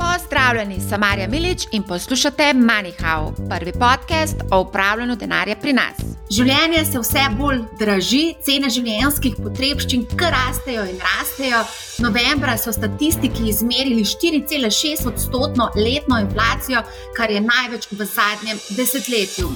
Bye. 0.00 0.09
Pozdravljeni, 0.20 0.80
sem 0.88 1.00
Marja 1.00 1.28
Milič 1.28 1.62
in 1.72 1.82
poslušate 1.82 2.52
MoneyHow, 2.54 3.48
prvi 3.48 3.72
podcast 3.72 4.36
o 4.50 4.60
upravljanju 4.60 5.16
denarja 5.16 5.56
pri 5.56 5.72
nas. 5.72 5.96
Življenje 6.30 6.84
se 6.84 7.00
vse 7.00 7.22
bolj 7.38 7.62
draži, 7.78 8.20
cene 8.44 8.68
življenjskih 8.70 9.38
potrebščin 9.40 10.04
kar 10.20 10.34
rastejo 10.36 10.84
in 10.92 11.00
rastejo. 11.02 11.62
Novembra 12.00 12.54
so 12.56 12.72
statistiki 12.72 13.48
izmerili 13.50 14.04
4,6 14.08 15.08
odstotno 15.08 15.66
letno 15.76 16.20
inflacijo, 16.20 16.84
kar 17.16 17.32
je 17.34 17.40
največ 17.44 17.88
v 17.90 18.06
zadnjem 18.12 18.60
desetletju. 18.76 19.50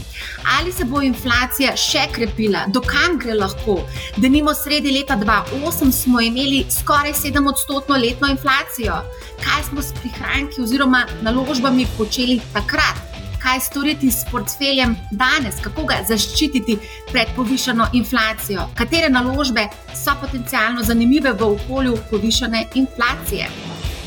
Ali 0.57 0.73
se 0.73 0.85
bo 0.85 1.01
inflacija 1.01 1.77
še 1.77 2.09
krepila, 2.13 2.67
dokam 2.75 3.17
gre 3.23 3.37
lahko? 3.39 3.79
Da 4.17 4.29
nimo 4.29 4.53
sredi 4.55 4.93
leta 4.97 5.17
2008 5.21 5.93
smo 5.93 6.21
imeli 6.21 6.65
skoraj 6.81 7.15
7 7.23 7.49
odstotno 7.53 7.97
letno 7.97 8.33
inflacijo. 8.33 8.99
Kaj 9.45 9.63
smo 9.71 9.83
s 9.83 9.95
prihranki 10.01 10.54
oziroma 10.63 11.07
naložbami 11.23 11.87
počeli 11.99 12.41
takrat? 12.53 13.15
kaj 13.45 13.61
storiti 13.61 14.11
s 14.11 14.25
portfeljem 14.31 14.97
danes, 15.13 15.59
kako 15.61 15.85
ga 15.85 15.99
zaščititi 16.09 16.79
pred 17.11 17.29
povišeno 17.37 17.91
inflacijo, 17.93 18.69
katere 18.79 19.11
naložbe 19.13 19.67
so 19.93 20.15
potencialno 20.21 20.83
zanimive 20.83 21.33
v 21.33 21.51
okolju 21.57 21.99
povišene 22.11 22.65
inflacije. 22.75 23.49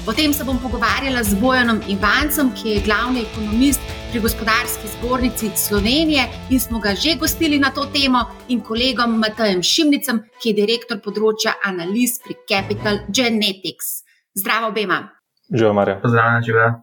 O 0.08 0.14
tem 0.14 0.34
se 0.34 0.44
bom 0.48 0.58
pogovarjala 0.64 1.22
z 1.24 1.36
Bojanom 1.36 1.82
Ivancem, 1.88 2.50
ki 2.56 2.70
je 2.70 2.84
glavni 2.86 3.26
ekonomist 3.28 3.82
pri 4.12 4.22
gospodarski 4.24 4.88
zbornici 4.96 5.52
Slovenije 5.56 6.24
in 6.50 6.60
smo 6.60 6.80
ga 6.80 6.96
že 6.96 7.18
gostili 7.20 7.60
na 7.60 7.70
to 7.76 7.86
temo, 7.94 8.24
in 8.48 8.62
kolegom 8.62 9.20
Matajem 9.20 9.62
Šimnicem, 9.64 10.24
ki 10.42 10.50
je 10.50 10.62
direktor 10.64 11.04
področja 11.04 11.60
analiz 11.62 12.18
pri 12.24 12.40
Capital 12.50 13.04
Genetics. 13.10 14.02
Zdravo, 14.34 14.72
obema. 14.72 15.17
Živijo, 15.54 15.74
Marja. 15.74 16.00
Pozdravljena, 16.02 16.42
živijo. 16.42 16.74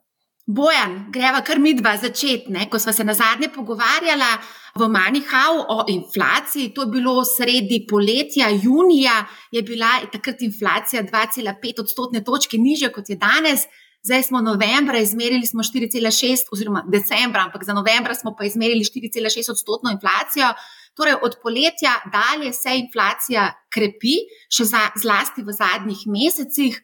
Bojan, 0.47 1.07
greva 1.09 1.41
kar 1.41 1.59
mi 1.59 1.73
dva 1.75 1.97
začeti. 1.97 2.53
Ko 2.71 2.79
smo 2.79 2.93
se 2.93 3.05
na 3.05 3.15
zadnje 3.15 3.49
pogovarjali 3.55 4.29
v 4.77 4.89
Manihau 4.89 5.63
o 5.69 5.85
inflaciji, 5.89 6.75
to 6.75 6.83
je 6.83 6.87
bilo 6.87 7.25
sredi 7.25 7.87
poletja, 7.91 8.49
junija, 8.63 9.25
je 9.53 9.63
bila 9.63 9.89
takrat 10.13 10.43
inflacija 10.43 11.03
2,5 11.03 11.81
odstotne 11.81 12.25
točke 12.25 12.59
nižja 12.59 12.93
kot 12.93 13.09
je 13.09 13.17
danes. 13.17 13.65
Zdaj 14.05 14.23
smo 14.23 14.41
novembra 14.41 14.99
izmerili 14.99 15.47
4,6, 15.47 16.53
oziroma 16.53 16.85
decembra, 16.93 17.41
ampak 17.47 17.65
za 17.65 17.73
novembra 17.73 18.15
smo 18.15 18.35
pa 18.39 18.45
izmerili 18.45 18.85
4,6 18.85 19.51
odstotno 19.51 19.91
inflacijo. 19.91 20.53
Torej, 20.95 21.15
od 21.23 21.39
poletja 21.43 21.95
dalje 22.13 22.53
se 22.53 22.77
inflacija 22.79 23.53
krepi, 23.73 24.19
še 24.53 24.65
za, 24.65 24.91
zlasti 25.01 25.43
v 25.43 25.57
zadnjih 25.57 26.05
mesecih. 26.07 26.83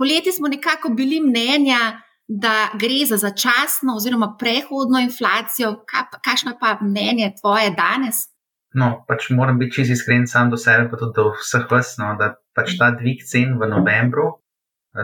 Poleti 0.00 0.32
smo 0.32 0.48
nekako 0.48 0.88
bili 0.88 1.20
mnenja, 1.20 1.80
da 2.42 2.54
gre 2.82 3.02
za 3.10 3.16
začasno 3.16 3.96
oziroma 3.98 4.28
prehodno 4.40 4.98
inflacijo. 5.08 5.68
Kakšno 6.26 6.52
pa 6.60 6.78
mnenje 6.80 7.26
tvoje 7.40 7.68
danes? 7.82 8.16
No, 8.80 9.04
pač 9.08 9.28
moram 9.38 9.58
biti 9.58 9.74
čisto 9.76 9.92
iskren 9.92 10.24
sam 10.26 10.50
do 10.50 10.56
sebe, 10.56 10.86
pa 10.90 10.96
tudi 10.96 11.12
do 11.18 11.26
vseh 11.42 11.66
vas, 11.70 11.96
no, 12.00 12.14
da 12.20 12.30
pač 12.56 12.78
ta 12.80 12.88
dvig 12.96 13.26
cen 13.30 13.58
v 13.60 13.68
novembru, 13.74 14.26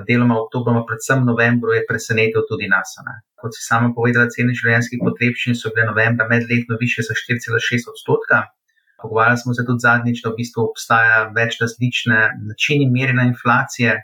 deloma 0.08 0.38
v 0.38 0.47
oktobru, 0.47 0.86
predvsem 0.88 1.20
v 1.22 1.28
novembru, 1.33 1.77
je 1.77 1.84
presenetil 1.91 2.48
tudi 2.48 2.70
nas. 2.72 2.97
Ne. 3.05 3.19
Kot 3.42 3.58
si 3.58 3.66
sama 3.69 3.92
povedala, 3.98 4.33
cene 4.33 4.56
življenjskih 4.56 5.05
potrebščin 5.05 5.60
so 5.60 5.75
bile 5.77 5.91
novembra 5.92 6.31
medletno 6.33 6.81
više 6.81 7.05
za 7.05 7.19
4,6 7.20 7.92
odstotka. 7.92 8.47
Pogovarjali 9.03 9.44
smo 9.44 9.53
se 9.55 9.69
tudi 9.69 9.84
zadnjič, 9.84 10.25
da 10.25 10.33
v 10.33 10.41
bistvu 10.41 10.70
obstaja 10.70 11.25
več 11.36 11.60
različne 11.60 12.20
načini 12.48 12.88
merjenja 12.88 13.28
inflacije 13.28 13.98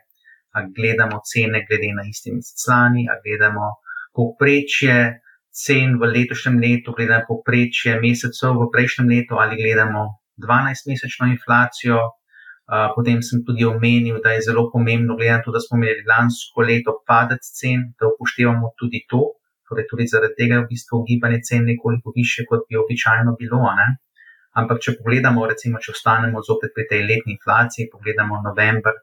gledamo 0.76 1.20
cene 1.24 1.64
glede 1.68 1.92
na 1.96 2.04
isti 2.08 2.32
mesec 2.32 2.60
lani, 2.68 3.08
ali 3.10 3.20
gledamo 3.26 3.66
povprečje 4.16 4.96
cen 5.52 5.98
v 6.00 6.08
letošnjem 6.14 6.56
letu, 6.60 6.94
gledamo 6.96 7.28
povprečje 7.28 8.00
mesecev 8.00 8.56
v 8.60 8.70
prejšnjem 8.72 9.08
letu, 9.08 9.40
ali 9.40 9.60
gledamo 9.60 10.02
12-mesečno 10.40 11.28
inflacijo. 11.32 12.00
Potem 12.96 13.20
sem 13.20 13.42
tudi 13.44 13.64
omenil, 13.68 14.20
da 14.24 14.32
je 14.32 14.46
zelo 14.48 14.70
pomembno, 14.72 15.16
glede 15.16 15.32
na 15.32 15.42
to, 15.44 15.52
da 15.52 15.60
smo 15.60 15.76
imeli 15.76 16.06
lansko 16.08 16.64
leto 16.64 16.94
padec 17.08 17.44
cen, 17.58 17.92
da 18.00 18.08
upoštevamo 18.08 18.72
tudi 18.80 19.02
to, 19.10 19.20
torej 19.68 19.88
tudi 19.90 20.06
zaradi 20.08 20.38
tega 20.38 20.54
je 20.56 20.64
v 20.64 20.70
bistvu 20.70 21.02
gibanje 21.08 21.40
cen 21.48 21.66
nekoliko 21.68 22.12
više, 22.16 22.46
kot 22.48 22.64
bi 22.68 22.80
običajno 22.80 23.36
bilo. 23.40 23.60
Ne? 23.76 23.88
Ampak, 24.60 24.80
če 24.84 24.96
pogledamo, 25.00 25.44
recimo, 25.48 25.80
če 25.84 25.92
ostanemo 25.96 26.40
zopet 26.44 26.72
pri 26.76 26.84
tej 26.88 27.04
letni 27.08 27.36
inflaciji, 27.36 27.90
pogledamo 27.92 28.40
november 28.44 29.00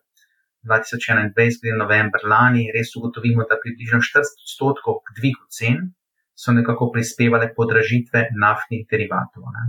2021, 0.68 1.62
glede 1.62 1.78
novembra 1.78 2.22
lani, 2.28 2.68
res 2.76 2.96
ugotovimo, 3.00 3.46
da 3.50 3.60
približno 3.62 4.02
40 4.04 4.44
odstotkov 4.46 5.02
k 5.08 5.16
dvigu 5.20 5.46
cen 5.50 5.92
so 6.36 6.56
nekako 6.56 6.90
prispevale 6.92 7.52
podražitve 7.56 8.30
naftnih 8.44 8.88
derivatov. 8.92 9.52
Ne. 9.56 9.64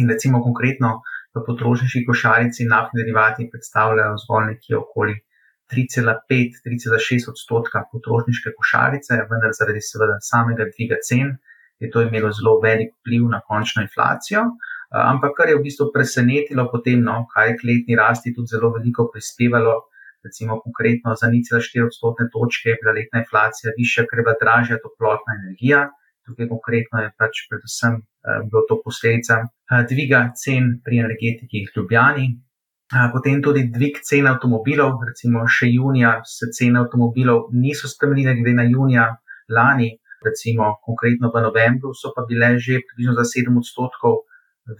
In 0.00 0.10
recimo 0.12 0.42
konkretno 0.44 1.00
v 1.36 1.42
potrošniški 1.44 2.04
košarici 2.08 2.68
naftni 2.68 3.02
derivati 3.02 3.48
predstavljajo 3.52 4.16
zgolj 4.24 4.46
nekje 4.52 4.78
okoli 4.78 5.16
3,5-3,6 5.72 7.28
odstotka 7.32 7.82
potrošniške 7.92 8.52
košarice, 8.56 9.18
vendar 9.30 9.52
zaradi 9.58 9.82
seveda 9.82 10.16
samega 10.22 10.68
dviga 10.72 11.00
cen 11.08 11.34
je 11.82 11.90
to 11.90 12.04
imelo 12.06 12.30
zelo 12.32 12.60
velik 12.62 12.94
vpliv 13.00 13.26
na 13.32 13.40
končno 13.48 13.82
inflacijo. 13.84 14.44
Ampak 14.90 15.34
kar 15.36 15.50
je 15.50 15.58
v 15.58 15.64
bistvu 15.66 15.90
presenetilo 15.92 16.68
potem, 16.72 17.02
no, 17.04 17.24
kaj 17.34 17.50
je 17.50 17.56
k 17.58 17.68
letni 17.68 17.98
rasti 17.98 18.32
tudi 18.34 18.54
zelo 18.54 18.70
veliko 18.76 19.10
prispevalo, 19.12 19.74
recimo 20.26 20.60
konkretno 20.64 21.14
za 21.20 21.26
0,4 21.32 21.86
odstotne 21.90 22.26
točke 22.34 22.66
je 22.70 22.78
bila 22.80 22.92
letna 22.98 23.22
inflacija 23.24 23.74
višja, 23.78 24.06
ker 24.08 24.18
je 24.18 24.26
bila 24.26 24.36
dražja 24.42 24.76
toplotna 24.84 25.38
energija. 25.40 25.80
Tukaj 26.26 26.48
konkretno 26.54 27.04
je 27.04 27.12
pač 27.20 27.44
predvsem 27.50 28.00
eh, 28.00 28.40
bilo 28.48 28.62
to 28.68 28.80
posledica 28.84 29.34
eh, 29.44 29.84
dviga 29.90 30.20
cen 30.42 30.64
pri 30.84 31.04
energetiki 31.04 31.66
v 31.66 31.72
Ljubljani. 31.76 32.26
Eh, 32.86 33.06
potem 33.14 33.42
tudi 33.42 33.66
dvig 33.76 34.02
cen 34.08 34.26
avtomobilov, 34.30 34.98
recimo 35.10 35.46
še 35.58 35.70
junija 35.70 36.18
se 36.36 36.50
cene 36.54 36.82
avtomobilov 36.82 37.48
niso 37.64 37.90
spremenile, 37.90 38.34
glede 38.38 38.58
na 38.60 38.66
junija 38.66 39.06
lani, 39.58 39.90
recimo 40.26 40.76
konkretno 40.86 41.30
v 41.34 41.42
novembru 41.46 41.94
so 41.94 42.12
pa 42.14 42.24
bile 42.28 42.58
že 42.58 42.82
približno 42.86 43.14
za 43.20 43.24
7 43.26 43.58
odstotkov 43.58 44.26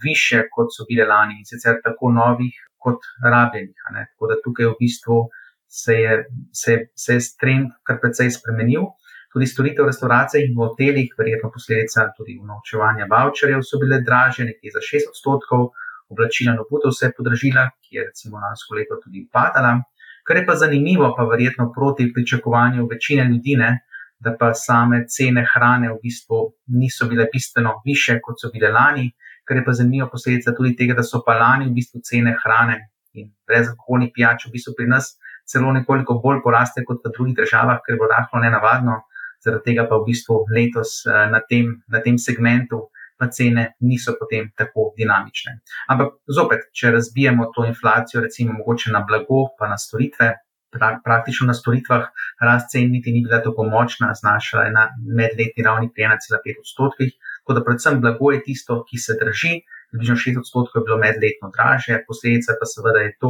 više, 0.03 0.47
kot 0.51 0.71
so 0.75 0.85
bile 0.89 1.07
lani 1.07 1.39
in 1.39 1.45
sicer 1.45 1.79
tako 1.83 2.11
novih 2.11 2.55
kot 2.77 2.99
rabljenih. 3.23 3.75
Tako 4.11 4.27
da 4.27 4.35
tukaj 4.43 4.65
v 4.71 4.75
bistvu 4.79 5.17
se 5.67 5.93
je, 5.93 6.13
se, 6.53 6.77
se 6.95 7.13
je 7.13 7.25
trend 7.39 7.73
kar 7.83 7.99
precej 8.01 8.31
spremenil. 8.31 8.87
Tudi 9.33 9.45
storitev 9.45 9.85
v 9.85 9.91
restauracijah 9.91 10.45
in 10.47 10.55
v 10.55 10.63
hotelih, 10.63 11.11
verjetno 11.17 11.51
posledica 11.53 12.07
tudi 12.17 12.37
unovčevanja 12.39 13.09
voucherjev, 13.11 13.61
so 13.61 13.79
bile 13.81 13.99
draže, 14.01 14.47
nekje 14.47 14.71
za 14.77 14.81
6 14.81 15.11
odstotkov, 15.11 15.67
oblačila 16.09 16.55
in 16.55 16.63
obutev 16.63 16.95
se 16.95 17.09
je 17.09 17.15
podražila, 17.17 17.67
ki 17.83 17.99
je 17.99 18.07
recimo 18.07 18.39
lansko 18.39 18.79
leto 18.79 18.97
tudi 19.03 19.27
upadala. 19.27 19.75
Kar 20.23 20.39
je 20.39 20.45
pa 20.47 20.55
zanimivo, 20.55 21.11
pa 21.17 21.27
verjetno 21.27 21.69
proti 21.75 22.07
pričakovanju 22.13 22.87
večine 22.87 23.27
ljudi, 23.27 23.55
ne, 23.59 23.71
da 24.19 24.33
pa 24.39 24.53
same 24.55 25.03
cene 25.05 25.43
hrane 25.51 25.91
v 25.91 25.99
bistvu 26.01 26.39
niso 26.79 27.05
bile 27.07 27.27
bistveno 27.33 27.81
više, 27.85 28.19
kot 28.23 28.41
so 28.41 28.49
bile 28.53 28.71
lani 28.71 29.11
kar 29.47 29.57
je 29.57 29.65
pa 29.65 29.73
zanimiva 29.73 30.09
posledica 30.11 30.53
tudi 30.55 30.75
tega, 30.75 30.93
da 30.93 31.03
so 31.03 31.21
pa 31.25 31.37
lani 31.39 31.69
v 31.69 31.75
bistvu 31.79 32.01
cene 32.03 32.35
hrane 32.43 32.77
in 33.17 33.31
brezalkoholnih 33.47 34.11
pijač 34.15 34.47
v 34.47 34.53
bistvu 34.57 34.75
pri 34.77 34.89
nas 34.91 35.13
celo 35.47 35.71
nekoliko 35.73 36.19
bolj 36.23 36.41
poraste 36.43 36.83
kot 36.87 37.05
v 37.05 37.13
drugih 37.15 37.37
državah, 37.41 37.81
ker 37.85 37.95
je 37.95 37.99
bilo 38.01 38.11
rahlo 38.11 38.41
nenavadno, 38.43 39.01
zaradi 39.43 39.71
tega 39.71 39.87
pa 39.89 39.99
v 39.99 40.09
bistvu 40.09 40.43
letos 40.53 41.01
eh, 41.05 41.25
na 41.31 41.41
tem, 41.49 41.77
na 41.87 42.03
tem 42.03 42.19
segmentu. 42.21 42.87
Pa 43.17 43.31
cene 43.33 43.71
niso 43.81 44.11
potem 44.13 44.51
tako 44.53 44.91
dinamične. 44.93 45.55
Ampak 45.89 46.11
zopet, 46.29 46.67
če 46.69 46.91
razbijemo 46.93 47.47
to 47.55 47.63
inflacijo, 47.65 48.21
recimo 48.21 48.53
mogoče 48.53 48.91
na 48.93 49.01
blago, 49.09 49.39
pa 49.57 49.65
na 49.71 49.77
storitve, 49.81 50.27
pra, 50.69 50.91
praktično 51.01 51.47
na 51.49 51.55
storitvah, 51.57 52.11
rast 52.45 52.69
cen 52.69 52.91
niti 52.93 53.09
ni 53.15 53.23
bila 53.25 53.39
tako 53.41 53.65
močna, 53.65 54.11
znašala 54.13 54.67
je 54.67 54.75
na 54.75 54.83
medletni 55.01 55.65
ravni 55.65 55.89
pri 55.89 56.05
1,5 56.11 56.61
odstotkih, 56.61 57.15
Tako 57.47 57.59
da 57.59 57.63
predvsem 57.63 58.01
blago 58.03 58.31
je 58.35 58.41
tisto, 58.43 58.75
ki 58.87 58.97
se 58.99 59.13
drži, 59.19 59.53
približno 59.89 60.15
6 60.19 60.39
odstotkov 60.39 60.81
je 60.81 60.85
bilo 60.87 60.97
medletno 60.99 61.47
draže, 61.55 62.01
posledica 62.07 62.57
pa 62.59 62.65
seveda 62.67 63.03
je 63.05 63.13
to, 63.21 63.29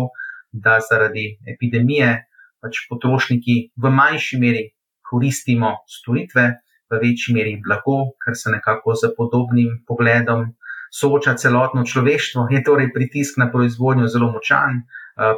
da 0.51 0.79
zaradi 0.89 1.37
epidemije 1.47 2.13
pač 2.61 2.85
potrošniki 2.89 3.57
v 3.75 3.91
manjši 3.93 4.39
meri 4.41 4.63
koristimo 5.09 5.75
storitve, 5.87 6.47
v 6.91 6.99
večji 7.01 7.35
meri 7.35 7.57
blago, 7.63 8.13
ker 8.23 8.35
se 8.35 8.51
nekako 8.51 8.95
z 8.95 9.11
podobnim 9.17 9.83
pogledom 9.87 10.53
sooča 10.91 11.35
celotno 11.35 11.83
človeštvo, 11.83 12.47
je 12.51 12.63
torej 12.63 12.93
pritisk 12.95 13.37
na 13.37 13.49
proizvodnjo 13.51 14.07
zelo 14.07 14.31
močan, 14.31 14.85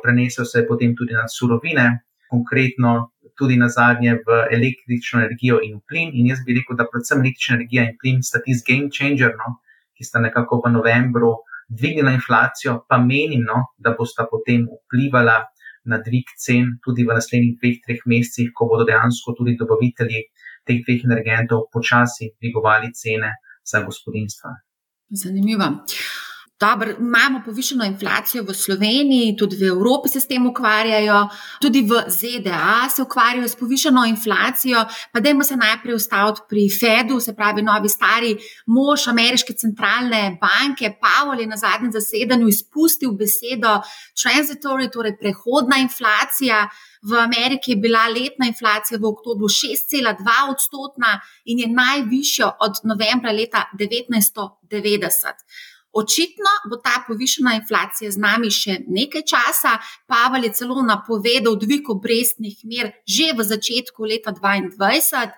prenesel 0.04 0.46
se 0.46 0.62
je 0.62 0.68
potem 0.68 0.96
tudi 0.96 1.14
na 1.18 1.28
surovine, 1.28 2.06
konkretno 2.30 3.12
tudi 3.38 3.58
na 3.58 3.70
zadnje 3.70 4.20
v 4.28 4.44
električno 4.52 5.24
energijo 5.24 5.60
in 5.64 5.80
v 5.80 5.82
plin. 5.88 6.10
In 6.14 6.28
jaz 6.30 6.44
bi 6.46 6.54
rekel, 6.58 6.78
da 6.78 6.86
predvsem 6.86 7.24
električna 7.24 7.56
energija 7.56 7.88
in 7.88 7.98
plin 7.98 8.22
sta 8.24 8.42
tisti 8.46 8.68
game 8.68 8.92
changer, 8.94 9.34
no, 9.40 9.58
ki 9.98 10.06
sta 10.06 10.22
nekako 10.22 10.62
v 10.66 10.74
novembru 10.76 11.34
dvignila 11.70 12.12
inflacijo, 12.12 12.84
pa 12.90 12.98
menim, 12.98 13.46
no, 13.46 13.74
da 13.78 13.94
bosta 13.98 14.26
potem 14.30 14.66
vplivala 14.66 15.38
na 15.86 15.98
dvig 16.06 16.34
cen 16.38 16.78
tudi 16.84 17.06
v 17.08 17.16
naslednjih 17.18 17.58
dveh, 17.62 17.78
treh 17.86 18.02
mesecih, 18.06 18.52
ko 18.54 18.68
bodo 18.72 18.88
dejansko 18.90 19.36
tudi 19.38 19.56
dobavitelji 19.60 20.24
teh 20.68 20.82
dveh 20.86 21.06
energentov 21.08 21.70
počasi 21.74 22.34
dvigovali 22.38 22.92
cene 22.94 23.36
za 23.64 23.84
gospodinstva. 23.86 24.56
Zanimivo. 25.10 25.72
Dobro, 26.60 26.92
imamo 27.00 27.42
povišeno 27.46 27.86
inflacijo 27.86 28.44
v 28.44 28.54
Sloveniji, 28.54 29.36
tudi 29.38 29.56
v 29.56 29.68
Evropi 29.68 30.10
se 30.10 30.20
s 30.20 30.28
tem 30.28 30.48
ukvarjajo, 30.48 31.30
tudi 31.62 31.82
v 31.82 32.02
ZDA 32.08 32.90
se 32.90 33.02
ukvarjajo 33.02 33.48
s 33.48 33.56
povišeno 33.56 34.06
inflacijo. 34.06 34.84
Pa 35.12 35.20
dajmo 35.20 35.44
se 35.44 35.56
najprej 35.56 35.96
ustaviti 35.96 36.42
pri 36.50 36.68
Fedu, 36.80 37.20
se 37.20 37.36
pravi, 37.36 37.62
novi 37.62 37.90
stari 37.90 38.36
mož 38.66 39.08
ameriške 39.08 39.54
centralne 39.54 40.38
banke. 40.42 40.92
Pavel 41.00 41.40
je 41.40 41.48
na 41.48 41.58
zadnjem 41.58 41.92
zasedanju 41.92 42.48
izpustil 42.48 43.16
besedo 43.16 43.80
transitory, 44.20 44.92
torej 44.92 45.16
prehodna 45.18 45.78
inflacija. 45.80 46.68
V 47.02 47.16
Ameriki 47.16 47.72
je 47.72 47.76
bila 47.78 48.08
letna 48.08 48.48
inflacija 48.52 49.00
v 49.00 49.08
oktobru 49.08 49.48
6,2 49.48 50.52
odstotna 50.52 51.22
in 51.46 51.60
je 51.60 51.68
najvišja 51.72 52.52
od 52.60 52.84
novembra 52.84 53.32
leta 53.32 53.70
1990. 53.80 55.69
Očitno 55.92 56.52
bo 56.70 56.78
ta 56.78 57.04
povišena 57.08 57.56
inflacija 57.58 58.12
z 58.12 58.22
nami 58.22 58.52
še 58.54 58.78
nekaj 58.88 59.24
časa. 59.26 59.78
Pavel 60.08 60.46
je 60.46 60.54
celo 60.62 60.84
napovedal 60.86 61.58
dvig 61.58 61.90
obrestnih 61.90 62.62
mer 62.70 62.92
že 63.08 63.34
v 63.34 63.46
začetku 63.54 64.06
leta 64.06 64.32
2022. 64.32 65.32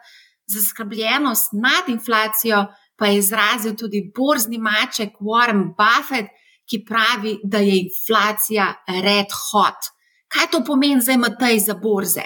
Zaskrbljenost 0.52 1.54
nad 1.56 1.88
inflacijo 1.88 2.66
pa 3.00 3.08
je 3.08 3.18
izrazil 3.18 3.76
tudi 3.80 4.04
borzni 4.16 4.60
maček 4.60 5.16
Warren 5.24 5.72
Buffett, 5.78 6.28
ki 6.70 6.84
pravi, 6.86 7.40
da 7.44 7.58
je 7.64 7.80
inflacija 7.80 8.68
red 8.88 9.32
hot. 9.32 9.90
Kaj 10.32 10.52
to 10.52 10.62
pomeni 10.68 11.02
za 11.02 11.18
MT 11.18 11.56
za 11.66 11.76
borze? 11.76 12.24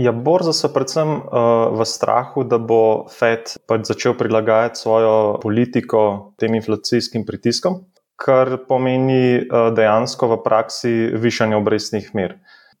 Ja, 0.00 0.12
borze 0.16 0.54
so 0.56 0.70
predvsem 0.72 1.10
uh, 1.12 1.76
v 1.76 1.84
strahu, 1.84 2.40
da 2.48 2.56
bo 2.56 3.04
Fed 3.12 3.52
pač 3.68 3.90
začel 3.90 4.14
prilagajati 4.16 4.80
svojo 4.80 5.36
politiko 5.42 6.32
tem 6.40 6.56
inflacijskim 6.56 7.26
pritiskom, 7.28 7.82
kar 8.16 8.62
pomeni 8.64 9.42
uh, 9.42 9.68
dejansko 9.76 10.30
v 10.32 10.40
praksi 10.46 10.94
višanje 11.20 11.58
obrestnih 11.60 12.08
mer. 12.16 12.38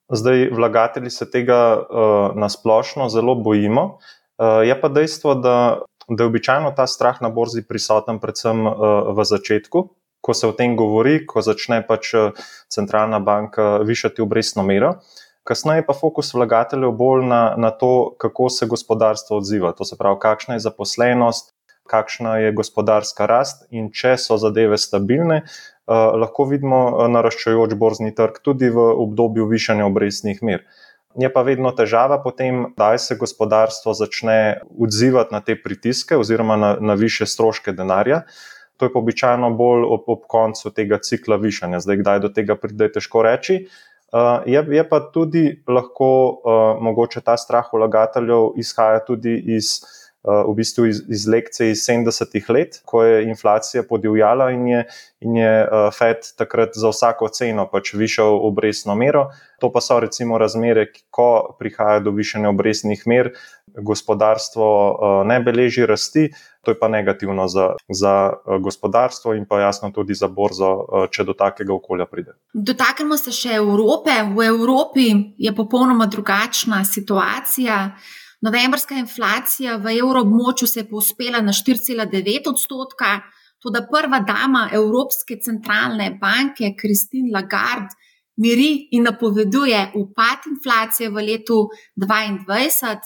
Zdaj, 0.08 0.48
vlagatelji 0.56 1.12
se 1.12 1.28
tega 1.28 1.60
uh, 1.76 2.32
nasplošno 2.40 3.12
zelo 3.12 3.36
bojimo. 3.36 4.00
Uh, 4.40 4.64
je 4.64 4.80
pa 4.80 4.88
dejstvo, 4.88 5.36
da, 5.44 5.56
da 6.08 6.24
je 6.24 6.32
običajno 6.32 6.72
ta 6.72 6.88
strah 6.88 7.20
na 7.20 7.28
borzi 7.28 7.66
prisoten 7.68 8.16
predvsem 8.22 8.64
uh, 8.64 9.12
v 9.12 9.28
začetku. 9.28 9.90
Ko 10.24 10.32
se 10.36 10.48
o 10.48 10.56
tem 10.56 10.72
govori, 10.76 11.26
ko 11.28 11.44
začne 11.44 11.82
pač 11.84 12.14
centralna 12.68 13.20
banka 13.20 13.80
višati 13.84 14.20
obrestno 14.24 14.64
mero, 14.64 14.96
uh, 14.96 15.29
Kasneje 15.50 15.82
pa 15.82 15.94
fokus 15.98 16.28
vlagateljev 16.34 16.92
bolj 16.94 17.24
na, 17.26 17.54
na 17.58 17.70
to, 17.74 18.14
kako 18.22 18.48
se 18.54 18.66
gospodarstvo 18.70 19.40
odziva. 19.40 19.72
To 19.74 19.84
se 19.84 19.96
pravi, 19.98 20.20
kakšna 20.22 20.54
je 20.54 20.62
zaposlenost, 20.62 21.50
kakšna 21.90 22.36
je 22.38 22.52
gospodarska 22.54 23.26
rast 23.26 23.64
in 23.74 23.88
če 23.90 24.14
so 24.14 24.38
zadeve 24.38 24.78
stabilne, 24.78 25.40
uh, 25.42 26.12
lahko 26.22 26.46
vidimo 26.52 26.78
eh, 26.86 27.08
naraščajoč 27.16 27.74
borzni 27.80 28.14
trg 28.14 28.38
tudi 28.46 28.70
v 28.70 28.86
obdobju 29.06 29.48
višanja 29.50 29.88
obrestnih 29.90 30.38
mer. 30.46 30.62
Je 31.18 31.32
pa 31.34 31.42
vedno 31.42 31.74
težava 31.74 32.20
potem, 32.22 32.68
da 32.78 32.92
se 32.98 33.18
gospodarstvo 33.18 33.96
začne 33.98 34.60
odzivati 34.78 35.34
na 35.34 35.40
te 35.42 35.58
pritiske 35.58 36.14
oziroma 36.14 36.56
na, 36.56 36.76
na 36.78 36.94
više 36.94 37.26
stroške 37.26 37.74
denarja. 37.74 38.22
To 38.78 38.86
je 38.86 38.92
pa 38.92 38.98
običajno 39.02 39.50
bolj 39.58 39.82
ob, 39.98 40.06
ob 40.06 40.22
koncu 40.30 40.70
tega 40.70 41.00
cikla 41.02 41.36
višanja. 41.42 41.82
Zdaj, 41.82 41.96
kdaj 42.04 42.20
do 42.22 42.30
tega 42.30 42.54
pride, 42.56 42.86
je 42.86 43.00
težko 43.00 43.26
reči. 43.26 43.64
Uh, 44.10 44.42
je, 44.46 44.58
je 44.76 44.82
pa 44.88 44.98
tudi 45.14 45.44
lahko 45.68 46.06
uh, 46.42 46.82
mogoče 46.82 47.20
ta 47.20 47.36
strah 47.36 47.68
vlagateljev 47.72 48.56
izhaja 48.58 49.04
tudi 49.06 49.36
iz, 49.56 49.78
v 50.24 50.54
bistvu 50.56 50.86
iz, 50.86 50.98
iz 51.08 51.26
lekcije 51.28 51.70
iz 51.72 51.84
70-ih 51.88 52.50
let, 52.50 52.80
ko 52.84 53.02
je 53.04 53.22
inflacija 53.24 53.82
podivjala 53.88 54.50
in 54.50 54.66
je, 54.68 54.84
in 55.20 55.36
je 55.36 55.52
uh, 55.64 55.88
Fed 55.98 56.28
takrat 56.36 56.76
za 56.76 56.90
vsako 56.92 57.28
ceno 57.32 57.64
pač 57.72 57.94
višal 57.94 58.36
obrestno 58.46 58.94
mero. 58.94 59.30
To 59.60 59.72
pa 59.72 59.80
so 59.80 60.00
recimo 60.00 60.38
razmere, 60.38 60.86
ko 61.10 61.56
prihaja 61.58 62.00
do 62.04 62.12
višanja 62.12 62.48
obrestnih 62.48 63.02
mer, 63.06 63.32
gospodarstvo 63.66 64.68
uh, 64.90 65.26
ne 65.26 65.40
beleži 65.40 65.86
rasti. 65.86 66.28
To 66.62 66.70
je 66.70 66.78
pa 66.78 66.88
negativno 66.88 67.48
za, 67.48 67.72
za 67.88 68.32
eh, 68.32 68.58
gospodarstvo 68.58 69.34
in 69.34 69.46
pa 69.48 69.60
jasno 69.60 69.90
tudi 69.90 70.14
za 70.14 70.28
borzo, 70.28 70.70
eh, 70.72 71.06
če 71.10 71.24
do 71.24 71.32
takega 71.32 71.72
okolja 71.74 72.06
pride. 72.06 72.36
Dotaknemo 72.52 73.16
se 73.16 73.32
še 73.32 73.54
Evrope. 73.56 74.12
V 74.36 74.44
Evropi 74.44 75.06
je 75.38 75.54
popolnoma 75.56 76.06
drugačna 76.06 76.84
situacija. 76.84 77.96
Novembrska 78.40 78.94
inflacija 78.94 79.76
v 79.76 79.98
evroobmočju 79.98 80.68
se 80.68 80.80
je 80.80 80.88
povzpela 80.88 81.40
na 81.40 81.52
4,9 81.52 82.48
odstotka. 82.48 83.20
Tudi 83.60 83.80
prva 83.92 84.20
dama 84.24 84.68
Evropske 84.72 85.36
centralne 85.44 86.18
banke, 86.20 86.72
Christine 86.80 87.28
Lagarde, 87.34 87.92
miri 88.36 88.88
in 88.96 89.04
napoveduje 89.04 89.90
upad 89.94 90.46
inflacije 90.48 91.10
v 91.10 91.26
letu 91.26 91.68
2022 91.96 93.00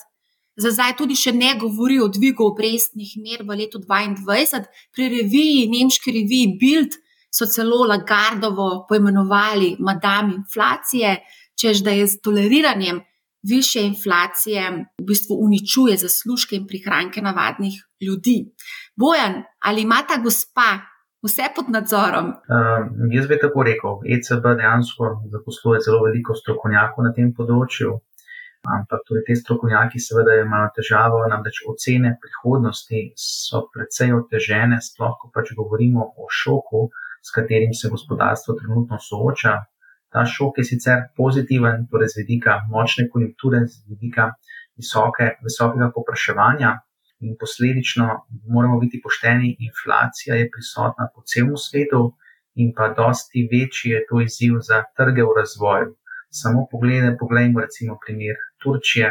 za 0.57 0.71
zdaj 0.71 0.93
tudi 0.95 1.17
še 1.19 1.33
ne 1.35 1.51
govori 1.59 1.97
o 1.99 2.07
dvigu 2.07 2.45
obrestnih 2.51 3.15
mer 3.23 3.43
v 3.43 3.57
letu 3.59 3.81
2022. 3.83 4.61
Pri 4.95 5.09
reviji, 5.11 5.65
nemški 5.71 6.13
reviji 6.15 6.53
Bild, 6.61 6.95
so 7.35 7.47
celo 7.51 7.83
Lagardovo 7.83 8.85
poimenovali 8.87 9.75
Madame 9.83 10.37
inflacije, 10.37 11.17
čež 11.59 11.83
da 11.83 11.91
je 11.91 12.07
z 12.07 12.21
toleriranjem 12.23 13.01
više 13.53 13.79
inflacije 13.91 14.61
v 15.01 15.03
bistvu 15.09 15.33
uničuje 15.47 15.97
zaslužke 16.05 16.55
in 16.55 16.67
prihranke 16.67 17.21
navadnih 17.21 17.73
ljudi. 18.05 18.37
Bojan, 19.01 19.33
ali 19.65 19.81
ima 19.81 19.99
ta 20.09 20.17
gospa 20.25 20.69
vse 21.25 21.45
pod 21.55 21.67
nadzorom? 21.75 22.27
Uh, 22.29 22.81
jaz 23.15 23.25
bi 23.27 23.39
tako 23.45 23.63
rekel. 23.69 23.93
ECB 24.15 24.43
dejansko 24.59 25.03
zaposluje 25.33 25.79
zelo 25.85 25.99
veliko 26.07 26.35
strokovnjakov 26.41 27.07
na 27.07 27.11
tem 27.17 27.31
področju. 27.37 27.89
Ampak 28.77 29.03
tudi 29.07 29.21
te 29.27 29.35
strokovnjaki, 29.37 29.99
seveda, 30.01 30.39
imajo 30.41 30.71
težavo, 30.77 31.21
namreč 31.29 31.61
ocene 31.69 32.15
prihodnosti 32.21 33.01
so 33.13 33.67
precej 33.73 34.15
otežene, 34.17 34.79
sploh 34.81 35.13
ko 35.21 35.29
pač 35.35 35.53
govorimo 35.59 36.07
o 36.17 36.25
šoku, 36.39 36.87
s 37.21 37.33
katerim 37.35 37.73
se 37.77 37.91
gospodarstvo 37.93 38.57
trenutno 38.61 38.97
sooča. 39.01 39.53
Ta 40.15 40.23
šok 40.33 40.61
je 40.61 40.65
sicer 40.71 41.01
pozitiven, 41.19 41.87
torej 41.91 42.13
z 42.13 42.21
vidika 42.23 42.61
močne 42.71 43.09
konjunkture, 43.11 43.65
z 43.67 43.83
vidika 43.91 44.29
visoke, 44.79 45.33
visokega 45.43 45.91
popraševanja 45.95 46.71
in 47.25 47.35
posledično 47.39 48.05
moramo 48.55 48.79
biti 48.79 49.01
pošteni, 49.03 49.55
inflacija 49.67 50.39
je 50.39 50.47
prisotna 50.53 51.09
po 51.15 51.23
celem 51.31 51.59
svetu 51.67 52.01
in 52.61 52.71
pa 52.77 52.89
dosti 52.97 53.43
večji 53.51 53.91
je 53.91 54.01
to 54.09 54.21
izziv 54.23 54.59
za 54.69 54.83
trge 54.97 55.23
v 55.27 55.35
razvoju 55.39 55.95
samo 56.41 56.67
poglede, 56.71 57.17
poglejmo 57.19 57.59
recimo 57.65 57.97
primer 58.05 58.35
Turčije, 58.61 59.09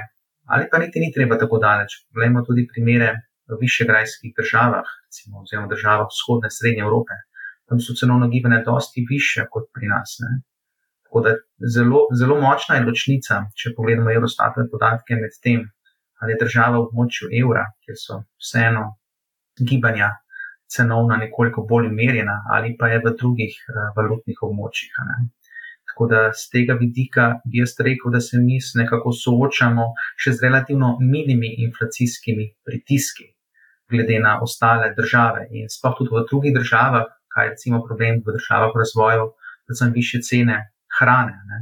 ali 0.52 0.64
pa 0.70 0.78
niti 0.78 1.00
ni 1.00 1.12
treba 1.16 1.38
tako 1.42 1.58
daleč. 1.66 1.90
Poglejmo 2.08 2.44
tudi 2.48 2.68
primere 2.72 3.10
v 3.48 3.58
višegrajskih 3.64 4.32
državah, 4.40 4.88
recimo 5.06 5.44
oziroma 5.44 5.72
državah 5.74 6.08
vzhodne 6.12 6.50
srednje 6.56 6.82
Evrope. 6.86 7.14
Tam 7.68 7.80
so 7.80 7.96
cenovno 8.00 8.28
gibanje 8.34 8.60
dosti 8.70 9.06
više 9.12 9.46
kot 9.52 9.70
pri 9.74 9.86
nas. 9.94 10.18
Ne? 10.22 10.30
Tako 11.14 11.28
da 11.28 11.32
zelo, 11.74 11.98
zelo 12.18 12.36
močna 12.40 12.74
je 12.74 12.82
ločnica, 12.82 13.36
če 13.54 13.70
pogledamo 13.76 14.10
Eurostatove 14.10 14.64
podatke 14.72 15.14
med 15.14 15.36
tem, 15.46 15.60
ali 16.18 16.34
je 16.34 16.40
država 16.40 16.80
v 16.80 16.88
območju 16.88 17.28
evra, 17.40 17.62
kjer 17.86 17.98
so 18.00 18.16
vseeno 18.42 18.82
gibanja 19.70 20.08
cenovna 20.66 21.20
nekoliko 21.20 21.62
bolj 21.70 21.86
umirjena, 21.92 22.34
ali 22.56 22.74
pa 22.80 22.90
je 22.90 22.98
v 23.06 23.14
drugih 23.20 23.54
uh, 23.54 23.92
valutnih 23.94 24.42
območjih. 24.48 24.98
Tako 25.92 26.10
da 26.10 26.24
z 26.34 26.50
tega 26.56 26.78
vidika 26.82 27.28
bi 27.46 27.62
jaz 27.62 27.76
rekel, 27.78 28.10
da 28.10 28.18
se 28.18 28.42
mi 28.42 28.58
nekako 28.82 29.14
soočamo 29.14 29.86
še 30.18 30.34
z 30.34 30.48
relativno 30.48 30.96
minimi 30.98 31.54
inflacijskimi 31.68 32.50
pritiski, 32.66 33.30
glede 33.86 34.18
na 34.18 34.40
ostale 34.42 34.90
države. 34.98 35.46
In 35.54 35.70
sploh 35.70 35.94
tudi 36.02 36.18
v 36.18 36.26
drugih 36.26 36.58
državah, 36.58 37.06
kaj 37.30 37.52
je 37.52 37.56
recimo 37.56 37.84
problem 37.86 38.18
v 38.26 38.38
državah 38.40 38.74
v 38.74 38.82
razvoju, 38.82 39.32
predvsem 39.68 39.94
više 40.02 40.26
cene 40.26 40.64
hrane. 41.04 41.36
Ne? 41.52 41.60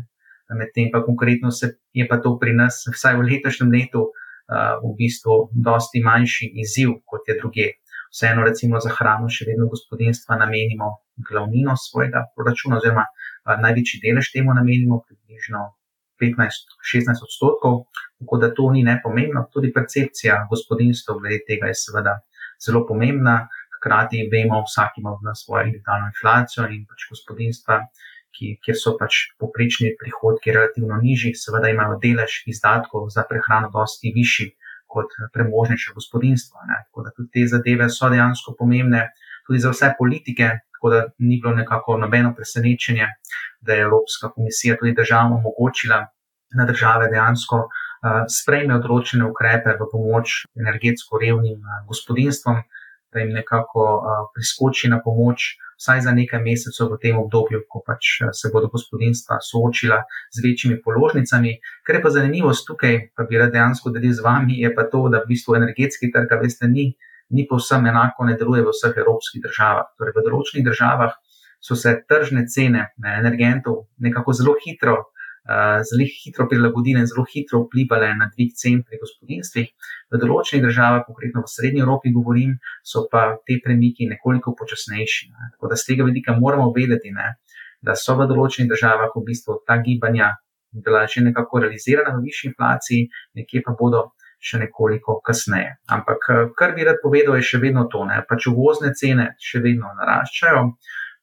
Medtem 0.55 0.91
pa 0.93 1.03
konkretno 1.03 1.51
se 1.51 1.75
je 1.93 2.07
pa 2.09 2.21
to 2.23 2.39
pri 2.39 2.55
nas, 2.55 2.85
vsaj 2.95 3.19
v 3.19 3.29
letošnjem 3.29 3.71
letu, 3.73 4.07
uh, 4.07 4.79
v 4.85 4.95
bistvu 4.99 5.49
dosti 5.53 6.03
manjši 6.05 6.53
izziv 6.63 6.99
kot 7.05 7.29
je 7.29 7.39
druge. 7.41 7.69
Vseeno, 8.13 8.45
recimo 8.45 8.81
za 8.81 8.93
hrano, 8.93 9.31
še 9.33 9.47
vedno 9.49 9.71
gospodinstva 9.73 10.37
namenimo 10.37 10.91
glavnino 11.29 11.77
svojega 11.81 12.27
proračuna, 12.37 12.77
oziroma 12.77 13.07
največji 13.65 14.03
delež 14.03 14.29
temu 14.35 14.53
namenimo, 14.55 15.01
približno 15.07 15.63
15-16 16.21 17.25
odstotkov, 17.27 17.87
tako 18.21 18.39
da 18.39 18.53
to 18.55 18.69
ni 18.71 18.85
nepomembno. 18.85 19.47
Tudi 19.53 19.73
percepcija 19.73 20.47
gospodinstva 20.51 21.17
glede 21.19 21.41
tega 21.49 21.73
je 21.73 21.79
seveda 21.85 22.19
zelo 22.67 22.85
pomembna. 22.87 23.49
Hkrati 23.79 24.29
vemo, 24.31 24.61
vsak 24.63 25.01
ima 25.01 25.17
v 25.17 25.27
nas 25.27 25.43
svojo 25.43 25.65
individualno 25.67 26.13
inflacijo 26.13 26.69
in 26.71 26.85
pač 26.87 27.09
gospodinstva, 27.11 27.81
ki, 28.37 28.57
kjer 28.65 28.79
so 28.79 28.95
pač 28.99 29.29
poprečni 29.41 29.93
prihodki 30.01 30.55
relativno 30.57 30.99
nižji, 31.03 31.35
seveda 31.39 31.71
imajo 31.73 31.99
delež 32.03 32.43
izdatkov 32.51 33.09
za 33.15 33.25
prehrano 33.29 33.71
dosti 33.73 34.13
višji 34.15 34.53
kot 34.93 35.15
premožnejše 35.33 35.95
gospodinstvo. 35.95 36.61
Ne. 36.69 36.83
Tako 36.87 37.05
da 37.07 37.15
tudi 37.17 37.31
te 37.35 37.47
zadeve 37.49 37.89
so 37.91 38.11
dejansko 38.13 38.55
pomembne 38.59 39.09
tudi 39.47 39.59
za 39.59 39.73
vse 39.73 39.93
politike, 39.99 40.51
tako 40.75 40.91
da 40.91 41.01
ni 41.19 41.41
bilo 41.41 41.55
nekako 41.55 41.97
nobeno 41.97 42.35
presenečenje, 42.37 43.07
da 43.61 43.73
je 43.73 43.87
Evropska 43.89 44.31
komisija 44.35 44.77
tudi 44.77 44.95
državam 44.95 45.33
omogočila, 45.39 46.07
da 46.55 46.67
države 46.69 47.09
dejansko 47.09 47.57
uh, 47.57 48.25
sprejme 48.29 48.77
odločene 48.77 49.25
ukrepe 49.25 49.77
v 49.81 49.89
pomoč 49.93 50.43
energetsko 50.61 51.19
revnim 51.23 51.61
uh, 51.61 51.87
gospodinstvom, 51.89 52.63
da 53.13 53.21
jim 53.21 53.33
nekako 53.33 53.85
uh, 53.97 54.27
priskoči 54.35 54.89
na 54.89 55.01
pomoč, 55.05 55.57
vsaj 55.83 56.05
za 56.07 56.15
nekaj 56.15 56.39
mesecev 56.47 56.93
v 56.95 57.01
tem 57.03 57.19
obdobju, 57.19 57.65
ko 57.67 57.83
pač 57.83 58.23
se 58.39 58.51
bodo 58.55 58.71
gospodinstva 58.71 59.41
soočila 59.43 59.99
z 60.31 60.45
večjimi 60.47 60.79
položnicami. 60.85 61.57
Ker 61.83 61.99
je 61.99 62.03
pa 62.03 62.15
zanimivost 62.15 62.67
tukaj, 62.71 63.01
pa 63.19 63.27
bi 63.27 63.43
rad 63.43 63.51
dejansko 63.51 63.91
delil 63.91 64.15
z 64.15 64.23
vami, 64.23 64.61
je 64.63 64.71
pa 64.75 64.87
to, 64.87 65.09
da 65.11 65.25
v 65.25 65.35
bistvu 65.35 65.59
energetski 65.59 66.13
trg, 66.15 66.39
veste, 66.43 66.71
ni 66.71 66.93
ni 67.33 67.47
povsem 67.49 67.87
enako, 67.89 68.27
ne 68.29 68.37
deluje 68.37 68.61
v 68.61 68.73
vseh 68.75 68.97
evropskih 69.03 69.41
državah. 69.41 69.87
Torej, 69.97 70.13
v 70.13 70.25
določenih 70.27 70.67
državah 70.67 71.15
so 71.65 71.73
se 71.79 71.95
tržne 72.05 72.45
cene 72.45 72.91
ne, 73.01 73.13
energentov 73.23 73.87
nekako 74.05 74.35
zelo 74.37 74.53
hitro, 74.61 74.99
uh, 75.01 75.22
zelo 75.49 76.07
hitro 76.07 76.47
prilagodile 76.49 77.01
in 77.01 77.07
zelo 77.07 77.25
hitro 77.27 77.65
vplivali 77.65 78.13
na 78.19 78.31
dvig 78.35 78.55
cen 78.55 78.83
pri 78.87 79.01
gospodinstvih. 79.03 79.69
V 80.13 80.21
določenih 80.23 80.63
državah, 80.63 81.03
konkretno 81.07 81.43
v 81.43 81.51
Srednji 81.51 81.83
Evropi, 81.83 82.15
govorim, 82.15 82.55
so 82.87 83.07
pa 83.11 83.25
te 83.47 83.59
premiki 83.65 84.07
nekoliko 84.07 84.55
počasnejši. 84.59 85.31
Ne. 85.33 85.51
Tako 85.57 85.73
da 85.73 85.77
z 85.77 85.91
tega 85.91 86.07
vidika 86.07 86.37
moramo 86.39 86.71
vedeti, 86.77 87.11
ne, 87.11 87.35
da 87.83 87.99
so 87.99 88.15
v 88.19 88.29
določenih 88.31 88.71
državah 88.71 89.11
v 89.17 89.27
bistvu 89.27 89.63
ta 89.67 89.81
gibanja. 89.83 90.37
Bila 90.73 91.05
že 91.05 91.21
nekako 91.21 91.67
realizirana 91.67 92.17
v 92.17 92.31
višji 92.31 92.49
inflaciji, 92.49 93.09
nekje 93.37 93.61
pa 93.67 93.75
bodo 93.77 94.13
še 94.43 94.59
nekoliko 94.59 95.21
kasneje. 95.21 95.77
Ampak, 95.93 96.21
eh, 96.31 96.49
kar 96.57 96.73
bi 96.75 96.85
rad 96.85 97.03
povedal, 97.03 97.37
je 97.37 97.43
še 97.43 97.59
vedno 97.61 97.85
to, 97.93 98.07
da 98.09 98.25
pač 98.29 98.47
uvozne 98.49 98.95
cene 98.95 99.35
še 99.39 99.61
vedno 99.61 99.93
naraščajo, 99.99 100.63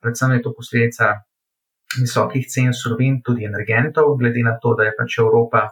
predvsem 0.04 0.38
je 0.38 0.42
to 0.46 0.54
posledica 0.54 1.24
visokih 1.98 2.46
cen 2.48 2.74
surovin, 2.74 3.22
tudi 3.26 3.46
energentov, 3.46 4.18
glede 4.20 4.44
na 4.46 4.58
to, 4.62 4.76
da 4.78 4.86
je 4.86 4.94
pač 4.98 5.18
Evropa 5.24 5.70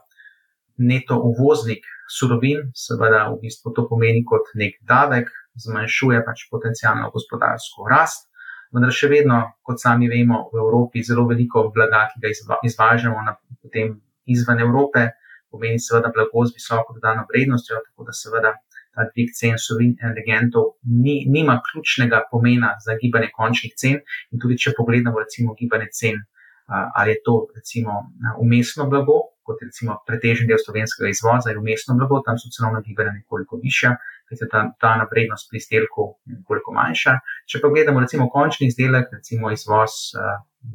neto 0.77 1.17
uvoznik 1.21 1.85
surovin, 2.09 2.71
seveda 2.73 3.27
v 3.33 3.41
bistvu 3.43 3.73
to 3.75 3.85
pomeni 3.89 4.23
kot 4.25 4.49
nek 4.55 4.79
davek, 4.81 5.29
zmanjšuje 5.57 6.23
pač 6.25 6.47
potencijalno 6.51 7.11
gospodarsko 7.13 7.87
rast. 7.89 8.27
Vendar 8.73 8.91
še 8.91 9.07
vedno, 9.11 9.39
kot 9.63 9.79
sami 9.79 10.09
vemo, 10.11 10.47
v 10.51 10.59
Evropi 10.59 11.03
zelo 11.03 11.25
veliko 11.29 11.69
blaga, 11.73 12.07
ki 12.11 12.21
ga 12.23 12.59
izvažamo 12.67 13.23
na, 13.23 13.37
potem 13.63 13.95
izven 14.27 14.59
Evrope, 14.59 15.07
pomeni 15.51 15.79
seveda 15.79 16.11
blago 16.13 16.43
z 16.45 16.57
visoko 16.57 16.97
dodano 16.97 17.23
vrednostjo, 17.29 17.79
tako 17.85 18.09
da 18.09 18.15
seveda 18.15 18.53
ta 18.97 19.05
dvig 19.13 19.29
cen 19.37 19.61
surovin 19.61 19.93
in 19.93 20.09
energentov 20.09 20.73
ni, 21.05 21.19
nima 21.29 21.59
ključnega 21.69 22.23
pomena 22.31 22.73
za 22.81 22.97
gibanje 22.97 23.29
končnih 23.37 23.77
cen. 23.77 24.01
In 24.33 24.41
tudi 24.41 24.57
če 24.57 24.73
pogledamo 24.77 25.21
recimo 25.21 25.53
gibanje 25.59 25.91
cen, 25.99 26.19
ali 26.67 27.13
je 27.13 27.21
to 27.25 27.35
recimo 27.55 28.01
umestno 28.41 28.89
blago, 28.91 29.19
kot 29.47 29.61
recimo 29.63 30.01
pretežen 30.07 30.49
del 30.49 30.59
slovenskega 30.59 31.07
izvoza 31.13 31.53
je 31.53 31.59
umestno 31.61 31.95
blago, 31.95 32.19
tam 32.25 32.35
so 32.41 32.49
cenovna 32.51 32.81
gibanja 32.83 33.13
nekoliko 33.15 33.61
višja, 33.63 33.93
ker 34.27 34.41
je 34.41 34.49
ta 34.51 34.65
dana 34.81 35.05
vrednost 35.11 35.47
pri 35.47 35.61
izdelku 35.61 36.09
nekoliko 36.33 36.73
manjša. 36.75 37.13
Če 37.47 37.61
pa 37.63 37.71
gledamo 37.71 38.03
recimo 38.03 38.27
končni 38.33 38.67
izdelek, 38.67 39.13
recimo 39.15 39.53
izvoz 39.55 40.01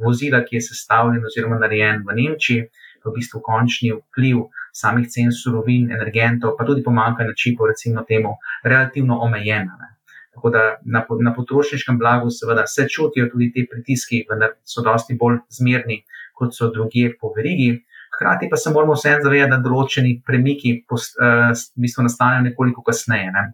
vozila, 0.01 0.41
ki 0.47 0.57
je 0.57 0.69
sestavljen 0.71 1.27
oziroma 1.29 1.59
narejen 1.61 2.01
v 2.07 2.17
Nemčiji, 2.17 2.65
v 3.05 3.15
bistvu 3.17 3.41
končni 3.45 3.93
vpliv 3.95 4.47
samih 4.73 5.09
cen 5.13 5.33
surovin, 5.33 5.91
energentov, 5.93 6.57
pa 6.59 6.65
tudi 6.65 6.83
pomankanje 6.83 7.35
čipov, 7.37 7.69
recimo 7.73 8.05
temu, 8.09 8.37
relativno 8.65 9.19
omejena. 9.21 9.77
Ne. 9.81 9.89
Tako 10.33 10.51
da 10.51 10.63
na, 10.85 11.05
na 11.21 11.35
potrošniškem 11.37 11.99
blagu 11.99 12.31
seveda 12.31 12.67
se 12.67 12.87
čutijo 12.89 13.29
tudi 13.33 13.53
ti 13.53 13.67
pritiski, 13.71 14.25
vendar 14.31 14.57
so 14.65 14.83
dosti 14.83 15.17
bolj 15.21 15.43
zmerni, 15.53 16.03
kot 16.39 16.57
so 16.57 16.71
druge 16.73 17.11
po 17.21 17.33
verigi. 17.37 17.83
Hkrati 18.17 18.49
pa 18.51 18.57
se 18.57 18.71
moramo 18.71 18.97
vseeno 18.97 19.25
zavedati, 19.25 19.53
da 19.53 19.61
določeni 19.61 20.19
premiki 20.25 20.79
post, 20.89 21.19
uh, 21.21 21.53
v 21.53 21.85
bistvu 21.85 22.07
nastanejo 22.09 22.47
nekoliko 22.49 22.85
kasneje. 22.85 23.33
Ne. 23.33 23.51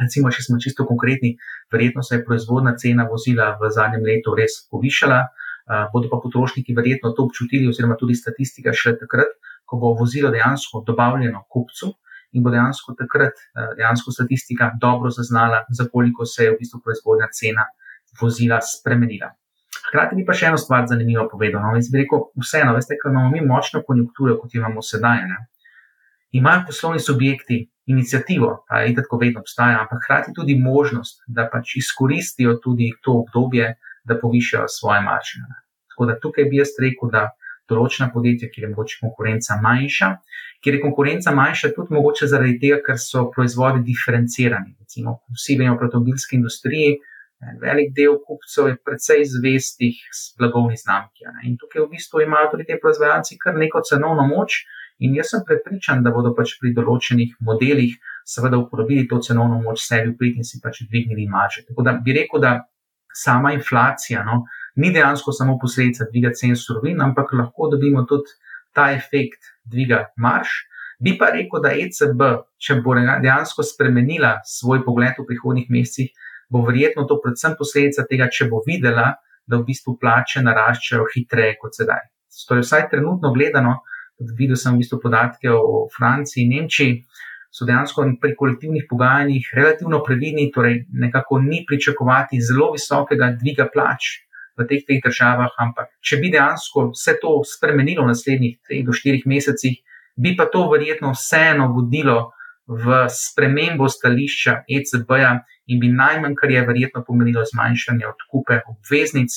Recimo, 0.00 0.32
če 0.32 0.42
smo 0.44 0.58
čisto 0.60 0.84
konkretni, 0.88 1.36
verjetno 1.72 2.02
se 2.04 2.16
je 2.16 2.24
proizvodna 2.24 2.74
cena 2.80 3.06
vozila 3.08 3.54
v 3.60 3.70
zadnjem 3.72 4.04
letu 4.04 4.34
res 4.36 4.58
povišala, 4.72 5.20
uh, 5.24 5.45
bodo 5.92 6.08
pa 6.10 6.20
potrošniki 6.22 6.74
verjetno 6.74 7.10
to 7.10 7.26
občutili, 7.26 7.68
oziroma 7.68 7.96
tudi 7.98 8.14
statistika 8.14 8.74
še 8.74 8.96
takrat, 9.00 9.32
ko 9.66 9.78
bo 9.82 9.94
vozilo 9.98 10.30
dejansko 10.30 10.84
dobavljeno 10.86 11.42
kupcu 11.50 11.92
in 12.32 12.44
bo 12.44 12.52
dejansko 12.54 12.94
takrat 12.98 13.34
eh, 13.34 13.72
dejansko 13.80 14.12
statistika 14.12 14.70
dobro 14.80 15.10
zaznala, 15.10 15.64
za 15.68 15.88
koliko 15.92 16.26
se 16.26 16.44
je 16.44 16.54
v 16.54 16.60
bistvu 16.60 16.80
proizvodnja 16.84 17.28
cena 17.32 17.66
vozila 18.20 18.60
spremenila. 18.62 19.32
Hkrati 19.88 20.16
bi 20.18 20.24
pa 20.26 20.34
še 20.34 20.50
eno 20.50 20.58
stvar 20.58 20.86
zanimivo 20.90 21.26
povedal. 21.30 21.62
No, 21.62 21.74
jaz 21.78 21.90
bi 21.92 22.02
rekel, 22.02 22.28
vseeno, 22.42 22.74
veste, 22.74 22.96
ker 22.98 23.12
imamo 23.12 23.30
mi 23.30 23.42
močno 23.44 23.82
konjunkturo, 23.86 24.38
kot 24.40 24.54
jo 24.54 24.62
imamo 24.62 24.82
sedaj. 24.82 25.22
Ne? 25.30 25.36
Imajo 26.34 26.64
poslovni 26.70 27.00
subjekti 27.00 27.60
inicijativo, 27.86 28.64
je 28.86 28.94
tako 28.96 29.18
vedno 29.20 29.44
obstaja, 29.44 29.78
ampak 29.84 30.02
hkrati 30.02 30.34
tudi 30.34 30.56
možnost, 30.58 31.22
da 31.26 31.46
pač 31.52 31.76
izkoristijo 31.78 32.56
tudi 32.64 32.90
to 33.02 33.20
obdobje, 33.20 33.76
da 34.08 34.18
povišajo 34.20 34.68
svoje 34.70 35.02
marže. 35.02 35.42
Tako 35.92 36.06
da 36.10 36.18
tukaj 36.20 36.48
bi 36.50 36.60
jaz 36.60 36.74
rekel, 36.82 37.10
da 37.12 37.28
določena 37.70 38.10
podjetja, 38.14 38.48
kjer 38.52 38.66
je 38.66 38.72
mogoče 38.72 38.98
konkurenca 39.02 39.58
manjša, 39.62 40.10
kjer 40.62 40.78
je 40.78 40.82
konkurenca 40.84 41.34
manjša 41.34 41.72
tudi 41.74 41.94
mogoče 41.96 42.28
zaradi 42.30 42.58
tega, 42.62 42.80
ker 42.86 43.00
so 43.02 43.26
proizvodi 43.34 43.82
diferencirani. 43.86 44.76
Recimo, 44.84 45.18
vsi 45.34 45.58
vemo, 45.58 45.76
v 45.80 45.88
avtomobilski 45.88 46.38
industriji. 46.38 46.96
Velik 47.60 47.90
del 47.96 48.14
kupcev 48.24 48.70
je 48.70 48.78
precej 48.80 49.26
zvestih 49.28 49.98
blagovni 50.38 50.78
znamki. 50.80 51.26
Ne? 51.34 51.50
In 51.50 51.58
tukaj 51.60 51.82
v 51.84 51.90
bistvu 51.92 52.22
imajo 52.24 52.54
tudi 52.54 52.64
te 52.64 52.78
proizvajalci 52.80 53.36
kar 53.42 53.58
neko 53.60 53.82
cenovno 53.84 54.24
moč, 54.30 54.62
in 54.98 55.16
jaz 55.18 55.34
sem 55.34 55.42
prepričan, 55.44 56.00
da 56.04 56.12
bodo 56.14 56.32
pač 56.36 56.54
pri 56.60 56.72
določenih 56.76 57.34
modelih 57.44 57.92
seveda 58.26 58.56
uporabili 58.58 59.04
to 59.10 59.20
cenovno 59.20 59.60
moč 59.62 59.84
sebi 59.84 60.14
v 60.14 60.16
prid 60.18 60.40
in 60.40 60.48
si 60.48 60.62
pač 60.62 60.80
dvignili 60.86 61.28
marže. 61.28 61.66
Tako 61.68 61.84
da 61.84 61.92
bi 62.00 62.16
rekel, 62.16 62.40
da 62.40 62.54
sama 63.16 63.52
inflacija, 63.56 64.24
no, 64.24 64.44
ni 64.76 64.92
dejansko 64.92 65.32
samo 65.32 65.58
posledica 65.60 66.04
dviga 66.10 66.32
cen 66.36 66.56
surovin, 66.56 67.00
ampak 67.02 67.32
lahko 67.32 67.70
dobimo 67.72 68.04
tudi 68.08 68.34
ta 68.76 68.90
efekt 68.92 69.52
dviga 69.64 70.04
marš. 70.16 70.52
Bi 71.00 71.16
pa 71.18 71.30
rekel, 71.32 71.60
da 71.64 71.74
ECB, 71.76 72.22
če 72.60 72.78
bo 72.84 72.94
dejansko 72.96 73.64
spremenila 73.64 74.38
svoj 74.48 74.82
pogled 74.84 75.18
v 75.18 75.26
prihodnih 75.28 75.68
mesecih, 75.72 76.12
bo 76.52 76.62
verjetno 76.64 77.04
to 77.08 77.18
predvsem 77.20 77.56
posledica 77.58 78.06
tega, 78.08 78.28
če 78.32 78.48
bo 78.52 78.62
videla, 78.66 79.14
da 79.46 79.60
v 79.60 79.66
bistvu 79.68 79.96
plače 80.00 80.42
naraščajo 80.42 81.06
hitreje 81.14 81.56
kot 81.60 81.76
sedaj. 81.78 82.08
Torej, 82.48 82.64
vsaj 82.66 82.88
trenutno 82.92 83.32
gledano, 83.34 83.78
videl 84.18 84.58
sem 84.58 84.74
v 84.74 84.82
bistvu 84.82 84.98
podatke 85.02 85.52
o 85.52 85.86
Franciji 85.92 86.44
in 86.44 86.54
Nemčiji, 86.54 86.96
so 87.56 87.64
dejansko 87.64 88.04
pri 88.20 88.34
kolektivnih 88.36 88.84
pogajanjih 88.90 89.48
relativno 89.56 90.02
previdni, 90.04 90.50
torej 90.52 90.84
nekako 90.92 91.38
ni 91.40 91.64
pričakovati 91.68 92.40
zelo 92.40 92.72
visokega 92.74 93.30
dviga 93.40 93.68
plač 93.72 94.10
v 94.56 94.66
teh 94.68 94.84
treh 94.84 95.00
državah, 95.04 95.56
ampak 95.64 95.88
če 96.04 96.20
bi 96.20 96.32
dejansko 96.34 96.90
vse 96.92 97.16
to 97.22 97.38
spremenilo 97.48 98.04
v 98.04 98.12
naslednjih 98.12 98.58
treh 98.60 98.84
do 98.84 98.92
štirih 98.96 99.24
mesecih, 99.24 99.80
bi 100.16 100.34
pa 100.36 100.48
to 100.52 100.66
verjetno 100.72 101.14
vseeno 101.16 101.70
vodilo 101.72 102.18
v 102.66 103.02
spremembo 103.12 103.88
stališča 103.88 104.64
ECB-ja 104.68 105.32
in 105.72 105.80
bi 105.80 105.92
najmanj, 105.92 106.36
kar 106.36 106.50
je 106.50 106.64
verjetno 106.66 107.04
pomenilo 107.08 107.44
zmanjšanje 107.46 108.08
odkupe 108.12 108.60
obveznic, 108.68 109.32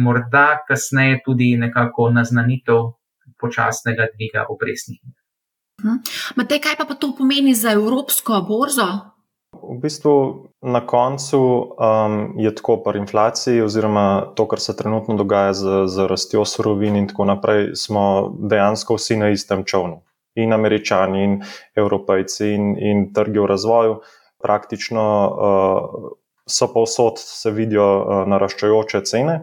morda 0.00 0.62
kasneje 0.68 1.20
tudi 1.24 1.56
nekako 1.60 2.10
naznanitev 2.14 2.92
počasnega 3.40 4.08
dviga 4.14 4.46
obrestnih 4.48 5.00
mer. 5.04 5.19
Hm. 5.82 6.02
Matej, 6.36 6.60
kaj 6.60 6.76
pa, 6.76 6.84
pa 6.84 6.94
to 6.94 7.12
pomeni 7.16 7.54
za 7.54 7.72
evropsko 7.72 8.42
borzo? 8.48 9.10
V 9.50 9.76
bistvu 9.82 10.46
na 10.62 10.80
koncu 10.86 11.40
um, 11.40 12.34
je 12.38 12.54
tako 12.54 12.76
pri 12.84 13.00
inflaciji, 13.02 13.62
oziroma 13.62 14.32
to, 14.36 14.46
kar 14.48 14.60
se 14.60 14.76
trenutno 14.76 15.16
dogaja 15.16 15.52
z, 15.52 15.86
z 15.86 16.06
rastjo 16.06 16.44
surovin 16.44 16.96
in 16.96 17.08
tako 17.08 17.24
naprej, 17.24 17.74
smo 17.74 18.30
dejansko 18.38 18.94
vsi 18.94 19.16
na 19.16 19.30
istem 19.34 19.64
čovnu. 19.64 20.02
In 20.38 20.52
američani, 20.52 21.24
in 21.24 21.40
evropejci, 21.74 22.52
in, 22.54 22.76
in 22.78 23.08
trgi 23.12 23.40
v 23.40 23.48
razvoju, 23.50 23.98
praktično 24.42 25.04
uh, 25.26 26.12
so 26.46 26.70
povsod 26.72 27.18
se 27.18 27.50
vidijo 27.50 27.88
uh, 27.98 28.22
naraščajoče 28.30 29.02
cene. 29.04 29.40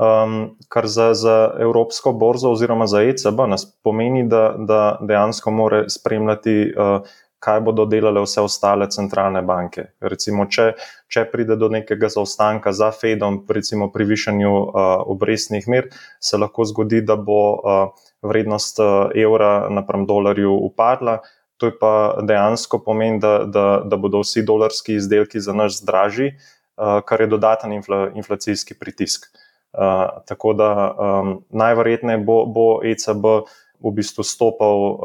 Um, 0.00 0.56
kar 0.68 0.86
za, 0.88 1.14
za 1.14 1.54
Evropsko 1.60 2.12
borzo 2.12 2.50
oziroma 2.50 2.86
za 2.86 3.02
ECB 3.02 3.40
nas 3.48 3.66
pomeni, 3.84 4.22
da, 4.28 4.54
da 4.58 4.98
dejansko 5.00 5.50
more 5.50 5.82
spremljati 5.92 6.72
uh, 6.72 7.04
kaj 7.40 7.60
bodo 7.60 7.84
delale 7.84 8.22
vse 8.24 8.40
ostale 8.40 8.86
centralne 8.90 9.42
banke. 9.42 9.84
Recimo, 10.00 10.46
če, 10.48 10.70
če 11.08 11.24
pride 11.32 11.56
do 11.60 11.68
nekega 11.72 12.08
zaostanka 12.12 12.72
za 12.72 12.88
Fedom, 12.96 13.42
recimo 13.48 13.90
pri 13.92 14.06
višanju 14.08 14.52
uh, 14.52 14.78
obrestnih 15.12 15.68
mer, 15.68 15.90
se 16.20 16.40
lahko 16.40 16.64
zgodi, 16.68 17.02
da 17.04 17.16
bo 17.16 17.40
uh, 17.52 18.08
vrednost 18.24 18.80
uh, 18.80 19.12
evra 19.12 19.68
napram 19.68 20.08
dolarju 20.08 20.54
upadla. 20.70 21.18
To 21.60 21.68
je 21.68 21.76
pa 21.76 21.92
dejansko 22.24 22.80
pomeni, 22.84 23.20
da, 23.20 23.42
da, 23.44 23.66
da 23.84 24.00
bodo 24.00 24.24
vsi 24.24 24.46
dolarski 24.48 24.96
izdelki 24.96 25.44
za 25.44 25.52
nas 25.52 25.82
dražji, 25.84 26.32
uh, 26.32 27.02
kar 27.04 27.20
je 27.20 27.30
dodaten 27.36 27.76
infla, 27.76 28.06
inflacijski 28.16 28.80
pritisk. 28.80 29.28
Uh, 29.28 29.46
tako 30.26 30.52
da 30.52 30.70
um, 30.90 31.44
najverjetneje 31.50 32.18
bo, 32.18 32.46
bo 32.46 32.80
ECB 32.84 33.24
v 33.80 33.92
bistvu 33.96 34.24
stopal 34.24 34.76
uh, 34.76 34.98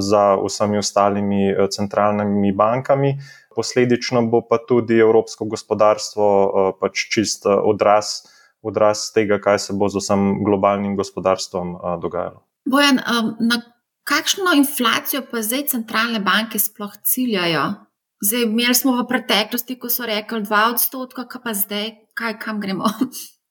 za 0.00 0.36
vsemi 0.40 0.78
ostalimi 0.78 1.52
uh, 1.52 1.68
centralnimi 1.68 2.52
bankami. 2.52 3.18
Posledično 3.54 4.22
bo 4.26 4.40
pa 4.48 4.58
tudi 4.68 4.96
evropsko 4.98 5.44
gospodarstvo 5.44 6.24
uh, 6.24 6.70
pač 6.80 7.08
čist 7.12 7.46
uh, 7.46 7.60
odraz, 7.64 8.22
odraz 8.62 9.10
tega, 9.12 9.40
kaj 9.42 9.58
se 9.58 9.76
bo 9.76 9.88
z 9.88 10.00
vsem 10.00 10.44
globalnim 10.44 10.96
gospodarstvom 10.96 11.74
uh, 11.74 12.00
dogajalo. 12.00 12.40
Bojan, 12.64 13.02
um, 13.02 13.34
na 13.40 13.60
kakšno 14.08 14.54
inflacijo 14.56 15.26
pa 15.30 15.42
zdaj 15.42 15.66
centralne 15.74 16.20
banke 16.20 16.58
sploh 16.58 16.94
ciljajo? 17.04 17.74
Zdaj, 18.22 18.42
imeli 18.46 18.74
smo 18.74 18.94
v 18.96 19.04
preteklosti, 19.10 19.76
ko 19.82 19.90
so 19.90 20.06
rekli 20.06 20.44
2 20.46 20.58
odstotka, 20.72 21.26
pa 21.42 21.52
zdaj, 21.58 21.90
kaj, 22.14 22.38
kam 22.38 22.62
gremo? 22.62 22.86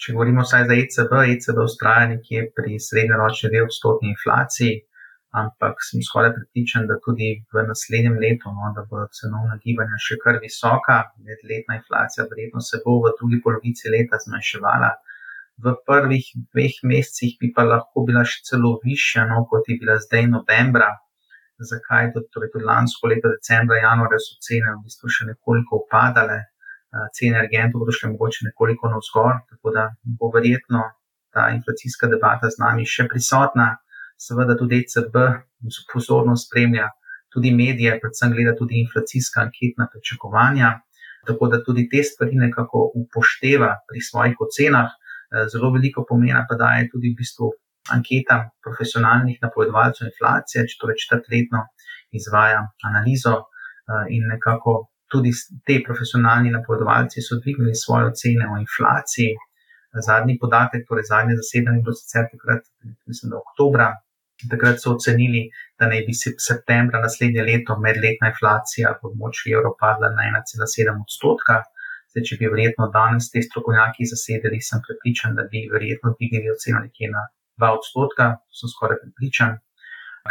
če 0.00 0.14
govorimo 0.14 0.44
vsaj 0.46 0.64
za 0.68 0.78
ECB, 0.82 1.12
ECB 1.34 1.60
ustraja 1.64 2.08
nekje 2.14 2.48
pri 2.56 2.78
srednjeročni 2.80 3.50
del 3.52 3.68
odstotni 3.68 4.12
inflaciji, 4.14 4.80
ampak 5.42 5.80
sem 5.86 6.02
skoraj 6.04 6.34
pripričan, 6.36 6.86
da 6.88 6.98
tudi 7.04 7.28
v 7.54 7.64
naslednjem 7.68 8.18
letu, 8.24 8.52
no, 8.56 8.72
da 8.76 8.84
bodo 8.88 9.06
cenovna 9.18 9.56
gibanja 9.64 10.00
še 10.06 10.18
kar 10.24 10.40
visoka, 10.42 10.98
medletna 11.28 11.78
inflacija 11.80 12.26
verjetno 12.30 12.60
se 12.60 12.82
bo 12.84 12.98
v 13.04 13.14
drugi 13.20 13.40
polovici 13.44 13.92
leta 13.94 14.20
zmanjševala. 14.26 14.90
V 15.62 15.72
prvih 15.88 16.28
dveh 16.52 16.76
mesecih 16.90 17.36
bi 17.40 17.52
pa 17.56 17.64
lahko 17.68 18.04
bila 18.08 18.24
še 18.28 18.42
celo 18.48 18.76
višja, 18.84 19.24
no, 19.30 19.44
kot 19.48 19.68
je 19.68 19.78
bila 19.80 19.98
zdaj 20.04 20.28
novembra. 20.34 20.90
Zakaj? 21.62 22.10
Torej, 22.34 22.50
tudi 22.52 22.64
lansko 22.66 23.08
leto, 23.08 23.30
decembra, 23.30 23.78
januarja 23.78 24.18
so 24.18 24.40
cene 24.42 24.72
v 24.72 24.80
bistvu 24.86 25.12
še 25.16 25.28
nekoliko 25.30 25.84
upadale, 25.84 26.40
cene 27.16 27.38
energentov 27.38 27.82
bodo 27.82 27.92
šle 27.96 28.10
mogoče 28.12 28.48
nekoliko 28.48 28.90
navzgor, 28.92 29.38
tako 29.50 29.72
da 29.76 29.84
bo 30.04 30.30
verjetno 30.34 30.82
ta 31.32 31.48
inflacijska 31.56 32.08
debata 32.12 32.50
z 32.50 32.60
nami 32.60 32.84
še 32.86 33.08
prisotna. 33.08 33.76
Seveda 34.20 34.54
tudi 34.58 34.82
ECB 34.82 35.16
pozorno 35.92 36.36
spremlja 36.36 36.90
tudi 37.32 37.50
medije, 37.56 37.96
predvsem 38.00 38.34
gleda 38.36 38.52
tudi 38.58 38.82
inflacijska 38.84 39.40
anketna 39.40 39.88
pričakovanja, 39.92 40.72
tako 41.26 41.48
da 41.48 41.62
tudi 41.64 41.88
te 41.88 42.02
stvari 42.04 42.36
nekako 42.36 42.90
upošteva 43.00 43.72
pri 43.88 44.00
svojih 44.10 44.36
ocenah. 44.46 44.92
Zelo 45.52 45.72
veliko 45.72 46.04
pomena 46.08 46.44
pa 46.48 46.58
daje 46.60 46.90
tudi 46.92 47.14
v 47.14 47.18
bistvu 47.22 47.48
anketam 47.90 48.50
profesionalnih 48.62 49.40
napovedovalcev 49.42 50.10
inflacije, 50.10 50.66
če 50.68 50.78
torej 50.80 51.00
četrtletno 51.02 51.64
izvaja 52.12 52.66
analizo 52.84 53.38
in 54.12 54.28
nekako 54.28 54.91
tudi 55.12 55.32
ti 55.66 55.78
profesionalni 55.86 56.50
napovedovalci 56.50 57.22
so 57.22 57.38
dvignili 57.42 57.74
svoje 57.84 58.06
ocene 58.10 58.48
o 58.52 58.60
inflaciji. 58.64 59.34
Zadnji 60.06 60.38
podatek, 60.40 60.86
torej 60.88 61.04
zadnje 61.12 61.34
zasedanje, 61.40 61.78
je 61.78 61.84
bilo 61.86 61.96
sicer 61.98 62.24
takrat, 62.32 62.62
mislim, 63.10 63.30
da 63.32 63.42
oktobra. 63.44 63.88
Takrat 64.50 64.80
so 64.82 64.94
ocenili, 64.96 65.42
da 65.78 65.86
naj 65.90 66.00
bi 66.06 66.14
se 66.20 66.32
septembra 66.46 67.00
naslednje 67.02 67.42
leto 67.50 67.76
medletna 67.86 68.32
inflacija 68.32 68.94
v 69.02 69.10
območju 69.10 69.52
evra 69.58 69.74
padla 69.82 70.10
na 70.16 70.24
1,7 70.30 71.04
odstotka. 71.04 71.60
Zdaj, 72.12 72.24
če 72.28 72.38
bi 72.40 72.48
verjetno 72.54 72.88
danes 72.96 73.28
te 73.32 73.42
strokovnjaki 73.44 74.08
zasedeli, 74.08 74.58
sem 74.64 74.80
prepričan, 74.86 75.36
da 75.36 75.44
bi 75.52 75.62
verjetno 75.72 76.14
dvignili 76.16 76.50
oceno 76.56 76.82
nekje 76.86 77.12
na 77.12 77.28
2 77.60 77.70
odstotka, 77.78 78.32
sem 78.58 78.72
skoraj 78.72 78.98
prepričan. 79.04 79.60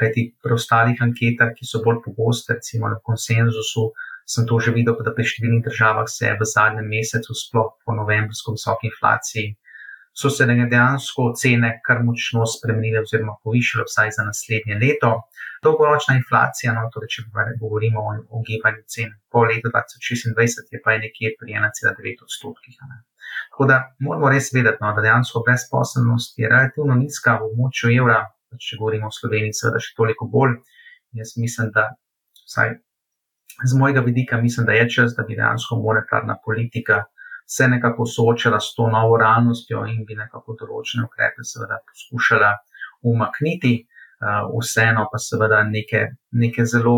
Kajti 0.01 0.25
pri 0.43 0.55
ostalih 0.55 1.01
anketah, 1.05 1.53
ki 1.57 1.65
so 1.67 1.81
bolj 1.85 2.01
pogoste, 2.05 2.57
recimo 2.57 2.89
na 2.91 2.99
konsenzusu, 3.07 3.89
sem 4.33 4.47
to 4.47 4.59
že 4.63 4.71
videl, 4.75 4.95
da 5.05 5.13
pri 5.15 5.25
številnih 5.27 5.63
državah 5.65 6.07
se 6.09 6.25
je 6.27 6.37
v 6.39 6.47
zadnjem 6.47 6.87
mesecu, 6.87 7.35
sploh 7.35 7.73
po 7.85 7.95
novembrsko 7.97 8.55
visoki 8.57 8.89
inflaciji, 8.91 9.55
so 10.13 10.29
se 10.29 10.45
dejansko 10.45 11.31
cene 11.39 11.71
kar 11.85 12.03
močno 12.03 12.45
spremenile 12.45 13.03
oziroma 13.05 13.37
povišile 13.43 13.85
vsaj 13.87 14.11
za 14.17 14.25
naslednje 14.27 14.75
leto. 14.83 15.11
Dolgoročna 15.63 16.17
inflacija, 16.17 16.73
no, 16.73 16.89
torej 16.93 17.11
če 17.15 17.23
govorimo 17.61 18.01
o, 18.01 18.15
o 18.35 18.41
gibanju 18.47 18.83
cen 18.87 19.13
po 19.31 19.45
letu 19.45 19.71
2026, 19.71 20.67
je 20.73 20.81
pa 20.83 20.95
je 20.95 21.03
nekje 21.05 21.33
pri 21.39 21.55
1,9 21.61 22.25
odstotkih. 22.27 22.77
Tako 23.51 23.67
da 23.69 23.79
moramo 23.99 24.29
res 24.33 24.51
vedeti, 24.53 24.81
no, 24.81 24.93
da 24.97 25.05
dejansko 25.05 25.43
brezposobnost 25.47 26.39
je 26.39 26.49
relativno 26.49 26.97
nizka 26.99 27.37
v 27.39 27.51
območju 27.51 27.93
evra, 28.01 28.23
če 28.59 28.79
govorimo 28.81 29.07
o 29.07 29.15
Sloveniji, 29.15 29.55
seveda 29.55 29.79
še 29.79 29.95
toliko 29.95 30.27
bolj. 30.27 30.57
Jaz 31.15 31.37
mislim, 31.37 31.71
da 31.75 31.91
vsaj 32.47 32.75
z 33.65 33.77
mojega 33.79 34.01
vidika 34.01 34.37
mislim, 34.37 34.65
da 34.65 34.71
je 34.71 34.89
čas, 34.89 35.15
da 35.17 35.23
bi 35.23 35.35
dejansko 35.35 35.75
monetarna 35.75 36.37
politika 36.45 37.03
se 37.45 37.67
nekako 37.67 38.05
soočala 38.05 38.59
s 38.59 38.75
to 38.75 38.89
novo 38.89 39.17
realnostjo 39.17 39.83
in 39.93 40.05
bi 40.07 40.15
nekako 40.15 40.55
določene 40.59 41.03
ukrepe 41.03 41.43
seveda 41.43 41.81
poskušala 41.87 42.51
umakniti, 43.11 43.73
uh, 43.81 44.45
vseeno 44.55 45.07
pa 45.11 45.19
seveda 45.19 45.63
neke 45.67 46.65
zelo 46.73 46.95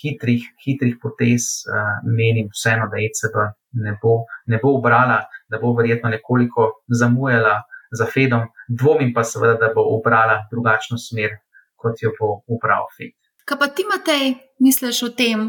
hitrih, 0.00 0.44
hitrih 0.64 0.98
potez, 1.02 1.48
uh, 1.64 2.02
menim 2.04 2.50
vseeno, 2.52 2.90
da 2.92 3.00
ECB 3.00 3.38
ne 3.86 3.96
bo, 4.02 4.18
ne 4.52 4.60
bo 4.62 4.74
obrala, 4.76 5.22
da 5.48 5.62
bo 5.62 5.72
verjetno 5.78 6.12
nekoliko 6.12 6.68
zamujala 7.00 7.62
za 7.96 8.04
Fedom, 8.12 8.48
dvomim 8.68 9.14
pa 9.14 9.24
seveda, 9.24 9.56
da 9.62 9.72
bo 9.74 9.86
obrala 9.96 10.42
drugačno 10.50 10.98
smer, 11.00 11.38
kot 11.80 12.02
jo 12.02 12.12
bo 12.18 12.42
obral 12.52 12.90
Fed. 12.96 13.14
Kaj 13.46 13.58
pa 13.62 13.68
ti, 13.72 13.86
Matej, 13.88 14.34
misliš 14.60 15.06
o 15.06 15.12
tem, 15.14 15.46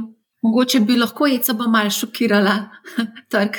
Mogoče 0.47 0.79
bi 0.79 0.95
lahko 0.95 1.27
ECB 1.27 1.65
malo 1.67 1.91
šokirala 1.91 2.55
trg. 3.31 3.57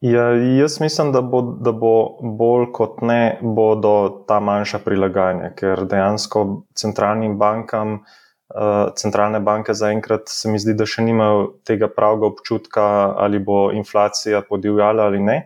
Ja, 0.00 0.28
jaz 0.58 0.80
mislim, 0.80 1.10
da 1.12 1.20
bo, 1.20 1.40
da 1.42 1.72
bo 1.72 1.94
bolj 2.38 2.68
kot 2.76 3.00
ne 3.02 3.38
bodo 3.42 3.94
ta 4.28 4.38
manjša 4.40 4.78
prilagajanja, 4.84 5.50
ker 5.58 5.82
dejansko 5.90 6.44
centralnim 6.78 7.34
bankam, 7.40 7.96
uh, 7.96 8.92
centralne 9.00 9.40
banke 9.40 9.74
zaenkrat 9.74 10.28
se 10.30 10.52
mi 10.52 10.60
zdi, 10.62 10.76
da 10.78 10.86
še 10.86 11.02
nimajo 11.08 11.42
tega 11.66 11.88
pravega 11.90 12.28
občutka, 12.28 12.86
ali 13.24 13.42
bo 13.42 13.70
inflacija 13.74 14.44
podivjala 14.46 15.10
ali 15.10 15.24
ne. 15.24 15.38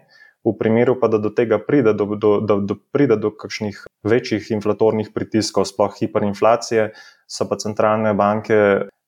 V 0.44 0.56
primeru 0.58 0.98
pa, 1.00 1.08
da 1.12 1.20
do 1.20 1.30
tega 1.36 1.60
pride, 1.64 1.94
do, 1.94 2.16
do, 2.16 2.36
do, 2.40 2.60
do 2.64 2.76
pride 2.92 3.16
do 3.20 3.30
kakšnih 3.30 3.84
večjih 4.08 4.50
inflatornih 4.56 5.12
pritiskov, 5.14 5.68
sploh 5.68 5.96
hiperinflacije, 6.00 6.90
so 7.28 7.48
pa 7.48 7.60
centralne 7.60 8.16
banke 8.16 8.56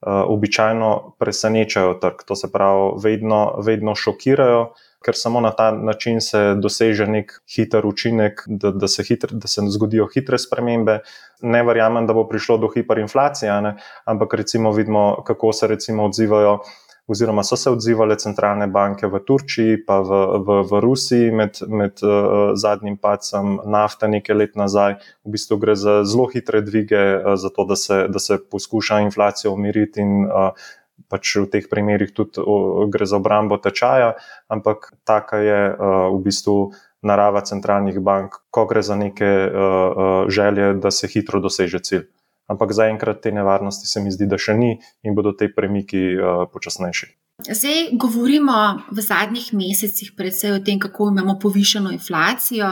običajno 0.06 1.14
presenečajo 1.18 1.94
trg. 1.94 2.24
To 2.26 2.36
se 2.36 2.52
pravi, 2.52 2.90
vedno, 3.02 3.42
vedno 3.62 3.94
šokirajo, 3.94 4.72
ker 5.02 5.16
samo 5.18 5.40
na 5.40 5.50
ta 5.50 5.70
način 5.72 6.20
se 6.20 6.54
doseže 6.54 7.06
nek 7.06 7.32
hiter 7.54 7.86
učinek, 7.86 8.42
da, 8.46 8.70
da, 8.70 8.88
se, 8.88 9.04
hitr, 9.06 9.32
da 9.32 9.48
se 9.48 9.62
zgodijo 9.74 10.08
hitre 10.14 10.38
spremembe. 10.38 11.00
Ne 11.42 11.62
verjamem, 11.66 12.06
da 12.06 12.14
bo 12.14 12.26
prišlo 12.28 12.58
do 12.62 12.70
hiperinflacije, 12.74 13.60
ne? 13.62 13.76
ampak 14.04 14.34
recimo 14.34 14.72
vidimo, 14.72 15.22
kako 15.26 15.52
se 15.52 15.66
recimo 15.66 16.04
odzivajo 16.04 16.58
oziroma 17.06 17.42
so 17.42 17.56
se 17.56 17.70
odzivale 17.70 18.16
centralne 18.16 18.66
banke 18.66 19.06
v 19.06 19.20
Turčiji, 19.26 19.80
pa 19.86 20.00
v, 20.00 20.10
v, 20.46 20.58
v 20.70 20.80
Rusiji 20.80 21.32
med, 21.34 21.58
med 21.68 21.98
uh, 22.02 22.54
zadnjim 22.54 22.96
pacem 22.96 23.58
nafte 23.66 24.08
nekaj 24.08 24.36
let 24.36 24.54
nazaj. 24.56 25.00
V 25.26 25.34
bistvu 25.34 25.58
gre 25.58 25.74
za 25.76 26.02
zelo 26.04 26.28
hitre 26.30 26.62
dvige, 26.62 27.02
uh, 27.18 27.34
zato 27.36 27.66
da 27.66 27.76
se, 27.76 28.06
da 28.08 28.22
se 28.22 28.38
poskuša 28.38 29.02
inflacijo 29.08 29.52
umiriti 29.52 30.00
in 30.00 30.24
uh, 30.30 30.54
pač 31.10 31.36
v 31.36 31.50
teh 31.50 31.66
primerih 31.68 32.14
tudi 32.14 32.40
uh, 32.40 32.86
gre 32.86 33.06
za 33.06 33.18
obrambo 33.18 33.58
tečaja, 33.58 34.14
ampak 34.48 34.92
taka 35.04 35.42
je 35.42 35.60
uh, 35.74 36.08
v 36.14 36.22
bistvu. 36.22 36.72
Narava 37.02 37.40
centralnih 37.42 37.96
bank, 37.98 38.36
ko 38.54 38.62
gre 38.70 38.78
za 38.78 38.94
neke 38.94 39.26
uh, 39.26 40.30
želje, 40.30 40.68
da 40.78 40.92
se 40.94 41.10
hitro 41.10 41.40
doseže 41.42 41.80
cilj 41.82 42.04
ampak 42.50 42.72
zaenkrat 42.72 43.22
te 43.22 43.32
nevarnosti 43.32 43.86
se 43.86 44.00
mi 44.00 44.10
zdi, 44.10 44.26
da 44.26 44.38
še 44.38 44.56
ni 44.58 44.76
in 45.02 45.14
bodo 45.14 45.34
te 45.38 45.48
premiki 45.52 46.02
uh, 46.16 46.46
počasnejši. 46.52 47.10
Zdaj 47.42 47.96
govorimo 47.98 48.54
v 48.92 49.02
zadnjih 49.02 49.48
mesecih 49.56 50.12
predvsej 50.16 50.52
o 50.52 50.60
tem, 50.62 50.78
kako 50.78 51.08
imamo 51.10 51.38
povišeno 51.42 51.90
inflacijo, 51.90 52.68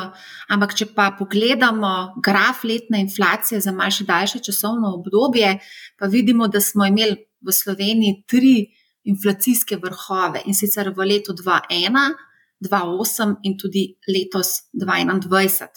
ampak 0.52 0.76
če 0.78 0.86
pa 0.94 1.10
pogledamo 1.18 2.20
graf 2.22 2.62
letne 2.64 3.00
inflacije 3.02 3.60
za 3.60 3.72
malce 3.72 4.04
daljše 4.04 4.42
časovno 4.46 4.92
obdobje, 5.00 5.56
pa 5.98 6.06
vidimo, 6.06 6.46
da 6.48 6.60
smo 6.60 6.86
imeli 6.86 7.16
v 7.40 7.52
Sloveniji 7.52 8.22
tri 8.28 8.54
inflacijske 9.10 9.80
vrhove 9.80 10.44
in 10.46 10.54
sicer 10.54 10.92
v 10.96 11.08
letu 11.08 11.34
2001, 11.34 12.14
2008 12.60 13.36
in 13.42 13.56
tudi 13.58 13.86
letos 14.06 14.68
2021. 14.76 15.68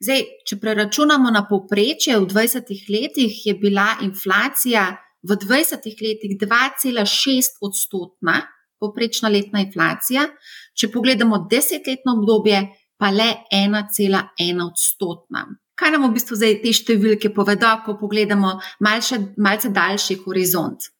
Zdaj, 0.00 0.22
če 0.48 0.56
preračunamo 0.56 1.28
na 1.28 1.42
povprečje, 1.44 2.16
v 2.16 2.28
20 2.28 2.70
letih 2.88 3.34
je 3.46 3.54
bila 3.60 3.98
inflacija 4.00 4.96
v 5.20 5.36
20 5.36 5.84
letih 6.00 6.38
2,6 6.40 7.60
odstotna 7.60 8.40
poprečna 8.80 9.28
letna 9.28 9.60
inflacija, 9.60 10.24
če 10.72 10.88
pogledamo 10.92 11.44
desetletno 11.50 12.16
obdobje, 12.18 12.62
pa 13.00 13.10
le 13.12 13.28
1,1 13.52 14.62
odstotna. 14.64 15.44
Kaj 15.76 15.92
nam 15.94 16.06
v 16.08 16.14
bistvu 16.16 16.36
zdaj 16.36 16.56
te 16.62 16.72
številke 16.76 17.30
povedo, 17.36 17.68
ko 17.84 17.96
pogledamo 18.00 18.54
malce, 18.84 19.20
malce 19.40 19.70
daljši 19.72 20.18
horizont? 20.24 20.90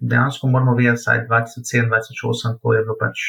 Dejansko 0.00 0.48
moramo 0.52 0.76
vedeti, 0.78 1.04
da 1.04 1.16
je 1.16 1.26
2007-2008 1.28 2.58
to 2.62 2.74
je 2.76 2.82
bil 2.88 2.98
pač 3.00 3.24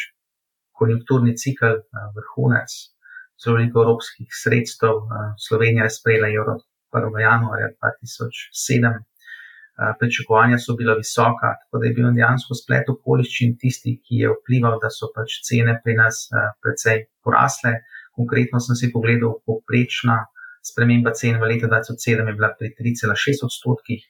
konjunkturni 0.80 1.36
cikl, 1.40 1.80
vrhunec, 2.16 2.76
zelo 3.42 3.58
veliko 3.58 3.84
evropskih 3.84 4.28
sredstev. 4.44 4.96
Eh, 5.04 5.30
Slovenija 5.48 5.84
je 5.88 5.96
sprejela 5.98 6.28
evro 6.40 6.56
1. 6.96 7.20
januarja 7.28 7.70
2007. 7.80 8.96
Eh, 8.96 9.94
pričakovanja 10.00 10.58
so 10.60 10.76
bila 10.80 10.94
visoka, 11.04 11.54
tako 11.62 11.80
da 11.80 11.86
je 11.88 11.94
bil 11.98 12.12
dejansko 12.20 12.58
splet 12.62 12.90
okoliščin 12.96 13.58
tisti, 13.62 14.00
ki 14.04 14.16
je 14.24 14.34
vplival, 14.36 14.76
da 14.84 14.90
so 14.90 15.08
pač 15.16 15.40
cene 15.48 15.80
pri 15.84 15.94
nas 16.02 16.28
precej 16.64 17.06
porasle. 17.24 17.74
Konkretno 18.20 18.60
sem 18.60 18.76
si 18.76 18.92
pogledal 18.92 19.40
poprečna 19.48 20.26
sprememba 20.64 21.12
cen 21.16 21.40
v 21.40 21.46
letu 21.56 21.68
2007 21.68 22.28
je 22.28 22.34
bila 22.36 22.52
pri 22.58 22.74
3,6 22.76 23.46
odstotkih, 23.48 24.02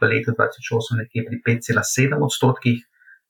v 0.00 0.02
letu 0.06 0.32
2008 0.32 1.00
nekje 1.02 1.26
pri 1.26 1.36
5,7 1.46 2.16
odstotkih. 2.22 2.78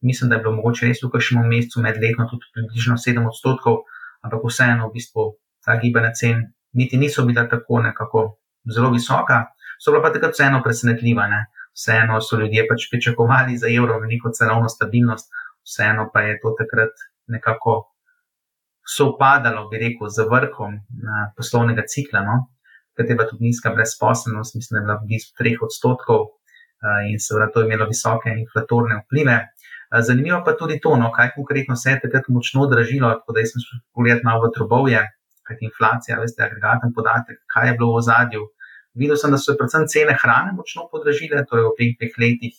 Mislim, 0.01 0.31
da 0.31 0.37
je 0.37 0.43
bilo 0.45 0.57
mogoče 0.57 0.89
res 0.89 1.03
v 1.05 1.13
kažem 1.13 1.45
mesecu 1.45 1.83
medletno 1.85 2.25
tudi 2.31 2.47
približno 2.55 2.97
7 2.97 3.27
odstotkov, 3.29 3.85
ampak 4.25 4.45
vseeno 4.47 4.89
v 4.89 4.95
bistvu 4.99 5.27
ta 5.65 5.77
gibanja 5.81 6.13
cen 6.13 6.45
niti 6.73 6.99
niso 6.99 7.25
bila 7.27 7.47
tako 7.49 7.81
nekako 7.83 8.25
zelo 8.75 8.91
visoka, 8.91 9.47
so 9.81 9.93
bila 9.93 10.03
pa 10.03 10.13
takrat 10.13 10.37
vseeno 10.37 10.63
presenetljiva. 10.63 11.29
Ne? 11.29 11.47
Vseeno 11.75 12.21
so 12.21 12.39
ljudje 12.41 12.67
pač 12.69 12.89
pričakovali 12.91 13.59
za 13.59 13.69
evro 13.69 14.01
neko 14.01 14.31
cenovno 14.31 14.69
stabilnost, 14.69 15.31
vseeno 15.65 16.11
pa 16.13 16.21
je 16.21 16.39
to 16.43 16.55
takrat 16.59 16.95
nekako 17.27 17.93
sovpadalo, 18.97 19.69
bi 19.69 19.79
rekel, 19.79 20.09
z 20.09 20.27
vrhom 20.31 20.81
poslovnega 21.37 21.87
cikla. 21.87 22.25
No? 22.27 22.39
ker 23.01 23.11
je 23.11 23.17
bila 23.17 23.29
tudi 23.29 23.49
nizka 23.49 23.73
brezposelnost, 23.75 24.55
mislim, 24.55 24.75
da 24.75 24.81
je 24.81 24.87
bila 24.87 24.99
blizu 25.07 25.29
3 25.41 25.57
odstotkov 25.67 26.21
in 27.11 27.19
seveda 27.21 27.51
to 27.53 27.61
je 27.61 27.67
imelo 27.67 27.87
visoke 27.87 28.31
inflatorne 28.43 29.03
vplive. 29.05 29.37
Zanimivo 29.99 30.43
pa 30.47 30.55
tudi 30.57 30.79
to, 30.81 30.95
no, 30.97 31.11
kaj 31.13 31.33
konkretno 31.35 31.77
se 31.77 31.91
je 31.91 32.01
takrat 32.01 32.29
močno 32.29 32.67
dražilo, 32.71 33.11
tako 33.19 33.35
da 33.35 33.43
sem 33.47 33.63
šel 33.65 33.83
pogledati 33.95 34.25
malo 34.25 34.47
v 34.47 34.53
drobovje, 34.57 35.03
kajti 35.49 35.67
inflacija, 35.67 36.19
veste, 36.21 36.45
agregaten 36.47 36.95
podatek, 36.95 37.41
kaj 37.51 37.69
je 37.69 37.77
bilo 37.79 37.97
v 37.97 38.03
zadju. 38.07 38.47
Videl 38.95 39.19
sem, 39.19 39.35
da 39.35 39.39
so 39.39 39.53
se 39.53 39.59
predvsem 39.59 39.87
cene 39.91 40.15
hrane 40.23 40.53
močno 40.55 40.87
podražile, 40.93 41.43
torej 41.51 41.67
v 41.67 41.77
teh 41.79 41.97
dveh 41.99 42.19
letih, 42.23 42.55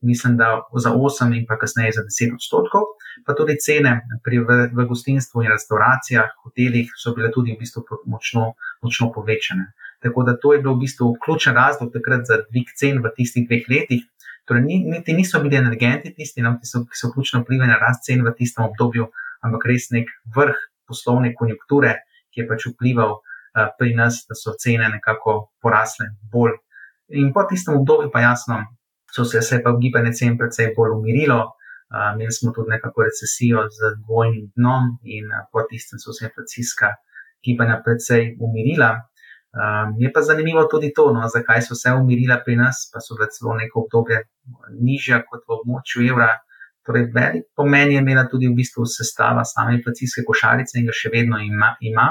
mislim, 0.00 0.36
da 0.36 0.62
za 0.76 0.92
8 0.92 1.36
in 1.36 1.44
pa 1.48 1.58
kasneje 1.60 1.92
za 1.98 2.02
10 2.08 2.34
odstotkov, 2.34 2.82
pa 3.26 3.34
tudi 3.36 3.56
cene 3.60 4.00
pri, 4.24 4.40
v, 4.40 4.58
v 4.72 4.86
gostinstvu 4.88 5.44
in 5.44 5.52
restauracijah, 5.52 6.32
hotelih 6.44 6.92
so 6.96 7.12
bile 7.16 7.28
tudi 7.32 7.52
v 7.52 7.60
bistvu 7.60 7.84
močno, 8.06 8.54
močno 8.82 9.12
povečane. 9.12 9.72
Tako 10.00 10.24
da 10.24 10.36
to 10.36 10.54
je 10.56 10.62
bil 10.64 10.74
v 10.74 10.86
bistvu 10.86 11.12
ključen 11.24 11.54
razlog 11.54 11.92
takrat 11.92 12.24
za 12.24 12.40
dvig 12.48 12.72
cen 12.76 13.04
v 13.04 13.12
tistih 13.16 13.44
dveh 13.48 13.68
letih. 13.68 14.06
Torej, 14.50 14.64
niti 14.66 15.14
niso 15.14 15.38
bili 15.38 15.54
energenti 15.56 16.10
tisti, 16.10 16.42
no, 16.42 16.56
ki 16.58 16.66
so, 16.66 16.80
so 16.90 17.12
ključno 17.14 17.44
vplivali 17.44 17.70
na 17.70 17.76
rast 17.78 18.02
cen 18.02 18.24
v 18.26 18.32
tistem 18.34 18.64
obdobju, 18.64 19.04
ampak 19.46 19.66
res 19.70 19.84
nek 19.94 20.10
vrh 20.34 20.58
poslovne 20.90 21.30
konjunkture, 21.38 21.92
ki 22.34 22.42
je 22.42 22.46
pač 22.48 22.66
vplival 22.72 23.14
uh, 23.14 23.68
pri 23.78 23.94
nas, 23.94 24.24
da 24.26 24.34
so 24.34 24.56
cene 24.58 24.88
nekako 24.90 25.36
porasle 25.62 26.08
bolj. 26.32 26.56
In 27.22 27.30
po 27.36 27.44
tistem 27.46 27.78
obdobju, 27.78 28.10
pa 28.10 28.24
jasno, 28.26 28.58
so 29.14 29.22
se, 29.22 29.38
se 29.42 29.60
pa 29.62 29.76
gibanje 29.78 30.16
cen 30.18 30.34
precej 30.40 30.72
bolj 30.74 30.96
umirilo. 30.98 31.38
Uh, 31.90 32.10
imeli 32.16 32.34
smo 32.34 32.50
tudi 32.54 32.74
nekako 32.74 33.06
recesijo 33.06 33.68
z 33.70 33.94
dvojnim 34.02 34.50
dnom, 34.58 34.96
in 35.06 35.30
uh, 35.30 35.46
po 35.54 35.62
tistem 35.70 36.02
so 36.02 36.10
se 36.10 36.26
inflacijska 36.26 36.90
gibanja 37.46 37.78
precej 37.86 38.34
umirila. 38.42 38.96
Um, 39.50 39.96
je 39.98 40.12
pa 40.12 40.22
zanimivo 40.22 40.62
tudi 40.70 40.92
to, 40.94 41.08
no, 41.12 41.26
zakaj 41.28 41.62
so 41.66 41.74
se 41.74 41.90
umirila 41.90 42.36
pri 42.44 42.54
nas, 42.56 42.86
pa 42.92 43.00
so 43.02 43.16
bile 43.18 43.26
celo 43.34 43.56
neko 43.58 43.82
obdobje 43.82 44.22
nižja 44.78 45.24
kot 45.26 45.42
v 45.48 45.56
območju 45.58 46.06
evra. 46.06 46.30
Torej, 46.86 47.08
velik 47.14 47.48
pomen 47.58 47.90
je 47.90 47.98
imela 47.98 48.28
tudi 48.30 48.46
v 48.46 48.54
bistvu 48.60 48.86
sestava 48.86 49.42
same 49.44 49.74
inflacijske 49.78 50.22
košarice 50.28 50.78
in 50.78 50.86
ga 50.86 50.94
še 50.94 51.10
vedno 51.12 51.42
ima. 51.42 51.74
ima. 51.80 52.06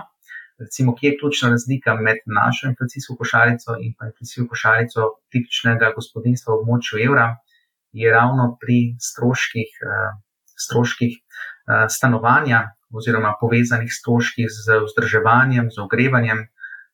Recimo, 0.59 0.91
kje 0.95 1.13
je 1.13 1.17
ključna 1.21 1.53
razlika 1.55 1.95
med 1.95 2.19
našo 2.27 2.67
inflacijsko 2.67 3.15
košarico 3.15 3.77
in 3.79 3.95
pa 3.95 4.11
inflacijsko 4.11 4.49
košarico 4.51 5.07
tipičnega 5.31 5.93
gospodinstva 5.95 6.53
v 6.53 6.59
območju 6.59 6.99
evra, 7.07 7.29
je 7.95 8.11
ravno 8.11 8.51
pri 8.59 8.79
stroških, 8.99 9.71
uh, 9.87 10.11
stroških 10.67 11.15
uh, 11.15 11.87
stanovanja 11.87 12.65
oziroma 12.91 13.37
povezanih 13.39 13.91
stroških 13.95 14.51
z 14.51 14.83
vzdrževanjem, 14.83 15.71
z 15.71 15.87
ogrevanjem 15.87 16.49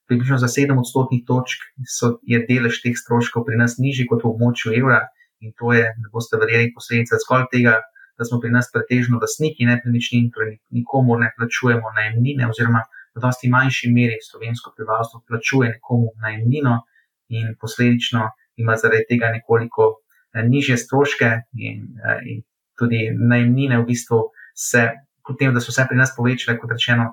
približno 0.08 0.38
za 0.38 0.48
7 0.48 0.78
odstotnih 0.80 1.24
točk 1.28 1.66
so, 1.98 2.18
je 2.24 2.40
delež 2.50 2.82
teh 2.84 2.96
stroškov 2.98 3.46
pri 3.48 3.60
nas 3.62 3.78
nižji 3.82 4.08
kot 4.10 4.24
v 4.24 4.32
območju 4.34 4.74
evra 4.80 5.06
in 5.44 5.54
to 5.60 5.74
je, 5.74 5.84
ne 5.84 6.10
boste 6.14 6.40
verjeli, 6.42 6.72
posledica 6.74 7.20
zgolj 7.22 7.46
tega, 7.52 7.80
da 8.18 8.26
smo 8.26 8.40
pri 8.40 8.52
nas 8.54 8.70
pretežno 8.74 9.20
lastniki 9.22 9.68
nepremičnin, 9.68 10.30
torej 10.34 10.58
nikomu 10.72 11.18
ne 11.20 11.32
plačujemo 11.38 11.92
najemnine, 11.98 12.48
oziroma 12.48 12.86
v 13.16 13.24
dosti 13.24 13.50
manjši 13.52 13.92
meri 13.92 14.18
slovensko 14.24 14.74
prebivalstvo 14.76 15.24
plačuje 15.28 15.76
nekomu 15.76 16.14
najemnino 16.24 16.80
in 17.36 17.56
posledično 17.62 18.30
ima 18.56 18.76
zaradi 18.80 19.08
tega 19.10 19.32
nekoliko 19.36 19.90
eh, 20.34 20.44
nižje 20.48 20.78
stroške 20.78 21.32
in, 21.68 21.84
eh, 22.00 22.22
in 22.32 22.42
tudi 22.80 23.10
najemnine 23.32 23.80
v 23.82 23.88
bistvu 23.92 24.22
se, 24.56 24.90
potem, 25.28 25.54
da 25.54 25.60
so 25.60 25.72
se 25.72 25.86
pri 25.90 25.98
nas 25.98 26.16
povečale, 26.18 26.58
kot 26.60 26.72
rečeno, 26.72 27.12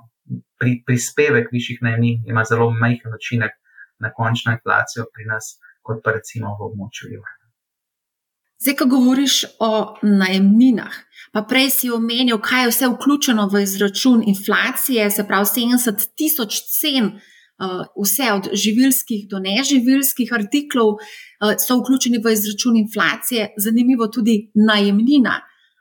pri, 0.63 0.79
prispevek 0.87 1.51
višjih 1.53 1.83
najemnin 1.83 2.23
ima 2.31 2.45
zelo 2.47 2.71
majhen 2.71 3.15
učinek 3.19 3.59
na 3.99 4.13
končno 4.15 4.55
inflacijo 4.55 5.09
pri 5.15 5.27
nas, 5.27 5.57
kot 5.83 6.03
pa 6.05 6.15
recimo 6.15 6.55
v 6.59 6.69
območju 6.71 7.15
evra. 7.19 7.39
Zdaj, 8.63 8.77
ko 8.79 8.87
govoriš 8.87 9.37
o 9.59 9.71
najemninah, 10.07 10.95
pa 11.35 11.43
prej 11.51 11.71
si 11.75 11.91
omenil, 11.91 12.39
kaj 12.39 12.63
je 12.63 12.71
vse 12.71 12.91
vključeno 12.93 13.49
v 13.51 13.65
izračun 13.67 14.23
inflacije, 14.31 15.09
se 15.11 15.27
pravi 15.27 15.51
70 15.51 16.05
tisoč 16.15 16.61
cen, 16.71 17.09
uh, 17.11 17.83
vse 17.99 18.31
od 18.37 18.51
živilskih 18.65 19.27
do 19.31 19.43
neživilskih 19.43 20.31
artiklov 20.39 20.95
uh, 20.95 21.57
so 21.59 21.81
vključeni 21.81 22.23
v 22.23 22.37
izračun 22.39 22.79
inflacije, 22.85 23.51
zanimivo 23.59 24.07
tudi 24.07 24.53
najemnina. 24.55 25.41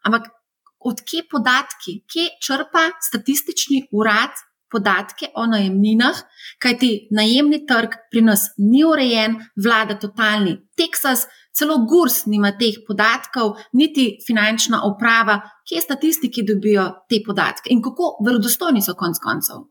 Ampak 0.09 0.31
odkje 0.79 1.27
podatki, 1.29 1.99
kje 2.09 2.31
črpa 2.41 2.87
statistični 3.11 3.83
urad 3.93 4.41
podatke 4.71 5.31
o 5.35 5.45
najemninah, 5.51 6.21
kajti 6.61 6.91
najemni 7.11 7.61
trg 7.67 7.97
pri 8.11 8.23
nas 8.25 8.49
ni 8.57 8.83
urejen, 8.87 9.37
vlada 9.55 9.97
totalni 9.99 10.57
Teksas, 10.77 11.27
celo 11.53 11.77
Gurs 11.85 12.25
nima 12.25 12.53
teh 12.59 12.79
podatkov, 12.87 13.57
niti 13.73 14.17
finančna 14.27 14.81
uprava, 14.87 15.41
kje 15.67 15.81
statistiki 15.83 16.45
dobijo 16.47 16.87
te 17.09 17.21
podatke 17.25 17.69
in 17.75 17.83
kako 17.83 18.15
verodostojni 18.25 18.81
so 18.81 18.95
konc 18.95 19.19
koncev. 19.23 19.67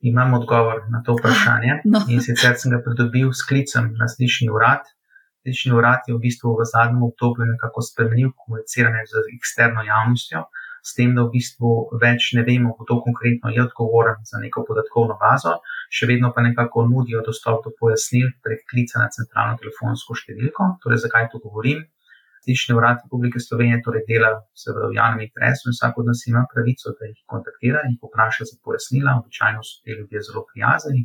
Imam 0.00 0.34
odgovor 0.34 0.84
na 0.90 1.02
to 1.06 1.16
vprašanje. 1.18 1.80
No. 1.92 2.04
In 2.08 2.20
sicer 2.22 2.54
sem 2.58 2.70
ga 2.74 2.82
pridobil 2.84 3.32
s 3.32 3.46
klicem 3.48 3.94
na 3.98 4.06
slišni 4.10 4.50
urad, 4.50 4.86
Statistični 5.48 5.72
urad 5.72 6.00
je 6.06 6.14
v 6.14 6.20
bistvu 6.20 6.50
v 6.58 6.64
zadnjem 6.72 7.02
obdobju 7.08 7.44
nekako 7.48 7.80
spremenil 7.88 8.30
komuniciranje 8.40 9.02
z 9.12 9.12
eksterno 9.36 9.80
javnostjo, 9.90 10.40
s 10.82 10.94
tem, 10.96 11.14
da 11.16 11.24
v 11.26 11.32
bistvu 11.34 11.72
več 12.02 12.32
ne 12.38 12.44
vemo, 12.46 12.74
kdo 12.80 13.00
konkretno 13.04 13.52
je 13.54 13.62
odgovoren 13.64 14.22
za 14.28 14.40
neko 14.42 14.64
podatkovno 14.68 15.18
bazo, 15.20 15.58
še 15.90 16.08
vedno 16.10 16.32
pa 16.34 16.44
nekako 16.46 16.86
nudijo 16.88 17.22
dostop 17.26 17.64
do 17.64 17.74
pojasnil 17.78 18.32
prek 18.44 18.66
klica 18.70 19.02
na 19.02 19.08
centralno 19.14 19.58
telefonsko 19.62 20.16
številko. 20.18 20.74
Torej, 20.84 21.04
zakaj 21.06 21.30
to 21.32 21.42
govorim? 21.44 21.86
Statistični 22.38 22.76
urad 22.78 23.02
Republike 23.02 23.40
Slovenije 23.42 23.82
torej 23.84 24.04
dela 24.08 24.30
seveda 24.56 24.86
v 24.88 24.96
javnem 24.96 25.24
interesu 25.26 25.68
in 25.68 25.74
vsak 25.74 25.98
od 26.00 26.06
nas 26.08 26.22
ima 26.30 26.44
pravico, 26.52 26.94
da 26.96 27.08
jih 27.10 27.18
kontaktira 27.28 27.82
in 27.88 27.98
popraša 28.00 28.46
za 28.48 28.56
pojasnila. 28.64 29.18
Običajno 29.20 29.60
so 29.66 29.82
te 29.84 29.98
ljudje 29.98 30.22
zelo 30.30 30.46
prijazni 30.48 31.02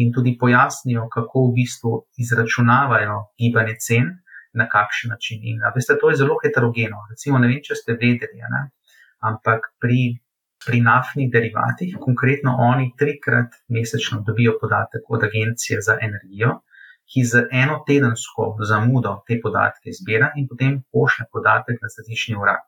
in 0.00 0.14
tudi 0.14 0.36
pojasnijo, 0.40 1.08
kako 1.12 1.48
v 1.48 1.54
bistvu 1.58 1.92
izračunavajo 2.24 3.18
gibanje 3.42 3.74
cen, 3.84 4.14
na 4.52 4.68
kakšen 4.68 5.10
način. 5.14 5.38
In 5.42 5.60
veste, 5.74 5.96
to 6.00 6.10
je 6.10 6.16
zelo 6.16 6.36
heterogeno. 6.42 6.98
Recimo, 7.10 7.38
ne 7.38 7.48
vem, 7.50 7.60
če 7.64 7.74
ste 7.80 7.96
vedeli, 8.00 8.40
ne? 8.54 8.62
Ampak 9.20 9.72
pri, 9.80 10.18
pri 10.66 10.80
naftnih 10.80 11.30
derivatih, 11.32 11.96
konkretno 12.00 12.54
oni 12.70 12.92
trikrat 12.98 13.60
mesečno 13.68 14.22
dobijo 14.26 14.58
podatek 14.60 15.06
od 15.08 15.24
Agencije 15.24 15.80
za 15.82 15.98
energijo, 16.00 16.60
ki 17.08 17.24
z 17.24 17.46
eno 17.52 17.78
tedensko 17.86 18.56
zamudo 18.68 19.14
te 19.26 19.38
podatke 19.42 19.92
zbira 20.00 20.32
in 20.36 20.48
potem 20.48 20.82
pošlje 20.92 21.24
podatek 21.32 21.80
na 21.82 21.88
statični 21.88 22.36
urad. 22.36 22.60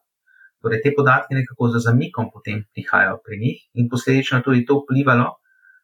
Torej, 0.60 0.80
te 0.84 0.92
podatke 0.96 1.36
nekako 1.36 1.68
za 1.74 1.80
zamikom 1.88 2.30
potem 2.32 2.64
prihajajo 2.72 3.20
pri 3.24 3.38
njih 3.42 3.60
in 3.74 3.88
posledično 3.92 4.40
tudi 4.44 4.64
to 4.64 4.80
vplivalo 4.80 5.28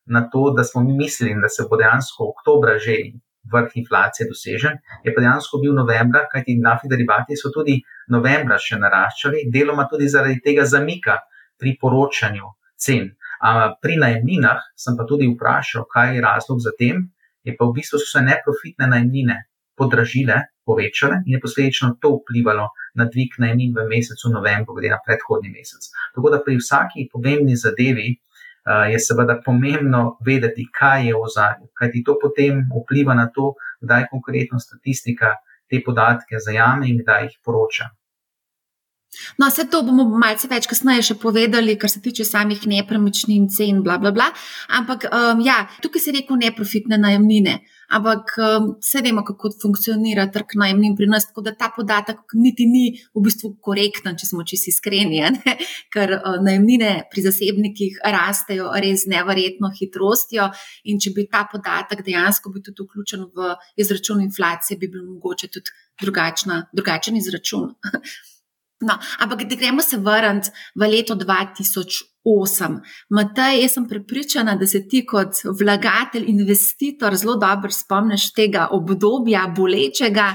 na 0.06 0.22
to, 0.30 0.52
da 0.56 0.64
smo 0.64 0.82
mi 0.84 0.96
mislili, 0.96 1.40
da 1.40 1.48
se 1.48 1.64
bo 1.70 1.76
dejansko 1.76 2.28
oktober 2.32 2.78
že 2.78 2.96
vrh 3.52 3.76
inflacije 3.80 4.28
dosežen, 4.28 4.78
je 5.04 5.14
pa 5.14 5.22
dejansko 5.22 5.60
bil 5.62 5.74
novembra, 5.74 6.26
kajti 6.32 6.58
naftni 6.60 6.90
derivati 6.90 7.36
so 7.36 7.52
tudi 7.54 7.78
novembra 8.12 8.58
še 8.58 8.78
naraščali, 8.82 9.46
deloma 9.52 9.86
tudi 9.90 10.08
zaradi 10.08 10.40
tega 10.44 10.64
zamika 10.64 11.20
pri 11.58 11.76
poročanju 11.80 12.52
cen. 12.76 13.12
A 13.40 13.76
pri 13.82 13.98
najemninah 14.00 14.72
sem 14.76 14.96
pa 14.96 15.04
tudi 15.08 15.28
vprašal, 15.28 15.86
kaj 15.92 16.16
je 16.16 16.24
razlog 16.24 16.60
za 16.64 16.72
tem, 16.78 17.04
je 17.44 17.54
pa 17.56 17.68
v 17.68 17.76
bistvu 17.78 18.00
so 18.00 18.08
se 18.10 18.24
neprofitne 18.24 18.88
najemnine 18.90 19.36
podražile, 19.76 20.40
povečale 20.66 21.20
in 21.26 21.36
je 21.36 21.40
posledično 21.40 21.96
to 22.02 22.16
vplivalo 22.16 22.70
na 22.98 23.04
dvig 23.06 23.36
najemnin 23.38 23.74
v 23.76 23.84
mesecu 23.86 24.32
novembru, 24.32 24.74
glede 24.74 24.90
na 24.90 24.98
predhodni 25.04 25.52
mesec. 25.52 25.92
Tako 26.16 26.32
da 26.32 26.40
pri 26.42 26.56
vsaki 26.58 27.06
pomembni 27.12 27.54
zadevi 27.54 28.16
je 28.66 28.98
seveda 28.98 29.38
pomembno 29.44 30.18
vedeti, 30.26 30.66
kaj 30.78 31.06
je 31.06 31.14
v 31.14 31.22
ozadju, 31.28 31.68
kajti 31.74 32.02
to 32.04 32.16
potem 32.22 32.64
vpliva 32.70 33.14
na 33.14 33.28
to, 33.34 33.54
kdaj 33.80 34.08
konkretno 34.10 34.58
statistika 34.58 35.36
te 35.70 35.82
podatke 35.86 36.40
zajame 36.42 36.88
in 36.90 37.02
kdaj 37.02 37.28
jih 37.28 37.38
poroča. 37.44 37.90
No, 39.38 39.48
vse 39.48 39.66
to 39.70 39.82
bomo 39.86 40.06
malce 40.20 40.48
več 40.50 40.68
kasneje 40.70 41.04
še 41.10 41.16
povedali, 41.20 41.76
kar 41.80 41.92
se 41.92 42.02
tiče 42.04 42.26
samih 42.26 42.66
nepremičnin, 42.70 43.48
cen, 43.52 43.82
bla, 43.86 43.98
bla, 44.02 44.12
bla. 44.16 44.28
Ampak 44.78 45.08
um, 45.10 45.42
ja, 45.44 45.64
tukaj 45.84 46.02
se 46.02 46.12
je 46.12 46.20
rekel 46.20 46.40
neprofitne 46.40 46.98
najemnine. 47.00 47.60
Ampak 47.96 48.32
um, 48.42 48.68
vse 48.82 49.02
vemo, 49.04 49.22
kako 49.26 49.52
funkcionira 49.62 50.26
trg 50.34 50.56
najemnin 50.58 50.96
pri 50.98 51.06
nas, 51.10 51.28
tako 51.28 51.44
da 51.46 51.54
ta 51.54 51.68
podatek 51.74 52.34
niti 52.34 52.66
ni 52.66 52.86
v 53.14 53.22
bistvu 53.22 53.52
korekten, 53.62 54.18
če 54.18 54.30
smo 54.32 54.46
čisto 54.48 54.72
iskreni, 54.72 55.22
ker 55.94 56.16
uh, 56.16 56.38
najemnine 56.42 56.92
pri 57.12 57.26
zasebnikih 57.28 58.00
rastejo 58.16 58.72
res 58.82 59.06
neverjetno 59.10 59.70
hitrostjo. 59.78 60.50
In 60.90 60.98
če 61.02 61.14
bi 61.14 61.28
ta 61.30 61.44
podatek 61.50 62.02
dejansko 62.06 62.50
bil 62.54 62.64
tudi 62.66 62.86
vključen 62.86 63.28
v 63.36 63.54
izračun 63.78 64.24
inflacije, 64.26 64.80
bi 64.80 64.90
bil 64.90 65.06
mogoče 65.06 65.52
tudi 65.54 65.76
drugačna, 66.02 66.64
drugačen 66.74 67.16
izračun. 67.22 67.70
No, 68.80 68.98
ampak 69.18 69.44
da 69.48 69.56
gremo 69.56 69.82
se 69.82 69.96
vrniti 69.96 70.50
v 70.74 70.88
leto 70.88 71.14
2008. 71.14 72.80
Matej, 73.08 73.62
jaz 73.62 73.72
sem 73.72 73.86
prepričana, 73.88 74.56
da 74.60 74.66
se 74.66 74.82
ti 74.88 75.00
kot 75.06 75.40
vlagatelj, 75.60 76.26
investitor 76.28 77.16
zelo 77.16 77.38
dobro 77.40 77.72
spomniš 77.72 78.34
tega 78.36 78.66
obdobja 78.76 79.46
bolečega, 79.56 80.26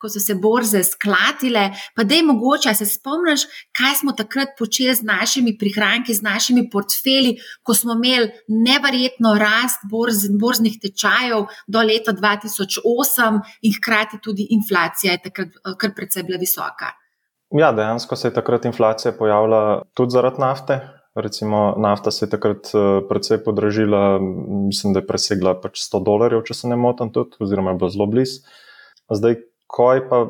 ko 0.00 0.08
so 0.08 0.20
se 0.20 0.34
borze 0.34 0.80
sklatile. 0.84 1.66
Pa 1.94 2.04
da 2.04 2.14
je 2.14 2.24
mogoče, 2.24 2.72
se 2.74 2.86
spomniš, 2.88 3.44
kaj 3.76 3.98
smo 4.00 4.16
takrat 4.16 4.56
počeli 4.58 4.94
z 4.94 5.04
našimi 5.04 5.58
prihranki, 5.58 6.14
z 6.14 6.24
našimi 6.24 6.64
portfelji, 6.72 7.36
ko 7.62 7.74
smo 7.74 7.98
imeli 7.98 8.30
neverjetno 8.48 9.34
rast 9.36 9.84
borz, 9.90 10.24
borznih 10.40 10.80
tečajev 10.80 11.52
do 11.68 11.84
leta 11.84 12.16
2008 12.16 13.40
in 13.60 13.76
hkrati 13.76 14.22
tudi 14.24 14.48
inflacija 14.56 15.18
je 15.18 15.22
takrat 15.28 15.62
kar 15.76 15.94
precej 15.94 16.24
bila 16.24 16.40
visoka. 16.40 16.94
Ja, 17.50 17.72
dejansko 17.72 18.16
se 18.16 18.28
je 18.28 18.34
takrat 18.34 18.64
inflacija 18.64 19.12
pojavila 19.12 19.82
tudi 19.94 20.10
zaradi 20.10 20.40
nafte. 20.40 20.80
Recimo, 21.14 21.74
nafta 21.78 22.10
se 22.10 22.24
je 22.24 22.30
takrat 22.30 22.70
eh, 22.74 23.00
precej 23.08 23.40
podražila, 23.44 24.18
mislim, 24.68 24.92
da 24.92 25.00
je 25.02 25.06
presegla 25.06 25.56
pač 25.60 25.82
100 25.82 26.02
dolarjev, 26.06 26.44
če 26.46 26.54
se 26.54 26.70
ne 26.70 26.78
motim, 26.78 27.10
tudi, 27.12 27.34
oziroma 27.42 27.74
je 27.74 27.80
bila 27.80 27.90
zelo 27.90 28.06
blizu. 28.06 28.44
Zdaj, 29.10 29.40
ko 29.66 29.88
je 29.92 30.04
pa 30.08 30.20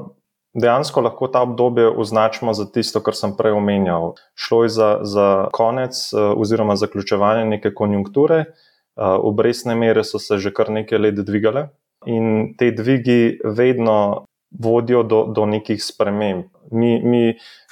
dejansko 0.54 1.04
lahko 1.04 1.28
ta 1.28 1.42
obdobje 1.42 1.88
označimo 1.88 2.54
za 2.56 2.64
tisto, 2.72 3.02
kar 3.04 3.14
sem 3.14 3.37
prej 3.37 3.52
omenjal. 3.52 4.14
Šlo 4.35 4.62
je 4.64 4.72
za, 4.72 4.90
za 5.02 5.28
konec 5.52 6.00
eh, 6.12 6.33
oziroma 6.37 6.76
zaključevanje 6.80 7.44
neke 7.44 7.74
konjunkture, 7.74 8.40
eh, 8.40 9.04
obrestne 9.04 9.74
mere 9.74 10.04
so 10.04 10.18
se 10.18 10.38
že 10.38 10.54
kar 10.56 10.72
nekaj 10.72 10.98
let 10.98 11.20
dvigale 11.20 11.68
in 12.06 12.54
te 12.56 12.70
dvigi 12.72 13.40
vedno 13.44 14.24
vodijo 14.51 15.03
do, 15.03 15.25
do 15.35 15.47
nekih 15.47 15.83
sprememb. 15.85 16.51
Mi, 16.71 16.99
mi 17.03 17.23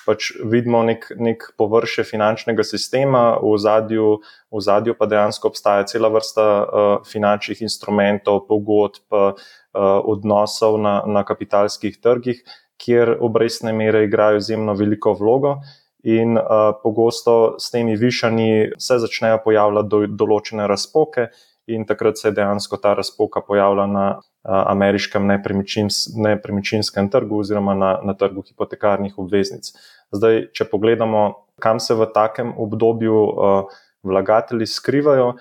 pač 0.08 0.30
vidimo 0.40 0.80
nek, 0.86 1.10
nek 1.20 1.50
površje 1.60 2.06
finančnega 2.08 2.64
sistema, 2.64 3.36
v 3.42 3.56
zadju, 3.60 4.12
v 4.54 4.62
zadju 4.64 4.94
pa 4.96 5.08
dejansko 5.10 5.50
obstaja 5.52 5.84
cela 5.90 6.08
vrsta 6.12 6.46
uh, 6.46 6.86
finančnih 7.08 7.60
instrumentov, 7.66 8.46
pogodb, 8.48 9.04
uh, 9.12 9.52
odnosov 9.74 10.78
na, 10.80 11.02
na 11.04 11.26
kapitalskih 11.28 12.00
trgih, 12.00 12.40
kjer 12.80 13.18
obrestne 13.20 13.74
mere 13.76 14.06
igrajo 14.06 14.40
izjemno 14.40 14.74
veliko 14.78 15.12
vlogo. 15.18 15.58
In 16.08 16.38
uh, 16.38 16.72
pogosto 16.82 17.58
s 17.58 17.72
temi 17.74 17.98
višanji 17.98 18.78
se 18.78 19.00
začnejo 19.02 19.42
pojavljati 19.44 19.90
do, 19.92 20.04
določene 20.22 20.70
razpoke, 20.70 21.28
in 21.68 21.86
takrat 21.86 22.18
se 22.18 22.28
je 22.28 22.32
dejansko 22.32 22.76
ta 22.76 22.94
razpoka 22.94 23.40
pojavila 23.40 23.86
na 23.86 24.06
ameriškem 24.48 25.26
nepremičins, 25.26 26.06
nepremičinskem 26.16 27.10
trgu 27.10 27.42
oziroma 27.42 27.74
na, 27.74 27.90
na 28.04 28.14
trgu 28.14 28.42
hipotekarnih 28.48 29.18
obveznic. 29.18 29.72
Zdaj, 30.12 30.48
če 30.56 30.64
pogledamo, 30.70 31.44
kam 31.60 31.80
se 31.80 31.94
v 31.94 32.06
takem 32.14 32.54
obdobju 32.56 33.18
vlagatelji 34.02 34.66
skrivajo, 34.66 35.34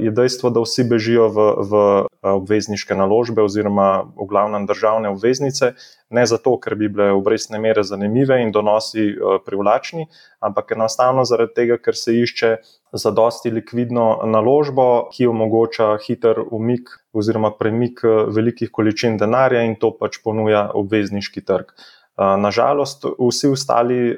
je 0.00 0.10
dejstvo, 0.14 0.50
da 0.54 0.62
vsi 0.62 0.84
bežijo 0.86 1.28
v, 1.34 1.46
v 1.66 1.80
obvezniške 2.22 2.94
naložbe 2.94 3.42
oziroma 3.42 4.06
v 4.16 4.26
glavnem 4.30 4.66
državne 4.66 5.10
obveznice, 5.10 5.72
ne 6.14 6.24
zato, 6.26 6.54
ker 6.62 6.76
bi 6.78 6.88
bile 6.88 7.10
obrestne 7.12 7.58
mere 7.58 7.82
zanimive 7.82 8.38
in 8.42 8.52
donosi 8.54 9.10
uh, 9.12 9.40
privlačni, 9.44 10.06
ampak 10.40 10.72
enostavno 10.78 11.24
zaradi 11.28 11.54
tega, 11.58 11.78
ker 11.82 11.98
se 11.98 12.14
išče 12.16 12.54
za 12.92 13.10
dosti 13.10 13.50
likvidno 13.50 14.20
naložbo, 14.24 15.08
ki 15.12 15.26
omogoča 15.26 15.96
hiter 16.06 16.40
umik 16.50 16.88
oziroma 17.12 17.50
premik 17.58 18.00
eh, 18.04 18.24
velikih 18.34 18.70
količin 18.72 19.18
denarja 19.18 19.64
in 19.66 19.76
to 19.80 19.92
pač 19.98 20.20
ponuja 20.24 20.68
obvezniški 20.74 21.44
trg. 21.44 21.72
Eh, 21.72 22.36
Nažalost, 22.40 23.04
vsi 23.18 23.52
ostali 23.52 23.98
eh, 24.10 24.16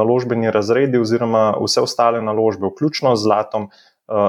naložbeni 0.00 0.50
razredi 0.50 0.98
oziroma 0.98 1.52
vse 1.60 1.84
ostale 1.86 2.22
naložbe, 2.22 2.72
vključno 2.72 3.14
z 3.16 3.28
zlatom, 3.28 3.70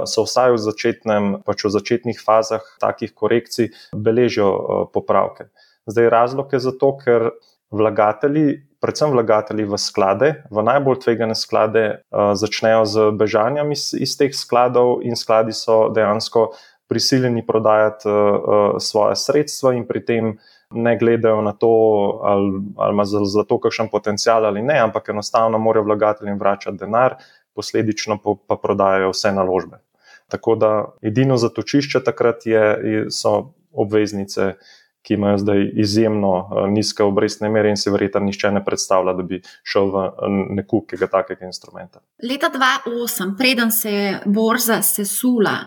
so 0.06 0.26
vsaj 0.28 0.56
v, 0.56 0.60
začetnem, 0.62 1.30
pač 1.46 1.66
v 1.66 1.74
začetnih 1.74 2.20
fazah 2.22 2.66
takih 2.80 3.14
korekcij 3.14 3.72
beležijo 3.96 4.90
popravke. 4.94 5.50
Zdaj, 5.90 6.10
razlog 6.14 6.54
je 6.54 6.60
zato, 6.62 6.94
ker 7.02 7.32
vlagatelji 7.72 8.62
predvsem 8.82 9.12
vlagatelji 9.14 9.66
v 9.70 9.78
sklade, 9.78 10.30
v 10.50 10.64
najbolj 10.66 11.04
tvegane 11.06 11.38
sklade, 11.38 12.02
uh, 12.10 12.34
začnejo 12.34 12.86
z 12.90 13.12
bežanjem 13.14 13.72
iz, 13.78 13.92
iz 13.94 14.18
teh 14.18 14.34
skladov, 14.34 15.06
in 15.06 15.14
skladi 15.14 15.54
so 15.54 15.86
dejansko 15.94 16.52
prisiljeni 16.92 17.46
prodajati 17.48 18.04
svoje 18.84 19.16
sredstva, 19.16 19.72
in 19.78 19.86
pri 19.88 20.02
tem 20.04 20.26
ne 20.76 20.98
gledajo 21.00 21.40
na 21.42 21.54
to, 21.56 21.70
ali, 22.24 22.52
ali 22.76 22.92
ima 22.92 23.06
za, 23.08 23.22
za 23.24 23.46
to 23.48 23.60
kakšen 23.64 23.88
potencial 23.88 24.46
ali 24.46 24.62
ne, 24.62 24.76
ampak 24.80 25.10
enostavno 25.10 25.58
morajo 25.58 25.86
vlagateljem 25.88 26.40
vračati 26.40 26.78
denar, 26.78 27.16
posledično 27.56 28.20
pa, 28.48 28.56
prodajajo 28.56 29.10
vse 29.12 29.32
naložbe. 29.32 29.82
Tako 30.28 30.56
da 30.56 30.72
edino 31.02 31.38
zatočišče 31.38 32.04
takrat 32.04 32.46
je, 32.46 33.08
so 33.12 33.54
obveznice 33.72 34.54
ki 35.02 35.14
imajo 35.14 35.38
zdaj 35.38 35.72
izjemno 35.74 36.38
eh, 36.38 36.72
nizke 36.72 37.04
obrestne 37.04 37.50
mere 37.50 37.70
in 37.70 37.78
si 37.78 37.90
verjetno 37.90 38.20
nišče 38.20 38.52
ne 38.52 38.64
predstavlja, 38.66 39.14
da 39.14 39.24
bi 39.24 39.42
šel 39.64 39.92
v 39.94 40.08
nekud 40.58 40.88
tega 40.90 41.08
takega 41.08 41.46
instrumenta. 41.46 42.02
Leta 42.24 42.52
2008, 42.54 43.38
preden 43.38 43.72
se 43.72 43.94
je 43.94 44.20
borza 44.26 44.82
sesula, 44.82 45.58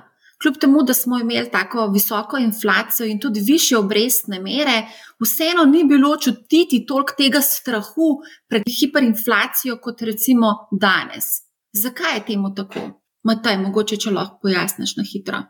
kljub 0.42 0.58
temu, 0.60 0.82
da 0.82 0.94
smo 0.94 1.18
imeli 1.18 1.50
tako 1.50 1.86
visoko 1.86 2.38
inflacijo 2.38 3.06
in 3.06 3.20
tudi 3.20 3.40
više 3.40 3.76
obrestne 3.78 4.40
mere, 4.40 4.82
vseeno 5.22 5.64
ni 5.64 5.84
bilo 5.84 6.16
čutiti 6.16 6.84
toliko 6.86 7.14
tega 7.18 7.40
strahu 7.40 8.10
pred 8.48 8.62
hiperinflacijo 8.80 9.78
kot 9.82 10.02
recimo 10.02 10.54
danes. 10.70 11.44
Zakaj 11.74 12.14
je 12.14 12.24
temu 12.32 12.54
tako? 12.54 12.80
Mataj, 13.24 13.58
mogoče, 13.58 13.96
če 13.96 14.14
lahko 14.14 14.38
pojasniš 14.46 14.96
na 14.96 15.04
hitro 15.08 15.42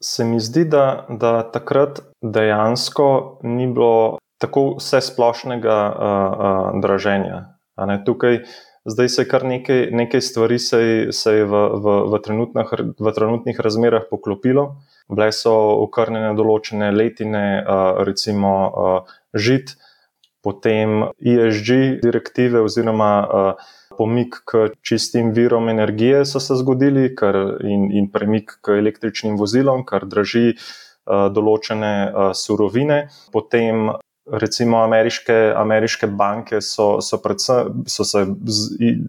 se 0.00 0.24
mi 0.24 0.40
zdi, 0.40 0.64
da, 0.64 1.06
da 1.08 1.50
takrat 1.52 2.00
dejansko 2.22 3.38
ni 3.42 3.66
bilo 3.66 4.18
tako 4.40 4.76
vse 4.78 5.00
splošnega 5.04 5.78
uh, 5.88 6.04
uh, 6.74 6.80
draženja. 6.82 7.40
Tukaj, 8.04 8.38
zdaj 8.84 9.08
se 9.08 9.26
kar 9.28 9.44
nekaj, 9.44 9.86
nekaj 9.92 10.20
stvari 10.20 10.58
se 10.58 10.80
se 11.12 11.32
je 11.32 11.44
v, 11.44 11.52
v, 11.52 11.96
v, 12.12 12.20
v 13.00 13.12
trenutnih 13.14 13.60
razmerah 13.60 14.08
poklopilo. 14.10 14.80
Bile 15.08 15.28
so 15.32 15.52
ukrnjene 15.84 16.32
določene 16.36 16.90
letine, 16.92 17.44
uh, 17.60 18.00
recimo 18.08 18.54
uh, 18.68 19.14
žit, 19.34 19.76
potem 20.40 21.10
ESG 21.20 22.00
direktive 22.00 22.64
oziroma 22.64 23.12
uh, 23.20 23.70
pomik 23.96 24.42
k 24.44 24.68
čistim 24.82 25.32
virom 25.32 25.68
energije 25.68 26.24
so 26.26 26.40
se 26.40 26.54
zgodili 26.54 27.14
kar, 27.14 27.36
in, 27.64 27.90
in 27.92 28.10
premik 28.12 28.58
k 28.62 28.78
električnim 28.78 29.36
vozilom, 29.36 29.84
kar 29.86 30.06
draži 30.06 30.54
uh, 30.54 31.26
določene 31.34 31.92
uh, 32.06 32.30
surovine. 32.36 33.08
Potem 33.32 33.90
recimo 34.30 34.82
ameriške, 34.84 35.36
ameriške 35.56 36.06
banke 36.06 36.60
so, 36.62 37.00
so, 37.02 37.18
predvsem, 37.22 37.84
so 37.86 38.04
se 38.06 38.24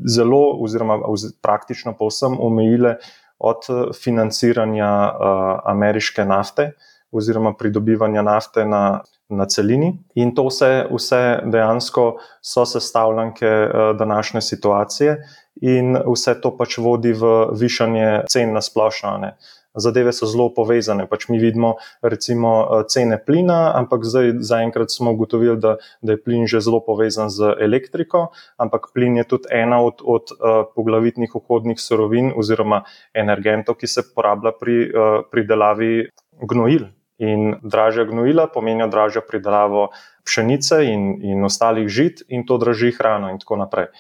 zelo 0.10 0.41
oziroma 0.63 0.98
praktično 1.41 1.94
povsem 1.98 2.39
omejile 2.39 2.96
od 3.39 3.67
financiranja 3.98 4.91
uh, 5.12 5.60
ameriške 5.76 6.26
nafte. 6.26 6.74
oziroma 7.12 7.52
pridobivanja 7.60 8.22
nafte 8.22 8.63
na, 8.65 9.02
na 9.32 9.46
celini. 9.46 9.94
In 10.15 10.36
to 10.36 10.48
vse, 10.50 10.72
vse 10.91 11.22
dejansko 11.46 12.06
so 12.41 12.65
sestavljanke 12.65 13.48
uh, 13.48 13.96
današnje 13.98 14.41
situacije, 14.41 15.17
in 15.62 15.98
vse 16.06 16.36
to 16.41 16.54
pač 16.58 16.78
vodi 16.78 17.13
v 17.13 17.50
višanje 17.60 18.24
cen 18.32 18.54
na 18.54 18.62
splošno. 18.62 19.17
Ne 19.17 19.36
zadeve 19.76 20.12
so 20.13 20.28
zelo 20.28 20.50
povezane. 20.54 21.08
Pač 21.08 21.28
mi 21.30 21.39
vidimo, 21.39 21.76
recimo, 22.02 22.63
eh, 22.63 22.84
cene 22.88 23.17
plina, 23.26 23.72
ampak 23.76 24.04
zdaj 24.04 24.34
zaenkrat 24.39 24.91
smo 24.91 25.12
ugotovili, 25.12 25.58
da, 25.58 25.78
da 26.02 26.12
je 26.13 26.24
plin 26.24 26.48
že 26.48 26.62
zelo 26.62 26.80
povezan 26.84 27.30
z 27.30 27.56
elektriko, 27.60 28.32
ampak 28.58 28.91
plin 28.94 29.17
je 29.17 29.24
tudi 29.24 29.48
ena 29.52 29.82
od, 29.82 30.02
od 30.04 30.32
uh, 30.32 30.65
poglavitnih 30.76 31.32
vhodnih 31.36 31.80
surovin 31.80 32.32
oziroma 32.36 32.84
energentov, 33.13 33.76
ki 33.80 33.88
se 33.88 34.04
porablja 34.15 34.52
pri 34.60 34.78
uh, 34.89 35.24
pridelavi 35.32 36.10
gnojil. 36.41 36.91
In 37.22 37.60
dražja 37.62 38.08
gnojila 38.10 38.48
pomenijo 38.50 38.88
dražjo 38.90 39.22
pridelavo 39.28 39.90
pšenice 40.26 40.82
in, 40.90 41.12
in 41.22 41.46
ostalih 41.46 41.86
žit, 41.88 42.24
in 42.28 42.46
to 42.50 42.58
draži 42.58 42.92
hrano, 42.98 43.30
in 43.30 43.38
tako 43.40 43.60
naprej. 43.62 43.92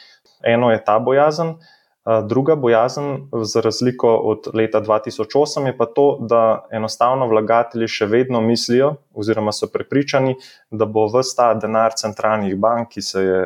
Eno 0.41 0.71
je 0.71 0.81
ta 0.85 0.97
bojazen, 0.99 1.55
Druga 2.27 2.55
bojazen, 2.55 3.29
za 3.43 3.61
razliko 3.61 4.15
od 4.15 4.47
leta 4.53 4.81
2008, 4.81 5.65
je 5.65 5.77
pa 5.77 5.85
to, 5.85 6.17
da 6.21 6.65
enostavno 6.71 7.27
vlagatelji 7.27 7.87
še 7.87 8.07
vedno 8.09 8.41
mislijo, 8.41 8.95
oziroma 9.13 9.53
so 9.53 9.69
prepričani, 9.69 10.33
da 10.71 10.87
bo 10.89 11.05
vse 11.05 11.35
ta 11.37 11.51
denar 11.53 11.93
centralnih 11.93 12.55
bank, 12.57 12.89
ki 12.95 13.05
se 13.05 13.21
je, 13.21 13.43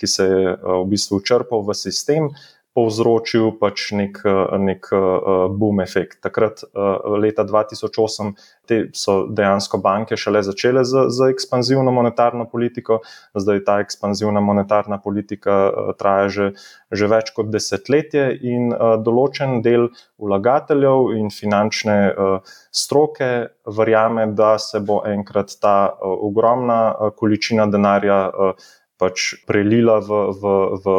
ki 0.00 0.08
se 0.08 0.24
je 0.24 0.56
v 0.62 0.78
bistvu 0.88 1.20
črpal 1.20 1.66
v 1.68 1.76
sistem, 1.76 2.30
povzročil 2.72 3.52
pač 3.60 3.90
nek, 3.92 4.18
nek 4.58 4.88
boom 5.52 5.82
efekt. 5.84 6.22
Takrat, 6.24 6.64
leta 7.20 7.44
2008, 7.44 8.32
so 8.96 9.16
dejansko 9.28 9.80
banke 9.84 10.16
šele 10.16 10.40
začele 10.46 10.84
z, 10.88 11.06
z 11.12 11.28
ekspanzivno 11.34 11.92
monetarno 11.92 12.46
politiko, 12.48 13.02
zdaj 13.36 13.64
ta 13.66 13.78
ekspanzivna 13.84 14.40
monetarna 14.40 14.96
politika 15.02 15.58
traja 16.00 16.28
že, 16.32 16.46
že 16.88 17.10
več 17.12 17.32
kot 17.36 17.50
desetletje 17.52 18.30
in 18.40 18.72
določen 19.04 19.60
del 19.64 19.90
vlagateljev 20.22 21.12
in 21.18 21.28
finančne 21.34 21.96
stroke 22.72 23.32
verjame, 23.68 24.30
da 24.32 24.56
se 24.56 24.80
bo 24.80 25.02
enkrat 25.04 25.58
ta 25.60 25.92
ogromna 26.00 27.12
količina 27.18 27.68
denarja 27.68 28.22
pač 29.02 29.34
prelila 29.44 30.00
v. 30.00 30.24
v, 30.40 30.56
v 30.80 30.96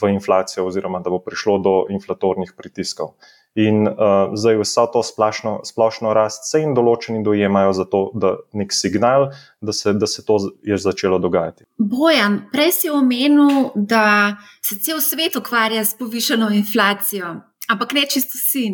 v 0.00 0.12
inflacijo, 0.14 0.66
oziroma 0.66 1.00
da 1.00 1.10
bo 1.10 1.20
prišlo 1.22 1.58
do 1.58 1.74
inflatornih 1.92 2.52
pritiskov. 2.56 3.14
In 3.54 3.84
uh, 3.84 4.32
zdaj 4.32 4.62
vsa 4.62 4.86
to 4.88 5.02
splošno, 5.04 5.58
splošno 5.68 6.14
rast 6.16 6.46
cen 6.48 6.72
določeni 6.72 7.20
dojemajo 7.24 7.74
za 7.76 7.84
to, 7.84 8.00
da 8.16 8.32
je 8.32 8.62
nek 8.62 8.72
signal, 8.72 9.28
da 9.60 9.74
se, 9.76 9.92
da 9.92 10.08
se 10.08 10.24
to 10.24 10.38
je 10.64 10.78
začelo 10.80 11.18
dogajati. 11.20 11.68
Bojan, 11.76 12.46
prej 12.52 12.72
si 12.78 12.90
omenil, 12.90 13.68
da 13.76 14.38
se 14.64 14.80
cel 14.80 15.02
svet 15.04 15.36
ukvarja 15.36 15.84
s 15.84 15.98
povišeno 16.00 16.48
inflacijo. 16.56 17.34
Ampak 17.68 17.92
ne 17.92 18.06
čisto 18.08 18.40
vsi, 18.40 18.70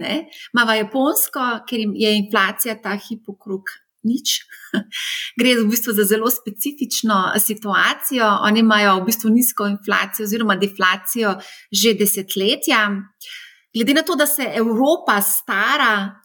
imamo 0.54 0.78
Japonsko, 0.78 1.50
ker 1.68 1.82
je 1.98 2.14
inflacija 2.22 2.78
ta 2.82 2.94
hip 2.96 3.28
okrog 3.28 3.74
nič. 4.04 4.44
Gre 5.38 5.56
v 5.58 5.66
bistvu 5.70 5.92
za 5.96 6.04
zelo 6.04 6.30
specifično 6.30 7.32
situacijo. 7.38 8.28
Oni 8.46 8.60
imajo 8.60 9.00
v 9.00 9.08
bistvu 9.10 9.30
nizko 9.30 9.66
inflacijo 9.66 10.26
oziroma 10.26 10.56
deflacijo 10.56 11.36
že 11.72 11.94
desetletja. 11.94 12.88
Glede 13.74 13.94
na 13.94 14.02
to, 14.02 14.14
da 14.16 14.26
se 14.26 14.42
Evropa 14.54 15.20
stara, 15.20 16.20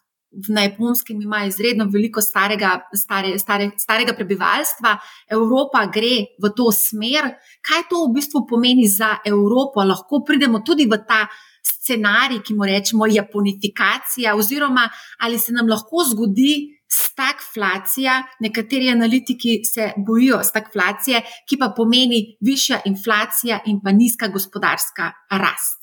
na 0.49 0.61
japonskem 0.61 1.21
ima 1.21 1.45
izredno 1.45 1.85
veliko 1.93 2.21
starega, 2.21 2.79
stare, 2.95 3.39
stare, 3.39 3.69
starega 3.77 4.13
prebivalstva, 4.17 4.97
Evropa 5.29 5.85
gre 5.93 6.15
v 6.41 6.51
to 6.57 6.71
smer. 6.71 7.33
Kaj 7.61 7.87
to 7.89 8.05
v 8.07 8.13
bistvu 8.17 8.45
pomeni 8.49 8.87
za 8.87 9.17
Evropo? 9.25 9.83
Lahko 9.83 10.23
pridemo 10.25 10.63
tudi 10.65 10.85
v 10.85 11.01
ta. 11.07 11.27
Scenarij, 11.63 12.41
ki 12.43 12.55
mu 12.59 12.65
rečemo 12.67 13.07
japonifikacija, 13.07 14.33
oziroma 14.35 14.83
ali 15.23 15.39
se 15.39 15.53
nam 15.55 15.67
lahko 15.67 16.03
zgodi, 16.09 16.72
stagflacija, 17.13 18.13
nekateri 18.45 18.89
analitiki 18.89 19.53
se 19.73 19.91
bojijo 20.07 20.39
stagflacije, 20.49 21.21
ki 21.47 21.55
pa 21.61 21.69
pomeni 21.77 22.19
višja 22.49 22.77
inflacija 22.91 23.59
in 23.69 23.81
pa 23.83 23.91
nizka 24.01 24.27
gospodarska 24.35 25.11
rast. 25.43 25.79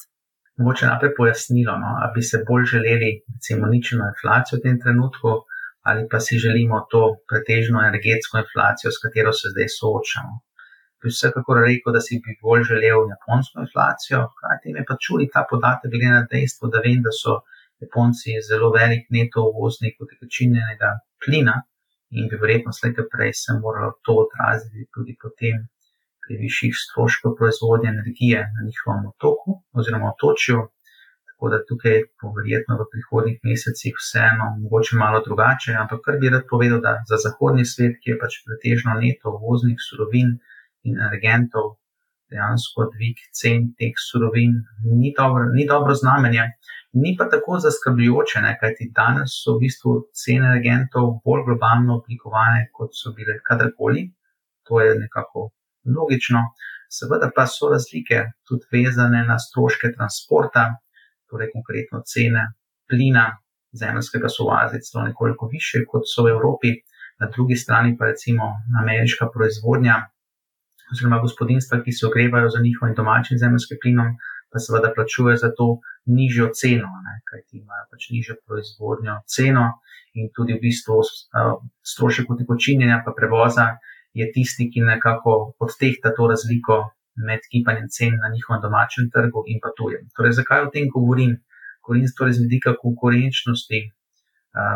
Mogoče 0.59 0.91
najprej 0.91 1.13
pojasnilo, 1.19 1.75
no? 1.83 1.91
ali 2.03 2.13
bi 2.17 2.23
se 2.31 2.45
bolj 2.49 2.65
želeli, 2.75 3.11
recimo, 3.35 3.63
ničeno 3.75 4.03
inflacijo 4.13 4.59
v 4.59 4.65
tem 4.67 4.77
trenutku, 4.85 5.31
ali 5.89 6.03
pa 6.11 6.19
si 6.25 6.43
želimo 6.47 6.77
to 6.93 7.03
pretežno 7.29 7.79
energetsko 7.91 8.35
inflacijo, 8.45 8.89
s 8.93 9.03
katero 9.05 9.33
se 9.41 9.47
zdaj 9.53 9.69
soočamo. 9.79 10.35
Bi 11.01 11.09
vsekakor 11.15 11.57
rekel, 11.69 11.91
da 11.97 12.01
si 12.07 12.21
bi 12.25 12.37
bolj 12.45 12.63
želel 12.73 12.99
japonsko 13.13 13.57
inflacijo, 13.67 14.19
hkrati 14.33 14.75
me 14.77 14.83
pa 14.89 14.95
čuli 15.05 15.31
ta 15.35 15.43
podatek, 15.51 15.89
glede 15.93 16.11
na 16.17 16.27
dejstvo, 16.33 16.69
da 16.75 16.79
vem, 16.87 17.01
da 17.07 17.13
so 17.23 17.33
Japonci 17.81 18.37
zelo 18.49 18.71
velik 18.77 19.07
neto 19.17 19.45
uvoznik 19.51 20.01
utekočinjenega 20.05 20.91
plina 21.25 21.57
in 22.11 22.29
bi 22.31 22.37
verjetno 22.43 22.73
slejka 22.73 23.07
prej 23.13 23.33
se 23.43 23.57
moralo 23.63 23.93
to 24.05 24.17
odraziti 24.25 24.89
tudi 24.95 25.17
potem 25.23 25.63
pri 26.25 26.37
višjih 26.45 26.75
stroškov 26.85 27.37
proizvodnje 27.39 27.89
energije 27.91 28.41
na 28.55 28.67
njihovem 28.67 29.07
otoku 29.13 29.57
oziroma 29.73 30.13
otočju. 30.15 30.59
Tako 31.29 31.49
da 31.53 31.59
tukaj 31.69 31.97
bo 32.21 32.31
verjetno 32.39 32.77
v 32.81 32.87
prihodnih 32.93 33.39
mesecih 33.49 33.95
vseeno 34.03 34.47
mogoče 34.63 35.01
malo 35.03 35.23
drugače, 35.27 35.73
ampak 35.83 36.05
kar 36.05 36.21
bi 36.21 36.31
rad 36.35 36.45
povedal, 36.53 36.81
da 36.87 36.93
za 37.11 37.17
zahodni 37.25 37.65
svet, 37.65 37.97
ki 38.03 38.13
je 38.13 38.21
pač 38.23 38.43
pretežno 38.47 38.99
neto 39.01 39.33
uvoznik 39.39 39.81
surovin 39.87 40.37
in 40.87 41.01
energentov, 41.01 41.80
dejansko 42.31 42.89
dvig 42.95 43.21
cen 43.41 43.71
teh 43.79 43.95
surovin 44.09 44.55
ni 45.01 45.13
dobro, 45.19 45.49
ni 45.55 45.67
dobro 45.69 45.95
znamenje. 45.95 46.45
Ni 46.93 47.15
pa 47.19 47.29
tako 47.31 47.59
zaskrbljujoče, 47.63 48.41
kajti 48.61 48.91
danes 48.95 49.37
so 49.43 49.55
v 49.57 49.67
bistvu 49.67 49.93
cene 50.23 50.47
energentov 50.51 51.21
bolj 51.25 51.45
globalno 51.47 52.01
oblikovane, 52.01 52.67
kot 52.75 52.91
so 53.01 53.13
bile 53.17 53.39
kadarkoli. 53.49 54.09
To 54.67 54.81
je 54.81 54.97
nekako 54.99 55.51
logično. 55.97 56.43
Seveda 56.91 57.31
pa 57.37 57.47
so 57.47 57.71
razlike 57.71 58.25
tudi 58.49 58.67
vezane 58.75 59.23
na 59.29 59.39
stroške 59.39 59.93
transporta, 59.97 60.65
torej 61.31 61.53
konkretno 61.55 62.03
cene 62.13 62.49
plina, 62.91 63.27
zemljskega 63.73 64.29
sovazi, 64.29 64.81
celo 64.83 65.05
nekoliko 65.07 65.47
više 65.53 65.85
kot 65.91 66.11
so 66.11 66.27
v 66.27 66.35
Evropi, 66.35 66.75
na 67.21 67.29
drugi 67.35 67.57
strani 67.57 67.97
pa 67.99 68.05
recimo 68.11 68.45
ameriška 68.83 69.29
proizvodnja 69.35 69.97
oziroma 70.93 71.21
gospodinstva, 71.23 71.83
ki 71.85 71.93
se 71.93 72.07
ogrevajo 72.07 72.49
za 72.51 72.61
njihovim 72.63 72.95
domačim 72.95 73.39
zemljskim 73.39 73.79
plinom, 73.83 74.17
pa 74.51 74.59
seveda 74.59 74.93
plačuje 74.95 75.37
za 75.37 75.51
to 75.59 75.79
nižjo 76.07 76.51
ceno, 76.61 76.89
kajti 77.31 77.63
imajo 77.63 77.85
pač 77.91 78.09
nižjo 78.11 78.35
proizvodnjo 78.47 79.21
ceno 79.35 79.67
in 80.19 80.31
tudi 80.35 80.57
v 80.57 80.63
bistvu 80.67 81.03
strošek 81.93 82.31
utekočinjenja 82.35 83.03
pa 83.05 83.15
prevoza 83.17 83.67
je 84.15 84.27
tisti, 84.35 84.67
ki 84.73 84.81
nekako 84.81 85.55
odtehta 85.59 86.11
to 86.17 86.27
razliko 86.33 86.81
med 87.15 87.47
gibanjem 87.53 87.87
cen 87.97 88.17
na 88.23 88.33
njihovem 88.35 88.63
domačem 88.63 89.11
trgu 89.15 89.45
in 89.47 89.61
pa 89.63 89.71
tujem. 89.77 90.09
Torej, 90.17 90.33
zakaj 90.41 90.67
o 90.67 90.71
tem 90.75 90.91
govorim? 90.95 91.37
Govorim 91.87 92.11
torej 92.19 92.35
z 92.39 92.47
vidika 92.47 92.75
konkurenčnosti 92.83 93.81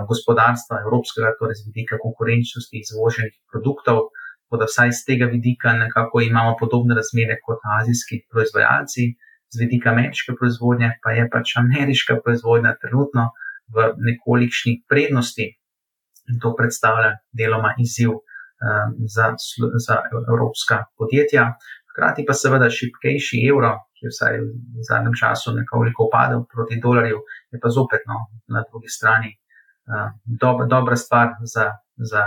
gospodarstva 0.08 0.84
evropskega, 0.86 1.34
torej 1.38 1.58
z 1.60 1.66
vidika 1.70 1.98
konkurenčnosti 1.98 2.78
izvoženih 2.78 3.34
produktov, 3.50 4.13
tako 4.44 4.60
da 4.60 4.68
vsaj 4.70 4.92
z 4.92 5.04
tega 5.08 5.26
vidika 5.26 5.72
nekako 5.72 6.20
imamo 6.20 6.56
podobne 6.60 6.94
razmere 6.94 7.38
kot 7.46 7.58
azijski 7.78 8.20
proizvajalci 8.30 9.14
z 9.54 9.60
vidika 9.60 9.90
ameriške 9.90 10.32
proizvodnje, 10.38 10.90
pa 11.02 11.10
je 11.16 11.28
pač 11.30 11.56
ameriška 11.56 12.18
proizvodnja 12.24 12.74
trenutno 12.82 13.30
v 13.74 13.92
nekolikšni 14.08 14.82
prednosti 14.88 15.46
in 16.30 16.40
to 16.42 16.54
predstavlja 16.58 17.10
deloma 17.32 17.74
izziv 17.78 18.10
um, 18.10 18.92
za, 19.14 19.34
za 19.86 19.96
evropska 20.28 20.84
podjetja. 20.98 21.52
Hkrati 21.92 22.24
pa 22.26 22.34
seveda 22.34 22.70
šipkejši 22.70 23.42
evro, 23.50 23.72
ki 23.94 24.06
je 24.06 24.12
vsaj 24.12 24.38
v 24.42 24.86
zadnjem 24.88 25.14
času 25.20 25.54
nekoliko 25.54 26.08
upadel 26.08 26.42
proti 26.54 26.80
dolarju, 26.82 27.20
je 27.52 27.60
pa 27.62 27.70
zopet 27.70 28.02
no, 28.10 28.18
na 28.54 28.64
drugi 28.70 28.90
strani 28.96 29.30
uh, 29.34 30.10
dob, 30.24 30.64
dobra 30.70 30.96
stvar 30.96 31.36
za, 31.54 31.70
za 31.96 32.24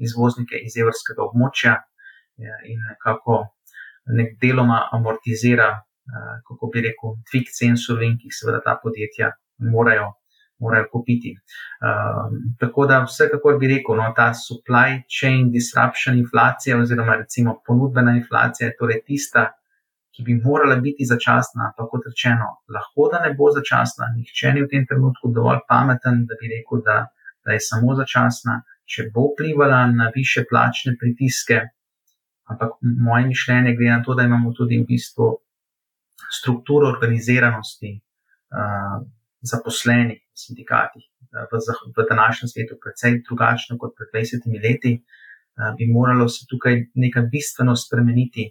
izvoznike 0.00 0.58
iz 0.66 0.76
evropskega 0.80 1.22
območja 1.28 1.76
ja, 2.40 2.56
in 2.64 2.80
nekako 2.88 3.44
nek 4.16 4.36
deloma 4.42 4.86
amortizira 4.96 5.70
Eh, 6.10 6.36
kako 6.46 6.70
bi 6.72 6.80
rekel, 6.86 7.12
dvig 7.30 7.50
cen 7.58 7.76
surovin, 7.78 8.16
ki 8.18 8.30
jih 8.30 8.36
seveda 8.38 8.60
ta 8.64 8.72
podjetja 8.82 9.28
morajo, 9.74 10.08
morajo 10.64 10.88
kupiti. 10.92 11.30
Um, 11.88 12.32
tako 12.62 12.86
da 12.90 12.98
vsekakor 13.04 13.58
bi 13.60 13.68
rekel, 13.70 13.98
no, 14.00 14.08
ta 14.16 14.26
supply 14.34 14.98
chain 15.18 15.52
disruption 15.54 16.18
inflacija 16.18 16.80
oziroma 16.80 17.14
recimo 17.20 17.54
ponudbena 17.66 18.16
inflacija 18.18 18.68
je 18.68 18.76
torej 18.80 19.00
tista, 19.06 19.44
ki 20.16 20.26
bi 20.26 20.36
morala 20.48 20.80
biti 20.86 21.06
začasna, 21.12 21.70
pa 21.76 21.86
kot 21.92 22.10
rečeno, 22.10 22.50
lahko 22.76 23.06
da 23.12 23.22
ne 23.26 23.30
bo 23.38 23.52
začasna, 23.54 24.10
nihče 24.16 24.54
ni 24.56 24.66
v 24.66 24.70
tem 24.72 24.88
trenutku 24.90 25.30
dovolj 25.36 25.62
pameten, 25.70 26.24
da 26.26 26.40
bi 26.42 26.50
rekel, 26.56 26.82
da 26.88 26.98
da 27.44 27.52
je 27.52 27.60
samo 27.60 27.94
začasna, 27.94 28.62
če 28.90 29.10
bo 29.14 29.30
vplivala 29.30 29.84
na 29.92 30.10
više 30.14 30.44
plačne 30.50 30.96
pritiske. 31.00 31.60
Ampak 32.50 32.78
moje 32.82 33.26
mišljenje 33.30 33.76
glede 33.78 33.92
na 33.94 34.02
to, 34.02 34.14
da 34.18 34.26
imamo 34.26 34.52
tudi 34.52 34.80
v 34.80 34.86
bistvu 34.88 35.28
strukturo 36.38 36.88
organiziranosti 36.90 37.92
uh, 37.96 38.98
zaposlenih 39.52 40.18
v 40.18 40.42
sindikatih 40.44 41.04
uh, 41.06 41.46
v, 41.52 41.60
v 41.96 42.06
današnjem 42.10 42.50
svetu, 42.50 42.78
precej 42.82 43.20
drugačno 43.28 43.78
kot 43.78 43.94
pred 43.98 44.10
20 44.18 44.50
leti, 44.64 44.96
uh, 44.98 45.70
bi 45.78 45.86
moralo 45.92 46.28
se 46.28 46.48
tukaj 46.50 46.82
nekaj 46.94 47.30
bistveno 47.30 47.76
spremeniti 47.76 48.50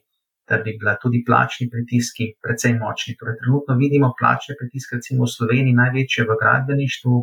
da 0.50 0.58
bi 0.64 0.78
bila 0.80 0.96
tudi 1.02 1.24
plačni 1.28 1.70
pritiski 1.74 2.26
precej 2.44 2.74
močni. 2.82 3.16
Torej, 3.20 3.36
trenutno 3.42 3.76
vidimo 3.84 4.14
plačne 4.20 4.56
pritiske, 4.60 4.98
recimo 5.00 5.28
v 5.28 5.34
Sloveniji, 5.36 5.80
največje 5.82 6.26
v 6.30 6.38
gradbeništvu, 6.42 7.16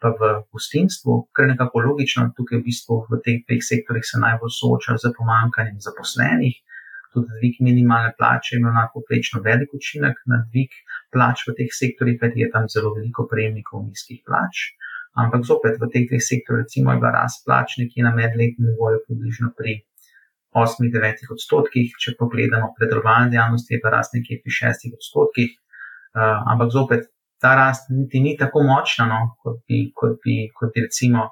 pa 0.00 0.10
v 0.16 0.30
gostinstvu, 0.52 1.16
kar 1.36 1.48
nekako 1.50 1.84
logično, 1.84 2.30
tukaj 2.36 2.60
v 2.60 2.66
bistvu 2.68 3.04
v 3.10 3.20
teh 3.24 3.38
dveh 3.44 3.62
sektorjih 3.64 4.06
se 4.06 4.20
najbolj 4.22 4.52
soočajo 4.56 4.98
z 5.02 5.12
pomankanjem 5.18 5.78
zaposlenih. 5.86 6.56
Tudi 7.12 7.38
dvig 7.40 7.58
minimalne 7.66 8.14
plače 8.18 8.56
ima 8.56 8.70
na 8.72 8.86
poprečno 8.94 9.42
velik 9.44 9.74
učinek 9.74 10.22
na 10.30 10.40
dvig 10.46 10.72
plač 11.12 11.44
v 11.48 11.56
teh 11.58 11.70
sektorjih, 11.80 12.20
kajti 12.22 12.44
je 12.44 12.50
tam 12.54 12.68
zelo 12.70 12.94
veliko 12.96 13.26
prejemnikov 13.30 13.84
nizkih 13.88 14.22
plač. 14.24 14.70
Ampak 15.18 15.44
zopet 15.44 15.76
v 15.82 15.90
teh 15.92 16.06
dveh 16.08 16.22
sektorjih, 16.22 16.64
recimo, 16.64 16.94
je 16.94 17.02
bila 17.02 17.12
rast 17.18 17.44
plač 17.44 17.76
nekje 17.82 18.06
na 18.06 18.14
medletnem 18.14 18.70
nivoju 18.70 19.02
približno 19.04 19.52
pri 19.58 19.82
8-9 20.54 21.30
odstotkih, 21.34 21.94
če 21.98 22.16
pogledamo 22.18 22.72
predelovalne 22.78 23.30
dejavnosti, 23.34 23.74
je 23.74 23.82
pa 23.82 23.92
rast 23.94 24.14
nekje 24.16 24.40
pri 24.42 24.54
6 24.70 24.94
odstotkih. 24.96 25.58
Uh, 26.10 26.42
ampak 26.50 26.72
zopet 26.74 27.10
ta 27.40 27.54
rast 27.56 27.90
niti 27.90 28.20
ni 28.20 28.36
tako 28.36 28.62
močna, 28.62 29.06
no, 29.08 29.20
kot, 29.42 29.62
bi, 29.68 29.86
kot, 29.96 30.18
bi, 30.24 30.44
kot 30.54 30.74
bi 30.74 30.84
recimo 30.86 31.28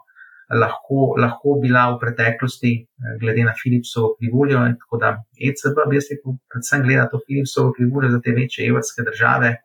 lahko, 0.48 1.12
lahko 1.20 1.58
bila 1.60 1.92
v 1.92 1.98
preteklosti, 2.00 2.72
eh, 2.80 3.16
glede 3.20 3.44
na 3.44 3.52
Philipsovo 3.52 4.14
krivuljo. 4.16 4.64
Tako 4.82 5.00
da 5.02 5.12
ECB, 5.48 5.76
bi 5.90 6.00
jaz 6.00 6.08
rekel, 6.12 6.38
predvsem 6.50 6.82
gleda 6.86 7.08
to 7.12 7.20
Philipsovo 7.26 7.72
krivuljo 7.76 8.10
za 8.10 8.20
te 8.24 8.32
večje 8.32 8.68
evropske 8.68 9.04
države. 9.10 9.56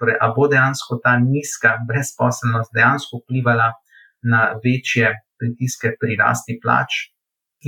Torej, 0.00 0.16
a 0.20 0.32
bo 0.36 0.48
dejansko 0.48 0.96
ta 1.04 1.18
nizka 1.18 1.76
brezposelnost 1.88 2.72
dejansko 2.74 3.20
vplivala 3.20 3.72
na 4.22 4.40
večje 4.64 5.12
pritiske 5.38 5.92
pri 6.00 6.16
rasti 6.16 6.56
plač 6.62 7.12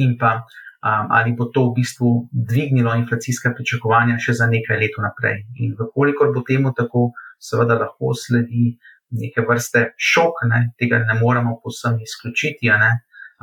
in 0.01 0.17
pa 0.21 0.33
um, 0.41 1.07
ali 1.17 1.33
bo 1.37 1.45
to 1.53 1.69
v 1.69 1.75
bistvu 1.81 2.29
dvignilo 2.33 2.95
inflacijska 3.03 3.53
pričakovanja 3.57 4.17
še 4.19 4.33
za 4.41 4.49
nekaj 4.49 4.81
let 4.81 4.97
naprej. 5.07 5.45
In 5.61 5.77
vkolikor 5.77 6.33
bo 6.33 6.45
temu 6.49 6.73
tako, 6.77 7.11
seveda 7.43 7.79
lahko 7.81 8.13
sledi 8.15 8.77
neke 9.23 9.45
vrste 9.49 9.91
šok, 9.97 10.45
ne? 10.51 10.61
tega 10.79 11.03
ne 11.03 11.19
moremo 11.21 11.59
posem 11.65 11.99
izključiti, 12.01 12.71
ne? 12.85 12.93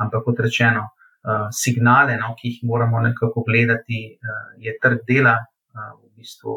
ampak 0.00 0.24
kot 0.24 0.40
rečeno, 0.40 0.86
uh, 0.88 1.46
signale, 1.52 2.16
no, 2.18 2.32
ki 2.38 2.54
jih 2.54 2.64
moramo 2.70 3.02
nekako 3.04 3.44
gledati, 3.46 4.00
uh, 4.16 4.42
je 4.58 4.74
trg 4.82 5.04
dela 5.08 5.36
uh, 5.36 5.92
v 6.00 6.10
bistvu 6.16 6.56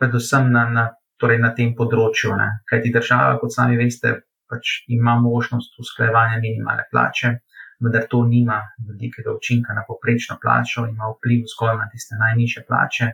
predvsem 0.00 0.50
na, 0.50 0.64
na, 0.72 0.88
torej 1.20 1.38
na 1.38 1.52
tem 1.54 1.76
področju. 1.78 2.34
Ne? 2.38 2.48
Kaj 2.66 2.82
ti 2.82 2.94
država, 2.94 3.38
kot 3.38 3.54
sami 3.54 3.78
veste, 3.78 4.16
pač 4.50 4.82
ima 4.90 5.14
možnost 5.20 5.78
usklajevanja 5.78 6.40
minimalne 6.42 6.88
plače 6.90 7.36
vendar 7.82 8.06
to 8.10 8.24
nima 8.24 8.58
velikega 8.88 9.30
učinka 9.38 9.74
na 9.74 9.82
poprečno 9.88 10.38
plačo, 10.42 10.86
ima 10.86 11.06
vpliv 11.14 11.44
zgolj 11.52 11.76
na 11.82 11.88
tiste 11.92 12.14
najnižje 12.24 12.64
plače. 12.68 13.06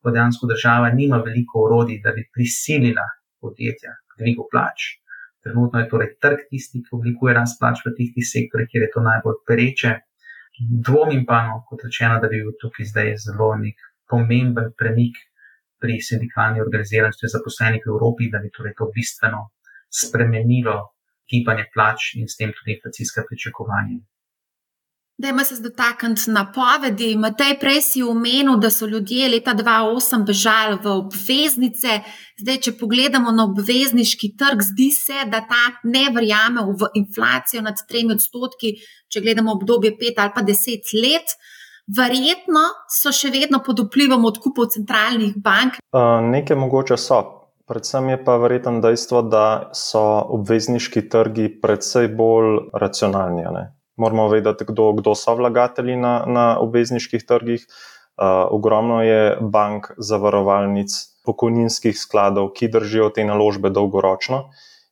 Ko 0.00 0.12
dejansko 0.14 0.48
država 0.48 0.90
nima 0.94 1.18
veliko 1.24 1.64
orodij, 1.66 2.00
da 2.04 2.12
bi 2.16 2.24
prisilila 2.34 3.04
podjetja 3.40 3.92
k 4.08 4.22
dvigu 4.22 4.46
plač. 4.52 4.86
Trenutno 5.44 5.80
je 5.80 5.88
torej 5.88 6.14
trg 6.20 6.46
tisti, 6.50 6.82
ki 6.84 6.96
oblikuje 6.96 7.34
rast 7.36 7.60
plač 7.60 7.80
v 7.84 7.94
tistih 7.96 8.26
sektorjih, 8.32 8.68
kjer 8.72 8.86
je 8.86 8.92
to 8.94 9.04
najbolj 9.04 9.38
pereče. 9.48 9.92
Dvomim 10.88 11.24
pa, 11.28 11.40
no, 11.48 11.62
kot 11.68 11.84
rečeno, 11.86 12.18
da 12.20 12.28
bi 12.28 12.42
bil 12.44 12.56
tukaj 12.60 12.88
zdaj 12.92 13.14
zelo 13.24 13.54
nek 13.60 13.80
pomemben 14.10 14.72
premik 14.76 15.16
pri 15.80 15.96
sindikalni 16.04 16.60
organiziranosti 16.60 17.30
zaposlenih 17.32 17.86
v 17.86 17.92
Evropi, 17.94 18.28
da 18.32 18.42
bi 18.44 18.52
torej 18.52 18.76
to 18.76 18.90
bistveno 18.94 19.46
spremenilo 20.02 20.76
gibanje 21.30 21.66
plač 21.74 22.14
in 22.20 22.28
s 22.28 22.36
tem 22.36 22.52
tudi 22.52 22.76
inflacijska 22.76 23.24
pričakovanja. 23.28 23.96
Dajmo 25.20 25.44
se 25.44 25.54
dotakniti 25.62 26.30
napovedi. 26.30 27.16
Matej, 27.16 27.58
prej 27.60 27.80
si 27.82 28.02
omenil, 28.02 28.56
da 28.56 28.70
so 28.70 28.86
ljudje 28.86 29.28
leta 29.28 29.52
2008 29.54 30.22
bežali 30.26 30.78
v 30.84 30.92
obveznice. 30.94 31.98
Zdaj, 32.40 32.56
če 32.64 32.72
pogledamo 32.80 33.32
na 33.36 33.44
obvezniški 33.44 34.30
trg, 34.40 34.62
zdi 34.64 34.86
se, 34.96 35.26
da 35.28 35.42
ta 35.50 35.66
ne 35.84 36.06
verjame 36.14 36.64
v 36.64 36.88
inflacijo 37.02 37.60
nad 37.66 37.76
3 37.90 38.14
odstotki, 38.14 38.70
če 39.12 39.20
gledamo 39.20 39.52
obdobje 39.58 39.90
5 39.98 40.22
ali 40.24 40.32
pa 40.36 40.44
10 40.46 40.94
let. 41.04 41.34
Verjetno 41.98 42.62
so 42.88 43.12
še 43.12 43.28
vedno 43.34 43.60
pod 43.66 43.82
vplivom 43.84 44.24
odkupov 44.24 44.70
centralnih 44.72 45.34
bank. 45.36 45.82
Uh, 45.92 46.22
nekaj 46.30 46.56
mogoče 46.56 46.96
so. 46.96 47.18
Predvsem 47.68 48.08
je 48.14 48.22
pa 48.24 48.38
verjetno 48.40 48.80
dejstvo, 48.80 49.20
da 49.28 49.44
so 49.76 50.06
obvezniški 50.38 51.04
trgi 51.12 51.50
predvsej 51.60 52.08
bolj 52.08 52.56
racionalni. 52.72 53.44
Moramo 54.00 54.28
vedeti, 54.28 54.64
kdo, 54.68 54.92
kdo 54.92 55.14
so 55.14 55.34
vlagatelji 55.36 55.96
na, 55.96 56.24
na 56.26 56.46
obvezniških 56.60 57.24
trgih. 57.28 57.66
Uh, 58.20 58.26
ogromno 58.52 59.02
je 59.02 59.36
bank, 59.40 59.92
zavarovalnic, 59.96 60.92
pokojninskih 61.24 61.96
skladov, 61.96 62.50
ki 62.56 62.68
držijo 62.68 63.08
te 63.16 63.24
naložbe 63.24 63.70
dolgoročno. 63.72 64.42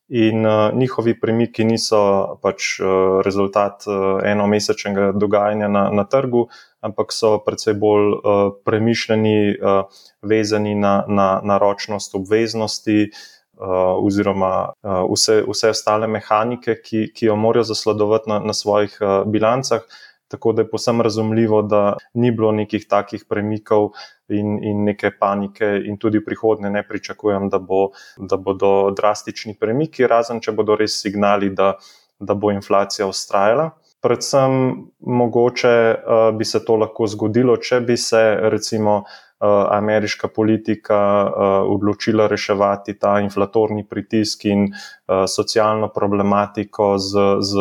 In 0.09 0.45
uh, 0.45 0.73
njihovi 0.73 1.13
premiki 1.21 1.65
niso 1.65 1.99
pač 2.41 2.79
uh, 2.81 3.19
rezultat 3.25 3.85
uh, 3.85 4.21
enomesečnega 4.25 5.11
dogajanja 5.13 5.69
na, 5.69 5.83
na 5.93 6.05
trgu, 6.09 6.47
ampak 6.81 7.13
so 7.13 7.35
predvsej 7.45 7.77
bolj 7.77 8.07
uh, 8.15 8.39
premišljeni, 8.65 9.37
uh, 9.61 10.01
vezani 10.25 10.73
na, 10.75 11.03
na, 11.07 11.29
na 11.45 11.59
ročnost 11.61 12.17
obveznosti, 12.17 13.03
uh, 13.11 13.38
oziroma 13.59 14.71
uh, 14.83 15.03
vse, 15.11 15.41
vse 15.47 15.69
ostale 15.69 16.07
mehanike, 16.07 16.79
ki, 16.83 17.09
ki 17.15 17.25
jo 17.25 17.35
morajo 17.35 17.63
zasledovati 17.73 18.29
na, 18.29 18.39
na 18.39 18.53
svojih 18.53 18.97
uh, 19.01 19.27
bilancah. 19.27 19.81
Tako 20.29 20.53
da 20.53 20.61
je 20.61 20.69
posebno 20.69 21.03
razumljivo, 21.03 21.61
da 21.61 21.97
ni 22.13 22.31
bilo 22.31 22.51
nekih 22.51 22.85
takih 22.87 23.25
premikov 23.29 23.89
in, 24.29 24.59
in 24.63 24.83
neke 24.85 25.11
panike, 25.19 25.65
in 25.85 25.97
tudi 25.97 26.21
prihodnje 26.25 26.69
ne 26.69 26.83
pričakujem, 26.87 27.49
da, 27.49 27.59
bo, 27.59 27.89
da 28.17 28.37
bodo 28.37 28.91
drastični 28.91 29.55
premiki, 29.59 30.07
razen 30.07 30.39
če 30.39 30.53
bodo 30.53 30.77
res 30.77 31.01
signali, 31.01 31.49
da, 31.49 31.73
da 32.19 32.35
bo 32.37 32.51
inflacija 32.53 33.07
ustrajala. 33.09 33.71
Predvsem 34.01 34.53
mogoče 34.99 35.73
uh, 35.95 36.29
bi 36.37 36.45
se 36.45 36.61
to 36.65 36.77
lahko 36.77 37.07
zgodilo, 37.07 37.57
če 37.57 37.81
bi 37.81 37.97
se 37.97 38.21
recimo 38.53 39.01
uh, 39.01 39.17
Eh, 39.28 39.28
ameriška 39.71 40.27
politika 40.27 40.99
eh, 41.27 41.43
odločila 41.73 42.27
reševati 42.27 42.99
ta 42.99 43.19
inflatorni 43.19 43.87
pritisk 43.87 44.45
in 44.45 44.67
eh, 44.67 45.27
socialno 45.27 45.87
problematiko 45.95 46.97
z, 46.97 47.25
z 47.41 47.53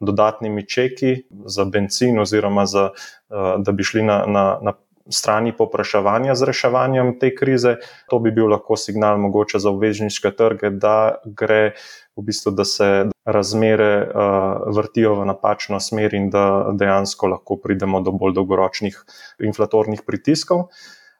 dodatnimi 0.00 0.66
čeki 0.68 1.16
za 1.46 1.64
benzin, 1.64 2.18
oziroma 2.20 2.66
za, 2.66 2.90
da 3.58 3.72
bi 3.72 3.82
šli 3.82 4.02
na, 4.02 4.18
na, 4.26 4.58
na 4.62 4.72
strani 5.08 5.52
popraševanja 5.56 6.34
z 6.34 6.42
reševanjem 6.42 7.18
te 7.18 7.34
krize. 7.34 7.76
To 8.10 8.18
bi 8.18 8.30
bil 8.30 8.50
lahko 8.50 8.76
signal 8.76 9.18
mogoče 9.18 9.58
za 9.58 9.70
obvežniške 9.70 10.30
trge, 10.36 10.70
da 10.70 11.16
gre. 11.24 11.72
V 12.16 12.22
bistvu, 12.24 12.50
da 12.56 12.64
se 12.64 12.86
razmere 13.28 14.08
uh, 14.08 14.62
vrtijo 14.72 15.18
v 15.18 15.26
napačno 15.28 15.76
smer, 15.84 16.14
in 16.16 16.30
da 16.32 16.72
dejansko 16.72 17.28
lahko 17.28 17.58
pridemo 17.60 18.00
do 18.00 18.14
bolj 18.16 18.32
dolgoročnih 18.38 18.96
inflatornih 19.44 20.00
pritiskov. 20.06 20.70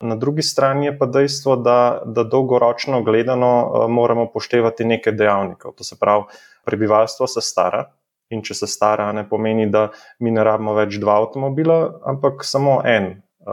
Na 0.00 0.16
drugi 0.16 0.42
strani 0.42 0.86
je 0.86 0.98
pa 0.98 1.06
dejstvo, 1.06 1.56
da, 1.56 2.02
da 2.04 2.24
dolgoročno 2.24 3.02
gledano 3.02 3.52
eh, 3.64 3.88
moramo 3.88 4.26
poštevati 4.32 4.84
nekaj 4.84 5.12
dejavnikov. 5.12 5.72
To 5.72 5.84
se 5.84 5.96
pravi, 6.00 6.24
prebivalstvo 6.64 7.26
se 7.26 7.40
stara 7.40 7.84
in 8.30 8.42
če 8.42 8.54
se 8.54 8.66
stara, 8.66 9.12
ne 9.12 9.22
pomeni, 9.28 9.68
da 9.70 9.88
mi 10.18 10.30
ne 10.34 10.44
rabimo 10.44 10.74
več 10.74 10.98
dva 10.98 11.20
avtomobila, 11.22 11.76
ampak 12.10 12.42
samo 12.44 12.80
en 12.84 13.06
uh, 13.46 13.52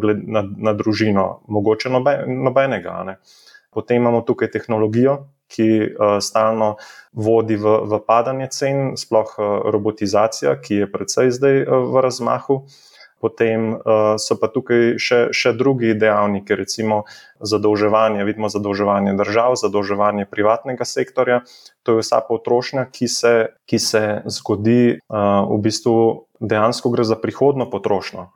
uh, 0.00 0.14
na, 0.24 0.42
na 0.56 0.72
družino, 0.72 1.26
mogoče 1.52 1.92
nobenega. 1.92 2.94
Ne. 3.04 3.18
Potem 3.76 4.00
imamo 4.00 4.22
tukaj 4.24 4.48
tehnologijo, 4.54 5.18
ki 5.52 5.66
stalno 6.24 6.72
vodi 7.12 7.54
v, 7.60 7.76
v 7.86 7.98
padanje 8.08 8.48
cen, 8.56 8.78
sploh 8.98 9.36
robotizacija, 9.70 10.56
ki 10.58 10.80
je 10.80 10.88
predvsej 10.90 11.30
zdaj 11.36 11.60
v 11.68 12.02
razmahu. 12.02 12.56
Potem 13.26 13.72
uh, 13.74 14.14
so 14.22 14.36
pa 14.38 14.46
tukaj 14.46 15.00
še, 15.02 15.18
še 15.34 15.50
drugi 15.58 15.96
dejavniki, 15.98 16.54
recimo 16.54 17.02
zadolževanje, 17.42 18.22
vidimo 18.28 18.46
zadolževanje 18.52 19.16
držav, 19.18 19.56
zadolževanje 19.58 20.28
privatnega 20.30 20.86
sektorja. 20.86 21.40
To 21.82 21.96
je 21.96 22.04
vsa 22.04 22.20
potrošnja, 22.22 22.86
ki 22.94 23.10
se, 23.10 23.34
ki 23.66 23.82
se 23.82 24.04
zgodi, 24.30 25.02
uh, 25.10 25.42
v 25.50 25.58
bistvu 25.66 25.96
dejansko 26.38 26.94
gre 26.94 27.02
za 27.08 27.18
prihodno 27.18 27.66
potrošnjo. 27.66 28.30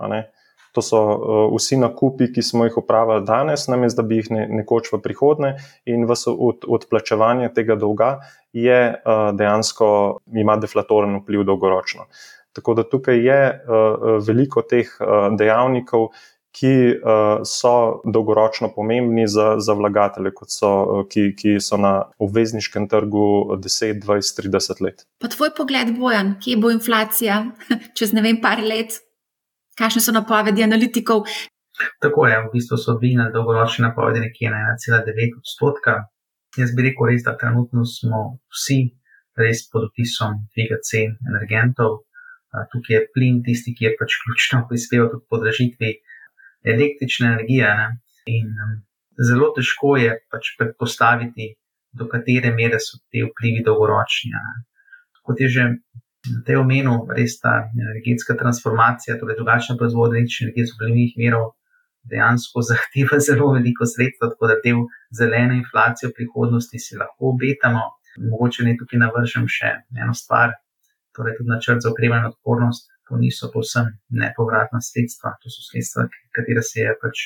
To 0.75 0.83
so 0.83 0.99
uh, 0.99 1.55
vsi 1.55 1.79
nakupi, 1.79 2.33
ki 2.35 2.43
smo 2.43 2.67
jih 2.67 2.83
upravili 2.83 3.23
danes, 3.27 3.69
namesto 3.71 4.03
da 4.03 4.09
bi 4.09 4.21
jih 4.21 4.31
ne, 4.35 4.49
nekoč 4.61 4.91
v 4.93 5.01
prihodnje, 5.03 5.55
in 5.87 6.07
v 6.07 6.19
od, 6.35 6.67
odplačevanje 6.67 7.51
tega 7.55 7.79
dolga 7.79 8.21
je 8.53 8.81
uh, 8.91 9.31
dejansko 9.39 10.19
ima 10.35 10.59
deflatoren 10.59 11.19
vpliv 11.23 11.47
dolgoročno. 11.47 12.11
Tako 12.57 12.75
da 12.75 12.85
tukaj 12.89 13.21
je 13.27 13.41
uh, 13.47 14.19
veliko 14.27 14.63
teh 14.63 14.91
uh, 15.01 15.31
dejavnikov, 15.39 16.11
ki 16.51 16.99
so 17.47 18.03
dolgoročno 18.11 18.73
pomembni 18.75 19.23
za, 19.31 19.53
za 19.63 19.75
vlagatelje, 19.79 20.33
so, 20.51 20.71
uh, 20.83 21.05
ki, 21.07 21.29
ki 21.39 21.53
so 21.63 21.79
na 21.79 21.93
obvezniškem 22.19 22.89
trgu 22.91 23.55
10, 23.63 24.01
20, 24.03 24.41
30 24.51 24.83
let. 24.83 25.05
Pa 25.23 25.31
tvoj 25.31 25.55
pogled, 25.55 25.95
Bojan, 25.95 26.35
kje 26.43 26.57
bo 26.59 26.73
inflacija 26.75 27.45
čez 27.99 28.17
ne 28.19 28.25
vem, 28.27 28.43
par 28.43 28.65
let? 28.67 28.99
Kakšne 29.79 30.03
so 30.03 30.13
napovedi 30.17 30.67
analitikov? 30.67 31.23
Tako 32.03 32.27
je, 32.27 32.39
v 32.45 32.51
bistvu 32.53 32.77
so 32.77 32.99
bili 32.99 33.17
na 33.17 33.31
dolgoročne 33.31 33.87
napovedi 33.89 34.21
nekje 34.27 34.51
na 34.51 34.75
1,9 34.75 35.39
odstotka. 35.39 36.01
Jaz 36.59 36.75
bi 36.75 36.89
rekel, 36.89 37.13
res, 37.13 37.23
da 37.25 37.37
trenutno 37.39 37.87
smo 37.87 38.41
vsi 38.51 38.83
res 39.39 39.63
pod 39.71 39.89
vtisom 39.91 40.43
dviga 40.53 40.81
cen 40.85 41.15
energentov. 41.31 42.03
Tukaj 42.51 42.97
je 42.97 43.07
plin 43.15 43.43
tisti, 43.47 43.75
ki 43.77 43.85
je 43.85 43.97
pač 43.99 44.17
ključno 44.25 44.65
prispeval 44.69 45.11
k 45.13 45.23
podražitvi 45.31 45.93
električne 46.75 47.33
energije. 47.35 47.69
Ne? 47.81 47.89
In 48.31 48.51
um, 48.65 48.77
zelo 49.29 49.53
težko 49.57 49.97
je 50.01 50.17
pač 50.33 50.55
predpostaviti, 50.59 51.55
do 51.93 52.07
katere 52.11 52.53
mere 52.55 52.79
so 52.83 52.99
ti 53.11 53.23
vplivi 53.27 53.65
dolgoročni. 53.67 54.33
Kot 55.27 55.41
je 55.41 55.49
že 55.49 55.65
na 56.31 56.43
tej 56.47 56.61
omenu, 56.61 57.07
res 57.17 57.39
ta 57.41 57.71
energetska 57.73 58.37
transformacija, 58.37 59.17
torej 59.19 59.39
drugačna 59.39 59.77
proizvodnja 59.81 60.19
električne 60.19 60.47
energije 60.47 60.67
z 60.67 60.75
obnovljivih 60.77 61.15
virov, 61.17 61.47
dejansko 62.11 62.63
zahteva 62.71 63.21
zelo 63.29 63.53
veliko 63.57 63.87
sredstva, 63.87 64.31
tako 64.35 64.51
da 64.51 64.59
del 64.65 64.85
zelene 65.17 65.57
inflacije 65.63 66.11
v 66.11 66.17
prihodnosti 66.19 66.79
si 66.79 66.99
lahko 67.01 67.35
obetamo. 67.35 67.87
Mogoče 68.31 68.67
ne 68.67 68.75
tukaj 68.79 68.99
navržem 69.01 69.47
še 69.49 69.71
eno 70.03 70.15
stvar, 70.19 70.57
torej 71.21 71.37
tudi 71.37 71.53
načrt 71.53 71.85
za 71.85 71.93
okrevanje 71.93 72.31
odpornost, 72.33 72.89
to 73.09 73.21
niso 73.21 73.51
povsem 73.53 73.93
nepovratna 74.23 74.81
sredstva, 74.81 75.37
to 75.43 75.53
so 75.53 75.61
sredstva, 75.69 76.09
katera 76.37 76.63
se 76.65 76.81
je 76.81 76.97
pač 77.03 77.17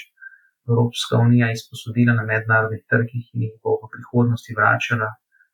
Evropska 0.68 1.20
unija 1.26 1.50
izposodila 1.52 2.14
na 2.18 2.24
mednarodnih 2.24 2.82
trgih 2.90 3.24
in 3.34 3.42
jih 3.46 3.56
bo 3.62 3.76
v 3.82 3.90
prihodnosti 3.94 4.56
vračala 4.58 5.10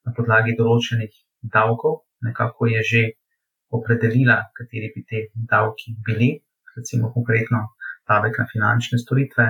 na 0.07 0.15
podlagi 0.17 0.55
določenih 0.61 1.13
davkov, 1.57 2.05
nekako 2.27 2.71
je 2.71 2.83
že 2.91 3.03
opredelila, 3.75 4.39
kateri 4.57 4.93
bi 4.95 5.03
te 5.11 5.27
davki 5.53 5.97
bili, 6.07 6.31
recimo 6.77 7.11
konkretno 7.17 7.67
davek 8.09 8.39
na 8.39 8.47
finančne 8.53 8.99
storitve, 9.03 9.47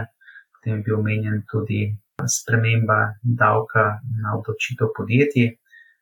potem 0.56 0.78
je 0.78 0.84
bil 0.88 0.98
omenjen 0.98 1.44
tudi 1.52 1.82
sprememba 2.28 3.20
davka 3.22 4.00
na 4.22 4.36
obdočitev 4.38 4.92
podjetij. 4.96 5.56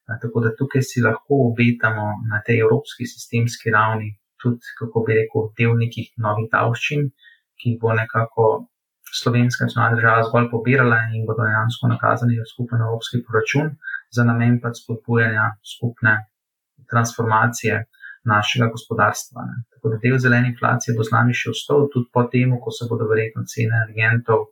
Tako 0.08 0.40
da 0.40 0.54
tukaj 0.56 0.82
si 0.82 1.02
lahko 1.04 1.42
obetamo 1.50 2.06
na 2.30 2.40
tej 2.46 2.62
evropski 2.64 3.06
sistemski 3.06 3.70
ravni 3.70 4.14
tudi, 4.42 4.72
kako 4.78 5.04
bi 5.06 5.18
rekel, 5.18 5.50
del 5.58 5.76
nekih 5.76 6.14
novih 6.24 6.48
davščin, 6.52 7.10
ki 7.60 7.76
bo 7.82 7.92
nekako 7.92 8.46
slovenska 9.20 9.66
nacionalna 9.66 9.98
država 9.98 10.24
zgolj 10.28 10.48
pobirala 10.52 10.98
in 11.16 11.26
bodo 11.28 11.44
dejansko 11.44 11.90
nakazani 11.92 12.38
v 12.38 12.48
skupen 12.52 12.84
evropski 12.86 13.22
proračun 13.26 13.70
za 14.16 14.24
namen 14.24 14.58
pa 14.62 14.72
spodbujanja 14.74 15.46
skupne 15.74 16.14
transformacije 16.90 17.84
našega 18.24 18.68
gospodarstva. 18.74 19.44
Ne. 19.48 19.56
Tako 19.72 19.92
da 19.92 20.00
del 20.04 20.18
zelene 20.24 20.52
inflacije 20.52 20.96
bo 20.96 21.04
z 21.04 21.14
nami 21.16 21.34
še 21.40 21.52
ostal, 21.54 21.88
tudi 21.92 22.08
po 22.12 22.24
tem, 22.32 22.54
ko 22.62 22.72
se 22.72 22.88
bodo 22.90 23.08
verjetno 23.12 23.44
cene 23.48 23.82
energentov 23.82 24.48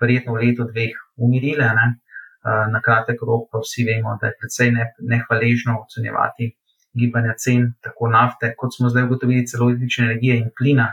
verjetno 0.00 0.36
v 0.36 0.42
letu 0.44 0.66
dveh 0.68 0.96
umirile. 1.16 1.68
Ne. 1.78 1.86
Na 2.46 2.78
kratek 2.84 3.22
rok 3.26 3.48
pa 3.50 3.58
vsi 3.58 3.84
vemo, 3.88 4.14
da 4.20 4.30
je 4.30 4.36
precej 4.40 4.70
nehvaležno 5.12 5.80
ocenjevati 5.82 6.52
gibanja 6.96 7.34
cen, 7.42 7.72
tako 7.82 8.08
nafte, 8.12 8.52
kot 8.58 8.76
smo 8.76 8.88
zdaj 8.88 9.08
ugotovili, 9.08 9.46
celo 9.50 9.66
električne 9.70 10.06
energije 10.06 10.36
in 10.38 10.52
plina. 10.58 10.92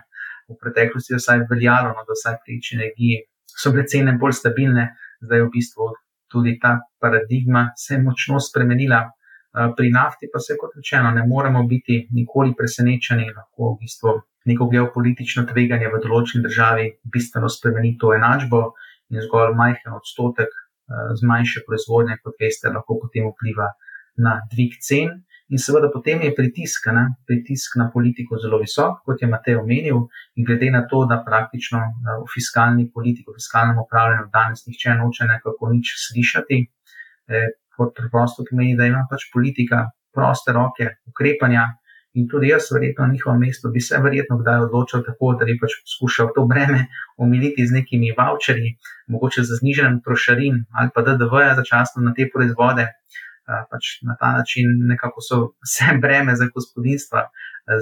V 0.49 0.57
preteklosti 0.59 1.13
je 1.13 1.19
vsaj 1.21 1.45
veljalo, 1.51 1.93
no, 1.93 2.05
da 2.07 2.17
vsaj 2.17 2.39
pri 2.41 2.55
električni 2.55 2.79
energiji 2.79 3.21
so 3.53 3.71
bile 3.71 3.85
cene 3.87 4.15
bolj 4.19 4.33
stabilne, 4.39 4.87
zdaj 5.21 5.39
je 5.39 5.45
v 5.45 5.51
bistvu 5.53 5.91
tudi 6.33 6.57
ta 6.59 6.79
paradigma 7.01 7.71
se 7.77 7.99
močno 8.01 8.39
spremenila. 8.39 9.03
Pri 9.77 9.91
nafti 9.93 10.27
pa 10.33 10.39
se, 10.41 10.55
kot 10.57 10.73
rečeno, 10.75 11.11
ne 11.13 11.23
moremo 11.29 11.61
biti 11.69 12.07
nikoli 12.17 12.55
presenečeni, 12.57 13.27
lahko 13.37 13.75
v 13.75 13.83
bistvu 13.83 14.13
neko 14.49 14.65
geopolitično 14.71 15.45
tveganje 15.51 15.91
v 15.93 15.99
določeni 16.01 16.41
državi 16.47 16.87
bistveno 17.13 17.51
spremeni 17.53 17.93
to 18.01 18.15
enačbo 18.17 18.63
in 19.13 19.21
zgolj 19.21 19.53
majhen 19.59 19.93
odstotek 19.99 20.49
z 21.17 21.25
manjše 21.25 21.63
proizvodnje, 21.67 22.19
kot 22.23 22.35
veste, 22.41 22.69
lahko 22.69 22.99
potem 23.01 23.29
vpliva 23.31 23.71
na 24.17 24.39
dvig 24.51 24.77
cen. 24.81 25.23
In 25.53 25.59
seveda 25.59 25.89
potem 25.91 26.21
je 26.23 26.31
pritisk, 26.33 26.87
ne, 26.95 27.03
pritisk 27.27 27.75
na 27.77 27.89
politiko 27.93 28.39
zelo 28.41 28.57
visok, 28.61 29.01
kot 29.05 29.21
je 29.21 29.27
Matej 29.29 29.59
omenil, 29.59 30.05
in 30.39 30.47
glede 30.47 30.71
na 30.71 30.85
to, 30.89 31.03
da 31.09 31.19
praktično 31.25 31.81
v 32.23 32.29
fiskalni 32.31 32.87
politiki, 32.93 33.27
v 33.27 33.37
fiskalnem 33.37 33.81
upravljanju 33.83 34.31
danes 34.33 34.63
nihče 34.65 34.95
noče 35.01 35.27
nekako 35.29 35.69
nič 35.75 35.91
slišati, 36.07 36.59
eh, 37.29 37.51
kot 37.75 37.93
preprosto 37.97 38.45
pomeni, 38.49 38.77
da 38.77 38.87
ima 38.87 39.03
pač 39.09 39.27
politika 39.33 39.89
proste 40.13 40.55
roke 40.55 40.89
ukrepanja. 41.11 41.67
In 42.13 42.27
tudi 42.29 42.51
jaz, 42.51 42.67
verjetno, 42.69 43.07
na 43.07 43.13
njihovem 43.13 43.39
mestu 43.41 43.69
bi 43.73 43.81
se 43.81 43.97
verjetno 43.97 44.37
kdaj 44.37 44.67
odločil 44.67 45.01
tako, 45.05 45.31
da 45.39 45.45
bi 45.49 45.55
pač 45.61 45.79
poskušal 45.81 46.29
to 46.35 46.45
breme 46.45 46.85
omiliti 47.17 47.65
z 47.67 47.73
nekimi 47.73 48.11
voucherji, 48.17 48.75
mogoče 49.07 49.43
za 49.49 49.57
znižen 49.61 50.01
trošarin 50.05 50.59
ali 50.77 50.93
pa 50.93 51.01
DDV-ja 51.01 51.55
začasno 51.57 52.03
na 52.05 52.13
te 52.13 52.27
proizvode, 52.33 52.85
pač 53.71 53.97
na 54.05 54.15
ta 54.19 54.31
način 54.37 54.69
nekako 54.91 55.25
vse 55.25 55.97
breme 56.03 56.35
za 56.35 56.49
gospodinstva 56.53 57.25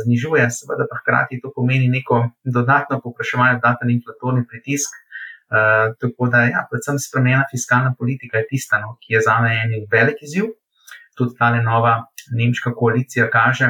znižuje, 0.04 0.48
seveda 0.50 0.88
pa 0.90 1.02
hkrati 1.02 1.42
to 1.44 1.52
pomeni 1.56 1.90
neko 1.90 2.30
dodatno 2.44 3.02
popraševanje, 3.04 3.60
dodaten 3.60 3.90
inflatorni 3.90 4.48
pritisk. 4.48 4.96
Uh, 5.52 5.92
tako 6.00 6.30
da, 6.32 6.46
ja, 6.48 6.62
predvsem 6.70 7.00
spremenjena 7.00 7.44
fiskalna 7.52 7.92
politika 8.00 8.38
je 8.38 8.48
tista, 8.48 8.80
no, 8.80 8.94
ki 9.04 9.18
je 9.18 9.22
za 9.22 9.40
me 9.44 9.52
en 9.64 9.74
velik 9.92 10.22
izziv. 10.24 10.46
Tudi 11.18 11.36
ta 11.40 11.50
nova 11.62 12.06
nemška 12.32 12.72
koalicija 12.72 13.28
kaže, 13.30 13.68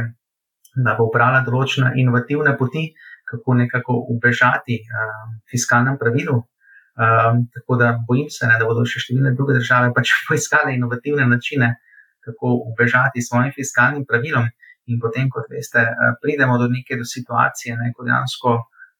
da 0.76 0.96
bo 0.98 1.10
ubrala 1.10 1.42
določene 1.46 1.94
inovativne 2.00 2.56
poti, 2.58 2.88
kako 3.32 3.54
nekako 3.60 3.98
ubežati 4.12 4.80
uh, 4.84 5.36
fiskalnem 5.52 5.98
pravilu, 6.00 6.42
Um, 6.92 7.48
tako 7.54 7.76
da 7.76 8.04
bojim 8.08 8.30
se, 8.30 8.48
ne, 8.48 8.58
da 8.60 8.66
bodo 8.68 8.84
še 8.86 9.00
številne 9.00 9.32
druge 9.38 9.56
države 9.56 9.94
pač 9.96 10.12
poiskale 10.28 10.74
inovativne 10.76 11.24
načine, 11.30 11.72
kako 12.26 12.52
ubežati 12.72 13.24
svojim 13.24 13.54
fiskalnim 13.56 14.04
pravilom. 14.06 14.50
In 14.92 15.00
potem, 15.00 15.30
kot 15.32 15.48
veste, 15.50 15.82
eh, 15.88 16.14
pridemo 16.22 16.58
do 16.60 16.68
neke 16.68 16.98
do 17.00 17.06
situacije, 17.08 17.78
ne, 17.80 17.94
ko 17.96 18.04
dejansko 18.06 18.56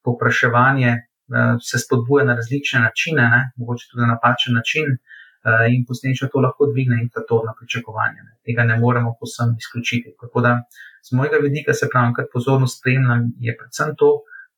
popraševanje 0.08 0.92
uh, 0.94 1.58
se 1.60 1.82
spodbuja 1.84 2.26
na 2.30 2.38
različne 2.40 2.80
načine, 2.86 3.28
ne, 3.34 3.42
mogoče 3.60 3.92
tudi 3.92 4.06
na 4.06 4.14
napačen 4.14 4.56
način, 4.56 4.96
uh, 4.96 5.68
in 5.74 5.84
posledično 5.86 6.32
to 6.32 6.46
lahko 6.48 6.70
dvigne 6.72 7.02
inflatorno 7.04 7.54
pričakovanje. 7.60 8.24
Ne. 8.24 8.38
Tega 8.48 8.66
ne 8.72 8.80
moremo 8.80 9.14
posem 9.20 9.58
izključiti. 9.60 10.16
Tako 10.22 10.46
da, 10.48 10.56
z 11.02 11.16
mojega 11.18 11.38
vidika, 11.42 11.74
se 11.74 11.90
pravi, 11.92 12.14
kar 12.18 12.26
pozorno 12.34 12.68
spremljam, 12.68 13.32
je 13.40 13.56
predvsem 13.58 13.96
to, 13.98 14.12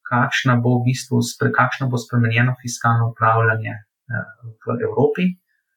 kakšna 0.10 0.58
bo 0.64 0.80
v 0.80 0.90
bistvu, 0.90 1.22
kakšno 1.60 1.88
bo 1.90 1.98
spremenjeno 1.98 2.56
fiskalno 2.62 3.12
upravljanje 3.12 3.74
eh, 3.74 4.28
v 4.68 4.78
Evropi. 4.88 5.32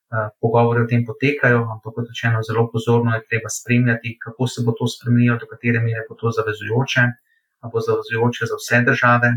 Eh, 0.07 0.29
pogovori 0.41 0.85
o 0.85 0.87
tem 0.87 1.03
potekajo, 1.07 1.65
ampak 1.75 1.95
kot 1.97 2.07
rečeno, 2.13 2.43
zelo 2.47 2.69
pozorno 2.71 3.15
je 3.15 3.25
treba 3.31 3.51
spremljati, 3.51 4.19
kako 4.25 4.47
se 4.47 4.63
bo 4.67 4.73
to 4.79 4.87
spremenilo, 4.87 5.39
do 5.43 5.47
katere 5.51 5.81
mere 5.83 6.05
bo 6.09 6.15
to 6.15 6.31
zavezujoče, 6.31 7.03
ali 7.61 7.71
bo 7.73 7.81
zavezujoče 7.89 8.47
za 8.51 8.57
vse 8.61 8.79
države, 8.87 9.31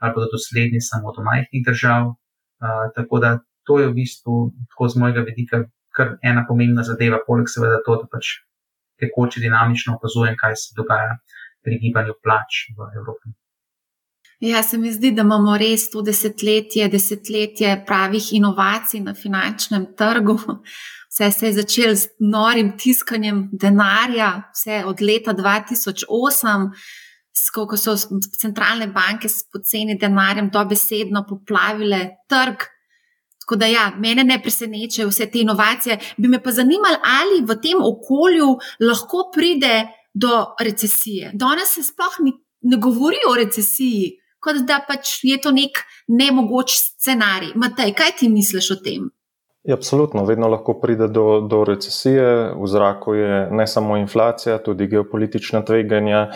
ali 0.00 0.14
bodo 0.14 0.28
dosledni 0.32 0.80
samo 0.80 1.12
do 1.16 1.20
majhnih 1.28 1.62
držav. 1.68 2.02
Eh, 2.10 2.86
tako 2.96 3.18
da 3.18 3.38
to 3.68 3.78
je 3.80 3.88
v 3.88 3.94
bistvu, 4.00 4.52
tako 4.70 4.88
z 4.88 4.98
mojega 5.02 5.20
vidika, 5.20 5.64
kar 5.96 6.16
ena 6.22 6.46
pomembna 6.48 6.82
zadeva, 6.82 7.20
poleg 7.26 7.52
seveda 7.52 7.82
to, 7.84 8.00
da 8.00 8.08
pač 8.08 8.40
tekoče 9.00 9.40
dinamično 9.40 9.96
opazujem, 9.96 10.36
kaj 10.40 10.56
se 10.56 10.76
dogaja 10.76 11.18
pri 11.62 11.78
gibanju 11.82 12.14
plač 12.22 12.62
v 12.76 12.88
Evropi. 13.00 13.34
Ja, 14.40 14.62
se 14.62 14.78
mi 14.78 14.92
zdi, 14.92 15.10
da 15.16 15.24
imamo 15.24 15.56
res 15.56 15.88
to 15.90 16.02
desetletje, 16.04 16.88
desetletje 16.92 17.72
pravih 17.86 18.32
inovacij 18.36 19.00
na 19.00 19.14
finančnem 19.14 19.86
trgu. 19.96 20.36
Vse 21.16 21.30
se 21.32 21.46
je 21.46 21.52
začelo 21.56 21.94
z 21.94 22.08
norim 22.20 22.74
tiskanjem 22.78 23.48
denarja, 23.52 24.50
vse 24.52 24.82
od 24.84 25.00
leta 25.00 25.32
2008, 25.32 26.66
ko 27.54 27.76
so 27.80 27.94
centralne 28.36 28.90
banke 28.92 29.28
s 29.28 29.46
poceni 29.52 29.96
denarjem 29.96 30.50
dobesedno 30.52 31.24
poplavile 31.28 32.00
trg. 32.28 32.66
Tako 33.46 33.60
da, 33.62 33.66
ja, 33.70 33.92
mene 34.02 34.24
ne 34.26 34.40
presenečajo 34.42 35.08
vse 35.08 35.28
te 35.30 35.38
inovacije. 35.40 35.98
Bi 36.18 36.28
me 36.28 36.42
pa 36.42 36.50
zanimalo, 36.50 36.98
ali 37.22 37.44
v 37.46 37.54
tem 37.62 37.78
okolju 37.78 38.48
lahko 38.82 39.28
pride 39.34 39.86
do 40.14 40.44
recesije. 40.60 41.30
Danes 41.34 41.76
se 41.78 41.86
sploh 41.86 42.18
ni, 42.26 42.34
ne 42.66 42.76
govori 42.82 43.22
o 43.30 43.36
recesiji 43.38 44.16
kot 44.46 44.62
da 44.68 44.80
pač 44.86 45.18
je 45.26 45.36
to 45.42 45.52
nek 45.54 45.82
nemogoč 46.08 46.78
scenarij. 46.78 47.54
Matej, 47.58 47.94
kaj 47.98 48.18
ti 48.20 48.30
misliš 48.32 48.70
o 48.76 48.80
tem? 48.82 49.10
Ja, 49.66 49.74
absolutno, 49.74 50.22
vedno 50.28 50.46
lahko 50.46 50.76
pride 50.78 51.08
do, 51.10 51.40
do 51.50 51.64
recesije, 51.66 52.52
v 52.54 52.68
zraku 52.70 53.16
je 53.18 53.40
ne 53.50 53.66
samo 53.66 53.96
inflacija, 53.98 54.60
tudi 54.62 54.86
geopolitična 54.92 55.64
tveganja, 55.66 56.28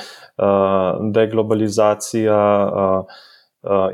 deglobalizacija 1.14 2.40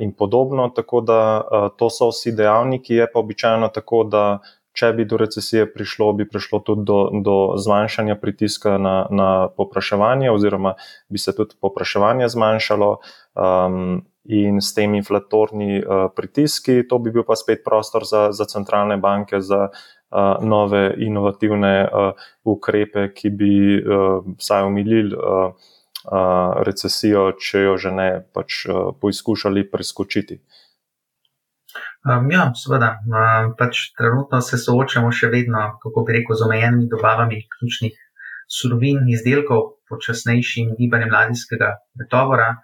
in 0.01 0.13
podobno. 0.13 0.69
Tako 0.69 1.01
da 1.01 1.43
to 1.79 1.91
so 1.91 2.11
vsi 2.11 2.33
dejavniki, 2.33 2.95
je 2.95 3.07
pa 3.13 3.19
običajno 3.21 3.69
tako, 3.69 4.05
da 4.05 4.39
če 4.77 4.93
bi 4.97 5.07
do 5.09 5.19
recesije 5.21 5.67
prišlo, 5.73 6.11
bi 6.19 6.27
prišlo 6.29 6.61
tudi 6.65 6.85
do, 6.89 6.99
do 7.25 7.37
zmanjšanja 7.61 8.19
pritiska 8.21 8.77
na, 8.79 8.97
na 9.11 9.31
popraševanje, 9.57 10.31
oziroma 10.31 10.75
bi 11.09 11.19
se 11.19 11.35
tudi 11.37 11.57
popraševanje 11.61 12.29
zmanjšalo. 12.37 12.99
Um, 13.35 14.05
in 14.27 14.59
s 14.59 14.75
temi 14.75 14.99
inflatorni 14.99 15.79
uh, 15.79 16.09
pritiski, 16.11 16.81
to 16.89 16.99
bi 16.99 17.13
bil 17.15 17.23
pa 17.23 17.37
spet 17.39 17.61
prostor 17.63 18.03
za, 18.03 18.33
za 18.35 18.45
centralne 18.51 18.97
banke, 18.99 19.39
za 19.39 19.69
uh, 19.69 20.43
nove 20.43 20.89
inovativne 20.99 21.75
uh, 21.87 22.25
ukrepe, 22.43 23.05
ki 23.15 23.31
bi 23.31 23.53
uh, 23.79 24.27
vsaj 24.35 24.67
umilili 24.67 25.15
uh, 25.15 25.23
uh, 25.23 25.76
recesijo, 26.67 27.33
če 27.41 27.65
jo 27.65 27.77
že 27.77 27.91
ne 27.91 28.09
pač 28.35 28.67
uh, 28.69 28.93
poizkušali 29.01 29.67
preskočiti. 29.71 30.41
Um, 32.07 32.31
ja, 32.31 32.53
seveda. 32.55 32.97
Um, 33.03 33.55
pač 33.59 33.91
trenutno 33.99 34.41
se 34.41 34.59
soočamo 34.59 35.11
še 35.11 35.31
vedno, 35.33 35.73
kako 35.83 36.05
bi 36.07 36.21
rekel, 36.21 36.39
z 36.39 36.47
omejenimi 36.47 36.87
dobavami 36.93 37.43
ključnih 37.59 37.97
surovin 38.47 39.03
in 39.03 39.17
izdelkov, 39.17 39.83
počasnejšim 39.91 40.77
gibanjem 40.79 41.11
mladinskega 41.11 41.73
pretovora. 41.99 42.55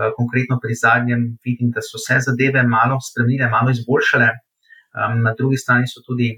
Eh, 0.00 0.12
konkretno 0.16 0.58
pri 0.62 0.74
zadnjem 0.74 1.22
vidim, 1.44 1.70
da 1.74 1.82
so 1.82 1.98
se 1.98 2.20
zadeve 2.26 2.62
malo 2.62 3.00
spremenile, 3.02 3.48
malo 3.50 3.70
izboljšale. 3.74 4.28
Um, 4.90 5.22
na 5.22 5.32
drugi 5.38 5.56
strani 5.56 5.86
so 5.86 6.00
tudi 6.06 6.28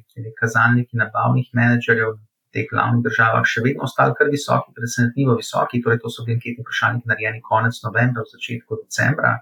kazalniki 0.40 0.98
nabavnih 1.00 1.46
menedžerjev 1.56 2.16
teh 2.52 2.68
glavnih 2.70 3.02
državah 3.06 3.46
še 3.48 3.64
vedno 3.64 3.86
ostali 3.88 4.14
kar 4.18 4.28
visoki, 4.32 4.74
presenetljivo 4.76 5.36
visoki. 5.38 5.80
Torej, 5.84 6.02
to 6.02 6.12
so 6.12 6.26
bili 6.26 6.38
anketni 6.38 6.64
vprašalniki 6.64 7.10
narejeni 7.10 7.42
konec 7.48 7.80
novembra, 7.86 8.24
v 8.26 8.32
začetku 8.36 8.82
decembra. 8.84 9.38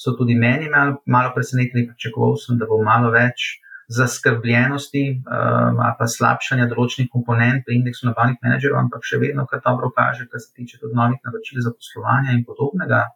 So 0.00 0.14
tudi 0.16 0.36
meni 0.38 0.70
malo, 0.72 1.00
malo 1.06 1.32
presenetili, 1.34 1.88
pričakoval 1.90 2.38
sem, 2.40 2.60
da 2.60 2.68
bo 2.70 2.80
malo 2.84 3.10
več 3.14 3.60
zaskrbljenosti 3.90 5.02
ali 5.26 5.94
pa 5.98 6.06
slabšanja 6.06 6.68
določenih 6.70 7.08
komponent 7.10 7.64
pri 7.66 7.80
indeksu 7.80 8.06
nabavnih 8.06 8.38
menedžerjev, 8.38 8.76
ampak 8.78 9.02
še 9.08 9.18
vedno 9.18 9.48
kar 9.50 9.64
dobro 9.64 9.90
kaže, 9.96 10.28
kar 10.30 10.38
se 10.38 10.52
tiče 10.54 10.78
tudi 10.78 10.94
novih 10.94 11.18
naročil 11.26 11.58
za 11.64 11.72
poslovanje 11.74 12.36
in 12.36 12.44
podobnega 12.46 13.08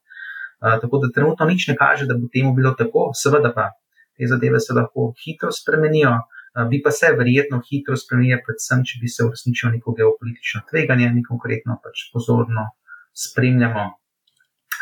tako 0.82 0.98
da 0.98 1.12
trenutno 1.14 1.46
nič 1.46 1.68
ne 1.68 1.76
kaže, 1.78 2.08
da 2.10 2.16
bo 2.18 2.26
temu 2.32 2.54
bilo 2.56 2.72
tako, 2.74 3.12
seveda 3.14 3.52
pa 3.54 3.68
te 4.18 4.26
zadeve 4.26 4.58
se 4.60 4.74
lahko 4.74 5.12
hitro 5.22 5.52
spremenijo, 5.52 6.10
uh, 6.10 6.43
bi 6.70 6.80
pa 6.82 6.90
se 6.90 7.10
verjetno 7.18 7.60
hitro 7.66 7.96
spremenile, 7.98 8.38
predvsem, 8.46 8.84
če 8.86 9.00
bi 9.02 9.10
se 9.10 9.26
uresničilo 9.26 9.72
neko 9.74 9.94
geopolitično 9.98 10.62
tveganje, 10.70 11.10
mi 11.14 11.24
konkretno 11.26 11.80
pač 11.82 12.08
pozorno 12.14 12.68
spremljamo 13.14 13.88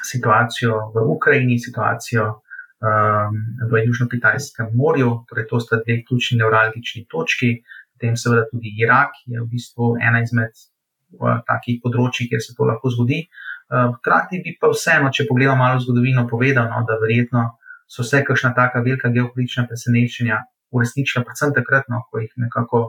situacijo 0.04 0.78
v 0.94 1.04
Ukrajini, 1.14 1.58
situacijo 1.60 2.26
um, 2.28 3.38
v 3.70 3.84
Južno-Kitajskem 3.86 4.74
morju, 4.76 5.14
torej 5.28 5.48
to 5.48 5.60
sta 5.60 5.80
dve 5.80 6.02
ključni 6.04 6.40
neuralgični 6.42 7.06
točki, 7.08 7.54
potem 7.94 8.20
seveda 8.20 8.44
tudi 8.50 8.74
Irak 8.82 9.16
je 9.26 9.40
v 9.40 9.48
bistvu 9.48 9.94
ena 9.96 10.20
izmed 10.24 10.52
uh, 10.52 11.40
takih 11.48 11.80
področji, 11.84 12.28
kjer 12.28 12.44
se 12.44 12.56
to 12.58 12.68
lahko 12.68 12.92
zgodi. 12.92 13.24
Hkrati 13.72 14.42
bi 14.44 14.52
pa 14.60 14.68
vseeno, 14.68 15.08
če 15.08 15.24
pogledamo 15.24 15.62
malo 15.64 15.78
zgodovino, 15.80 16.26
povedal, 16.28 16.66
no, 16.68 16.82
da 16.84 16.98
verjetno 17.00 17.46
so 17.88 18.04
se 18.04 18.20
kakšna 18.20 18.50
taka 18.52 18.82
velika 18.84 19.08
geopolitična 19.08 19.64
presenečenja 19.70 20.42
uresničila, 20.72 21.24
predvsem 21.26 21.54
takrat, 21.56 21.88
no, 21.92 22.02
ko 22.10 22.22
jih 22.22 22.32
nekako 22.44 22.82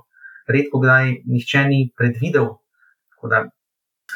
redko 0.50 0.82
kdaj 0.84 1.12
nihče 1.30 1.66
ni 1.70 1.80
predvidel. 1.98 2.50
Da, 3.32 3.46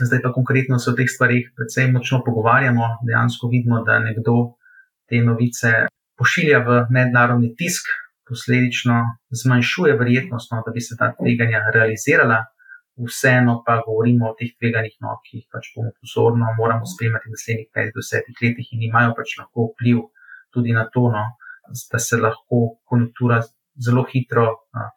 zdaj 0.03 0.21
pa 0.23 0.33
konkretno 0.35 0.79
se 0.79 0.91
o 0.91 0.95
teh 0.97 1.07
stvarih 1.07 1.51
predvsem 1.55 1.93
močno 1.95 2.19
pogovarjamo, 2.25 2.89
dejansko 3.07 3.47
vidimo, 3.53 3.83
da 3.87 3.99
nekdo 4.03 4.35
te 5.07 5.21
novice 5.23 5.87
pošilja 6.19 6.59
v 6.65 6.81
mednarodni 6.91 7.53
tisk, 7.55 7.87
posledično 8.27 8.99
zmanjšuje 9.43 9.95
verjetnost, 9.95 10.51
no, 10.51 10.59
da 10.65 10.73
bi 10.75 10.83
se 10.83 10.97
ta 10.99 11.13
tveganja 11.15 11.63
realizirala 11.73 12.43
vseeno 13.05 13.63
pa 13.65 13.81
govorimo 13.85 14.29
o 14.29 14.35
teh 14.39 14.51
tveganih 14.57 14.95
nog, 15.05 15.21
ki 15.25 15.37
jih 15.37 15.47
pač 15.53 15.69
bomo 15.75 15.91
pozorno 16.01 16.53
moramo 16.57 16.85
spremljati 16.93 17.29
v 17.29 17.35
naslednjih 17.35 17.69
5-10 17.77 18.41
letih 18.41 18.71
in 18.73 18.85
imajo 18.89 19.13
pač 19.17 19.35
lahko 19.39 19.69
vpliv 19.71 20.01
tudi 20.53 20.73
na 20.73 20.87
to, 20.93 21.05
no, 21.13 21.23
da 21.91 21.99
se 21.99 22.17
lahko 22.17 22.61
konjunktura 22.89 23.41
zelo 23.85 24.05
hitro 24.11 24.47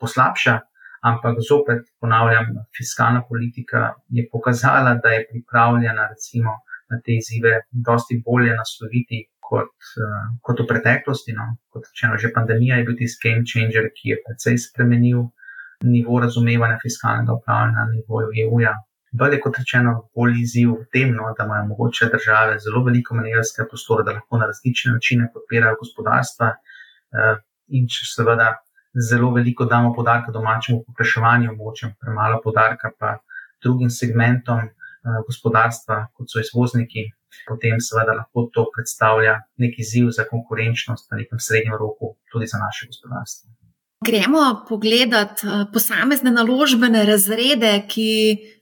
poslabša. 0.01 0.59
Ampak 1.01 1.39
zopet 1.49 1.87
ponavljam, 2.01 2.47
fiskalna 2.77 3.23
politika 3.29 3.95
je 4.09 4.27
pokazala, 4.33 4.99
da 5.03 5.09
je 5.09 5.27
pripravljena 5.31 6.09
recimo 6.13 6.51
na 6.91 6.99
te 7.05 7.15
izzive 7.17 7.55
dosti 7.87 8.19
bolje 8.27 8.53
nasloviti 8.57 9.23
kot, 9.41 9.73
kot 10.45 10.61
v 10.61 10.67
preteklosti. 10.69 11.33
No. 11.33 11.47
Kot 11.73 11.89
rečeno, 11.89 12.19
že 12.21 12.33
pandemija 12.35 12.77
je 12.77 12.85
bil 12.85 12.99
tisti 13.01 13.29
game 13.29 13.49
changer, 13.49 13.89
ki 13.97 14.13
je 14.13 14.21
precej 14.27 14.61
spremenil 14.67 15.25
nivo 15.89 16.21
razumevanja 16.21 16.77
fiskalnega 16.83 17.33
upravljanja 17.33 17.79
na 17.79 17.93
nivoju 17.95 18.29
EU-ja. 18.45 18.75
Bolje 19.13 19.41
kot 19.41 19.57
rečeno, 19.59 19.95
bolj 20.15 20.37
izziv 20.45 20.75
v 20.77 20.85
tem, 20.93 21.15
no, 21.17 21.33
da 21.39 21.49
imajo 21.49 21.65
mogoče 21.73 22.11
države 22.13 22.59
zelo 22.63 22.85
veliko 22.85 23.17
manevrskega 23.17 23.67
prostora, 23.69 24.05
da 24.05 24.19
lahko 24.19 24.39
na 24.39 24.47
različne 24.53 24.93
načine 24.93 25.31
podpirajo 25.33 25.81
gospodarstva, 25.81 26.53
in 27.75 27.89
če 27.91 28.07
seveda 28.13 28.53
zelo 28.95 29.31
veliko 29.33 29.65
damo 29.65 29.95
podarka 29.95 30.33
domačemu 30.33 30.85
popraševanju, 30.87 31.57
mogoče 31.57 31.95
premalo 32.01 32.41
podarka 32.45 32.91
pa 32.99 33.17
drugim 33.63 33.91
segmentom 33.91 34.59
eh, 34.59 34.71
gospodarstva, 35.27 36.07
kot 36.15 36.33
so 36.33 36.41
izvozniki, 36.41 37.11
potem 37.49 37.81
seveda 37.81 38.17
lahko 38.19 38.49
to 38.55 38.67
predstavlja 38.75 39.39
neki 39.57 39.83
izziv 39.85 40.11
za 40.17 40.25
konkurenčnost 40.31 41.11
na 41.11 41.23
nekem 41.23 41.39
srednjem 41.39 41.79
roku, 41.79 42.17
tudi 42.33 42.47
za 42.47 42.59
naše 42.59 42.87
gospodarstvo. 42.87 43.51
Gremo 44.05 44.65
pogledat 44.69 45.45
eh, 45.45 45.65
posamezne 45.73 46.31
naložbene 46.33 47.05
razrede, 47.05 47.73
ki 47.89 48.11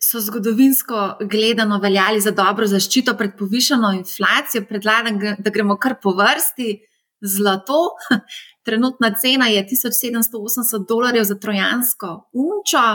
so 0.03 0.21
zgodovinsko 0.21 1.17
gledano 1.31 1.79
veljali 1.79 2.21
za 2.21 2.31
dobro 2.31 2.67
zaščito 2.67 3.15
pred 3.17 3.37
povišeno 3.39 3.93
inflacijo. 4.01 4.65
Predlagam, 4.69 5.21
da 5.39 5.51
gremo 5.55 5.77
kar 5.79 5.95
po 6.03 6.17
vrsti. 6.19 6.73
Zlato, 7.21 7.81
trenutna 8.67 9.15
cena 9.15 9.47
je 9.47 9.67
1780 9.67 10.87
dolarjev 10.89 11.25
za 11.25 11.35
trojansko 11.35 12.31
unčo. 12.33 12.87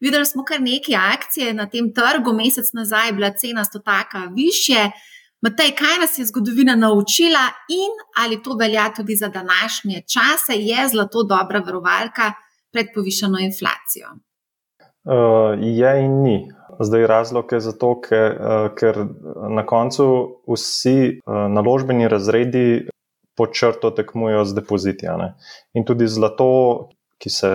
Videli 0.00 0.26
smo 0.26 0.44
kar 0.44 0.60
nekaj 0.60 0.96
akcije 1.14 1.54
na 1.54 1.68
tem 1.70 1.92
trgu, 1.94 2.32
mesec 2.32 2.72
nazaj 2.72 3.08
je 3.08 3.12
bila 3.12 3.30
cena 3.30 3.64
stotaka 3.64 4.18
više. 4.34 4.90
Matej, 5.42 5.70
kaj 5.78 5.98
nas 6.00 6.18
je 6.18 6.26
zgodovina 6.26 6.74
naučila 6.76 7.44
in 7.68 7.92
ali 8.22 8.42
to 8.42 8.56
velja 8.60 8.92
tudi 8.96 9.16
za 9.16 9.28
današnje 9.28 10.02
čase, 10.12 10.54
je 10.58 10.88
zlato 10.88 11.22
dobra 11.22 11.58
varovalka 11.58 12.32
pred 12.72 12.86
povišeno 12.94 13.38
inflacijo? 13.38 14.08
Uh, 15.04 15.58
je 15.60 16.04
in 16.04 16.22
ni. 16.22 16.48
Zdaj 16.80 17.06
razlog 17.06 17.52
je 17.52 17.60
zato, 17.60 18.00
ker, 18.00 18.30
uh, 18.32 18.74
ker 18.78 19.06
na 19.50 19.66
koncu 19.66 20.06
vsi 20.54 21.20
uh, 21.26 21.34
naložbeni 21.50 22.08
razredi 22.08 22.88
pod 23.36 23.54
črto 23.54 23.90
tekmujejo 23.90 24.44
z 24.44 24.54
depoziti. 24.54 25.06
In 25.74 25.84
tudi 25.84 26.06
zlato, 26.06 26.88
ki 27.18 27.30
se 27.30 27.52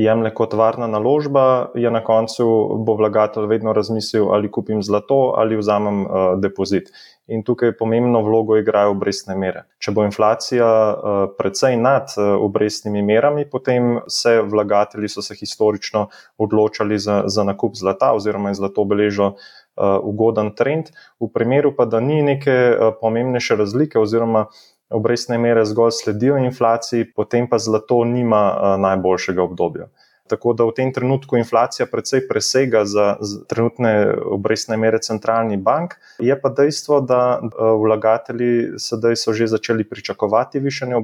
jemlje 0.00 0.32
kot 0.34 0.54
varna 0.54 0.86
naložba, 0.86 1.70
je 1.74 1.90
na 1.90 2.00
koncu 2.04 2.46
bo 2.86 2.94
vlagatelj 2.96 3.46
vedno 3.50 3.72
razmislil, 3.72 4.30
ali 4.32 4.50
kupim 4.50 4.82
zlato 4.82 5.34
ali 5.36 5.56
vzamem 5.56 6.04
uh, 6.06 6.12
depozit. 6.40 6.90
In 7.30 7.44
tukaj 7.46 7.76
pomembno 7.78 8.22
vlogo 8.26 8.56
igrajo 8.58 8.90
obrestne 8.90 9.36
mere. 9.38 9.64
Če 9.78 9.92
bo 9.94 10.02
inflacija 10.06 10.66
uh, 10.66 11.20
precej 11.38 11.76
nad 11.78 12.10
uh, 12.16 12.32
obrestnimi 12.42 13.02
merami, 13.06 13.46
potem 13.50 14.00
se 14.08 14.40
vlagatelji 14.42 15.08
so 15.08 15.22
se 15.22 15.36
historično 15.38 16.08
odločali 16.38 16.98
za, 16.98 17.22
za 17.26 17.44
nakup 17.44 17.78
zlata 17.78 18.12
oziroma 18.16 18.50
je 18.50 18.60
zlato 18.62 18.84
beležilo 18.84 19.34
uh, 19.34 19.98
ugoden 20.02 20.54
trend. 20.56 20.90
V 21.20 21.30
primeru 21.34 21.74
pa, 21.76 21.86
da 21.86 22.00
ni 22.00 22.22
neke 22.22 22.56
uh, 22.72 22.90
pomembnejše 23.00 23.56
razlike 23.56 23.98
oziroma 23.98 24.46
obrestne 24.90 25.38
mere 25.38 25.64
zgolj 25.64 25.90
sledijo 26.02 26.36
inflaciji, 26.38 27.12
potem 27.16 27.48
pa 27.48 27.58
zlato 27.58 28.04
nima 28.04 28.76
najboljšega 28.78 29.42
obdobja. 29.42 29.88
Tako 30.30 30.52
da 30.54 30.64
v 30.68 30.74
tem 30.76 30.92
trenutku 30.94 31.36
inflacija 31.36 31.86
precej 31.90 32.22
presega 32.28 32.84
za 32.86 33.16
trenutne 33.50 34.14
obrestne 34.30 34.76
mere 34.76 35.00
centralnih 35.02 35.58
bank. 35.58 35.96
Je 36.18 36.36
pa 36.40 36.48
dejstvo, 36.54 37.00
da 37.00 37.40
vlagatelji 37.58 38.78
sedaj 38.78 39.16
so 39.16 39.34
že 39.34 39.50
začeli 39.50 39.84
pričakovati 39.88 40.60
višanje 40.60 40.94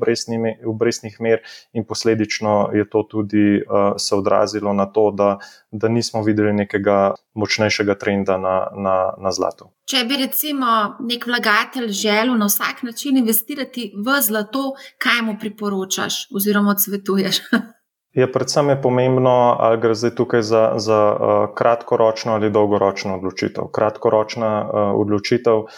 obrestnih 0.65 1.21
mer 1.21 1.43
in 1.73 1.85
posledično 1.85 2.71
je 2.75 2.89
to 2.91 3.03
tudi 3.03 3.63
se 3.99 4.15
odrazilo 4.15 4.73
na 4.73 4.87
to, 4.87 5.11
da, 5.11 5.39
da 5.71 5.89
nismo 5.89 6.23
videli 6.23 6.53
nekega 6.53 7.15
močnejšega 7.35 7.95
trenda 7.95 8.39
na, 8.39 8.57
na, 8.77 8.97
na 9.19 9.33
zlato. 9.33 9.73
Če 9.87 10.05
bi 10.09 10.17
recimo 10.19 10.99
nek 11.07 11.27
vlagatelj 11.27 11.93
želel 11.95 12.35
na 12.39 12.49
vsak 12.51 12.83
način 12.83 13.17
investirati 13.17 13.93
v 13.97 14.21
zlato, 14.23 14.73
kaj 14.99 15.23
mu 15.23 15.37
priporočaš 15.41 16.27
oziroma 16.35 16.75
odsvetuješ? 16.75 17.43
Je 18.17 18.25
predvsem 18.33 18.69
je 18.73 18.83
pomembno, 18.83 19.57
ali 19.61 19.77
gre 19.81 19.95
zdaj 19.95 20.15
tukaj 20.17 20.43
za, 20.43 20.63
za 20.81 21.01
uh, 21.13 21.55
kratkoročno 21.55 22.33
ali 22.33 22.49
dolgoročno 22.51 23.19
odločitev. 23.21 23.69
Kratkoročna 23.69 24.53
uh, 24.65 24.71
odločitev 25.01 25.59
uh, 25.59 25.69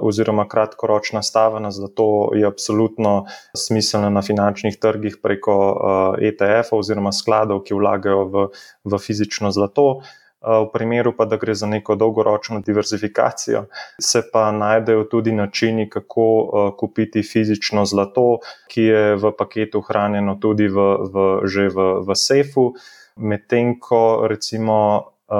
oziroma 0.00 0.46
kratkoročna 0.48 1.22
stava 1.22 1.60
na 1.60 1.70
zlato 1.70 2.32
je 2.34 2.46
absolutno 2.46 3.26
smiselna 3.56 4.08
na 4.10 4.22
finančnih 4.22 4.78
trgih 4.80 5.20
preko 5.22 5.56
uh, 5.68 6.24
ETF-ov 6.24 6.80
oziroma 6.80 7.12
skladov, 7.12 7.66
ki 7.68 7.76
vlagajo 7.76 8.24
v, 8.24 8.48
v 8.88 8.98
fizično 8.98 9.52
zlato. 9.52 10.00
V 10.42 10.70
primeru 10.72 11.12
pa, 11.16 11.24
da 11.24 11.36
gre 11.38 11.54
za 11.54 11.66
neko 11.70 11.94
dolgoročno 11.94 12.60
diverzifikacijo, 12.66 13.64
se 14.00 14.22
pa 14.32 14.50
najdejo 14.52 15.04
tudi 15.04 15.32
načini, 15.32 15.88
kako 15.90 16.74
kupiti 16.78 17.22
fizično 17.22 17.84
zlato, 17.84 18.40
ki 18.68 18.82
je 18.82 19.04
v 19.22 19.32
paketu 19.38 19.80
hranjeno 19.80 20.34
tudi 20.42 20.66
v, 20.68 20.88
v, 21.14 21.30
že 21.46 21.68
v, 21.70 21.88
v 22.02 22.18
sefu, 22.18 22.72
medtem 23.16 23.76
ko 23.78 24.26
recimo 24.26 24.78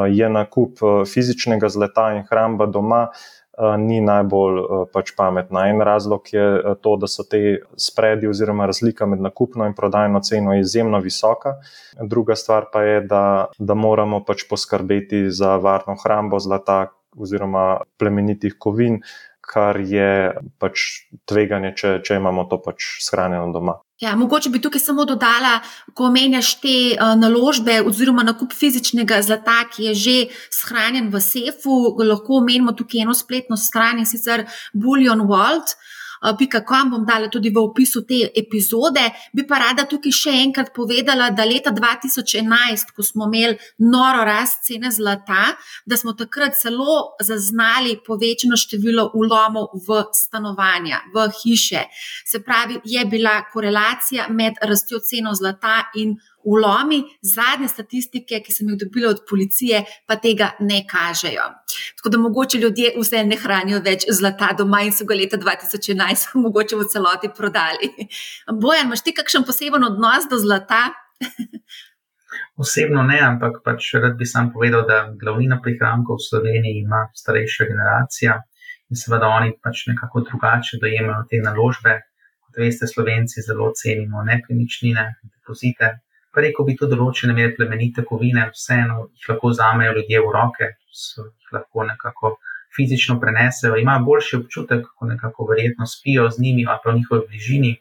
je 0.09 0.29
nakup 0.29 0.79
fizičnega 1.07 1.69
zlata 1.69 2.13
in 2.17 2.23
hramba 2.31 2.67
doma 2.67 3.09
ni 3.79 4.01
najbolj 4.01 4.89
pač 4.93 5.13
pametna. 5.17 5.67
En 5.71 5.81
razlog 5.81 6.29
je 6.33 6.77
to, 6.83 6.97
da 6.97 7.09
so 7.11 7.25
te 7.25 7.61
spredi 7.77 8.29
oziroma 8.31 8.67
razlika 8.67 9.07
med 9.07 9.23
nakupno 9.23 9.67
in 9.69 9.75
prodajno 9.75 10.21
ceno 10.21 10.57
izjemno 10.59 11.01
visoka. 11.01 11.57
Druga 12.01 12.37
stvar 12.37 12.71
pa 12.73 12.83
je, 12.83 13.01
da, 13.01 13.25
da 13.59 13.75
moramo 13.75 14.23
pač 14.25 14.47
poskrbeti 14.51 15.31
za 15.31 15.57
varno 15.57 15.97
hrambo 16.05 16.39
zlata 16.39 16.87
oziroma 17.17 17.83
plemenitih 17.99 18.57
kovin, 18.59 19.03
kar 19.43 19.81
je 19.81 20.33
pač 20.63 20.87
tveganje, 21.29 21.75
če, 21.77 21.97
če 22.07 22.17
imamo 22.21 22.47
to 22.51 22.61
pač 22.63 22.87
shranjeno 23.05 23.51
doma. 23.53 23.81
Ja, 24.03 24.17
mogoče 24.17 24.51
bi 24.51 24.59
tukaj 24.59 24.81
samo 24.83 25.05
dodala, 25.07 25.61
ko 25.95 26.09
omenjaš 26.09 26.57
te 26.61 26.75
uh, 26.97 27.13
naložbe 27.15 27.77
oziroma 27.87 28.25
nakup 28.27 28.51
fizičnega 28.51 29.21
zlata, 29.23 29.61
ki 29.71 29.85
je 29.85 29.95
že 29.95 30.17
shranjen 30.51 31.07
v 31.13 31.21
sefu, 31.23 31.77
lahko 32.03 32.41
omenimo 32.43 32.75
tukaj 32.75 33.05
eno 33.05 33.15
spletno 33.15 33.57
stran 33.57 34.03
in 34.03 34.09
sicer 34.11 34.43
Bullion 34.75 35.23
World. 35.31 35.71
Uh, 35.71 36.02
pika.com 36.39 36.91
bom 36.91 37.05
dala 37.07 37.29
tudi 37.29 37.51
v 37.51 37.59
opisu 37.63 38.05
te 38.07 38.21
epizode. 38.37 39.03
Bi 39.35 39.47
pa 39.49 39.59
rada 39.63 39.85
tukaj 39.91 40.15
še 40.15 40.35
enkrat 40.43 40.73
povedala, 40.75 41.31
da 41.35 41.47
leta 41.49 41.73
2011, 41.75 42.95
ko 42.97 43.03
smo 43.07 43.29
imeli 43.31 43.59
noro 43.83 44.25
rast 44.27 44.63
cene 44.67 44.91
zlata, 44.95 45.53
da 45.87 45.99
smo 45.99 46.15
takrat 46.19 46.57
celo 46.59 47.17
zaznali 47.23 47.99
povečano 48.07 48.57
število 48.57 49.11
ulomov 49.19 49.73
v 49.87 50.03
stanovanja, 50.15 51.03
v 51.15 51.29
hiše. 51.43 51.87
Se 52.27 52.43
pravi, 52.43 52.81
je 52.85 53.05
bila 53.07 53.41
korelacija 53.53 54.29
med 54.31 54.61
rastjo 54.63 55.03
ceno 55.03 55.35
zlata 55.35 55.91
in 55.99 56.17
Ulomi 56.45 57.03
zadnje 57.23 57.69
statistike, 57.69 58.41
ki 58.45 58.53
sem 58.53 58.69
jih 58.73 58.79
dobila 58.81 59.13
od 59.13 59.23
policije, 59.29 59.85
pa 60.07 60.17
tega 60.17 60.53
ne 60.61 60.83
kažejo. 60.89 61.45
Tako 61.99 62.13
da 62.15 62.19
mogoče 62.19 62.59
ljudje 62.59 62.93
vse 62.97 63.23
ne 63.25 63.39
hranijo 63.39 63.81
več 63.85 64.07
zlata 64.11 64.53
doma 64.59 64.83
in 64.87 64.93
so 64.93 65.07
ga 65.09 65.15
leta 65.19 65.39
2011 65.39 66.35
mogoče 66.45 66.77
v 66.77 66.89
celoti 66.91 67.31
prodali. 67.37 67.93
Bojan, 68.51 68.91
imaš 68.91 69.05
ti 69.07 69.15
kakšen 69.15 69.47
poseben 69.49 69.85
odnos 69.87 70.29
do 70.31 70.39
zlata? 70.39 70.85
Osebno 72.63 73.03
ne, 73.09 73.19
ampak 73.25 73.61
pač 73.65 73.95
rad 73.97 74.17
bi 74.19 74.27
sam 74.29 74.51
povedal, 74.53 74.85
da 74.89 74.99
glavnina 75.21 75.59
prihrankov 75.65 76.21
v 76.21 76.27
Sloveniji 76.29 76.83
ima 76.85 77.07
starejša 77.17 77.67
generacija 77.71 78.39
in 78.93 78.99
seveda 79.01 79.31
oni 79.33 79.55
pač 79.65 79.87
nekako 79.89 80.21
drugače 80.29 80.79
dojemajo 80.83 81.25
te 81.31 81.41
naložbe. 81.45 81.95
Kot 82.45 82.61
veste, 82.61 82.87
Slovenci 82.87 83.45
zelo 83.47 83.71
cenimo 83.73 84.25
nepremičnine, 84.29 85.05
depozite 85.23 85.95
pa 86.35 86.41
rekel 86.41 86.67
bi 86.67 86.77
tudi 86.81 86.97
določene 86.97 87.35
mere 87.37 87.53
plemenite 87.57 88.05
kovine, 88.09 88.49
vseeno 88.55 89.09
jih 89.13 89.29
lahko 89.33 89.53
vzamejo 89.53 89.99
ljudje 89.99 90.23
v 90.25 90.33
roke, 90.37 90.71
jih 90.93 91.53
lahko 91.53 91.85
nekako 91.89 92.37
fizično 92.77 93.19
prenesejo, 93.21 93.77
imajo 93.77 94.05
boljši 94.07 94.37
občutek, 94.37 94.87
ko 94.97 95.07
nekako 95.07 95.47
verjetno 95.51 95.87
spijo 95.87 96.31
z 96.31 96.41
njimi 96.41 96.67
ali 96.69 96.81
pa 96.85 96.91
v 96.91 97.01
njihovi 97.01 97.27
bližini. 97.29 97.73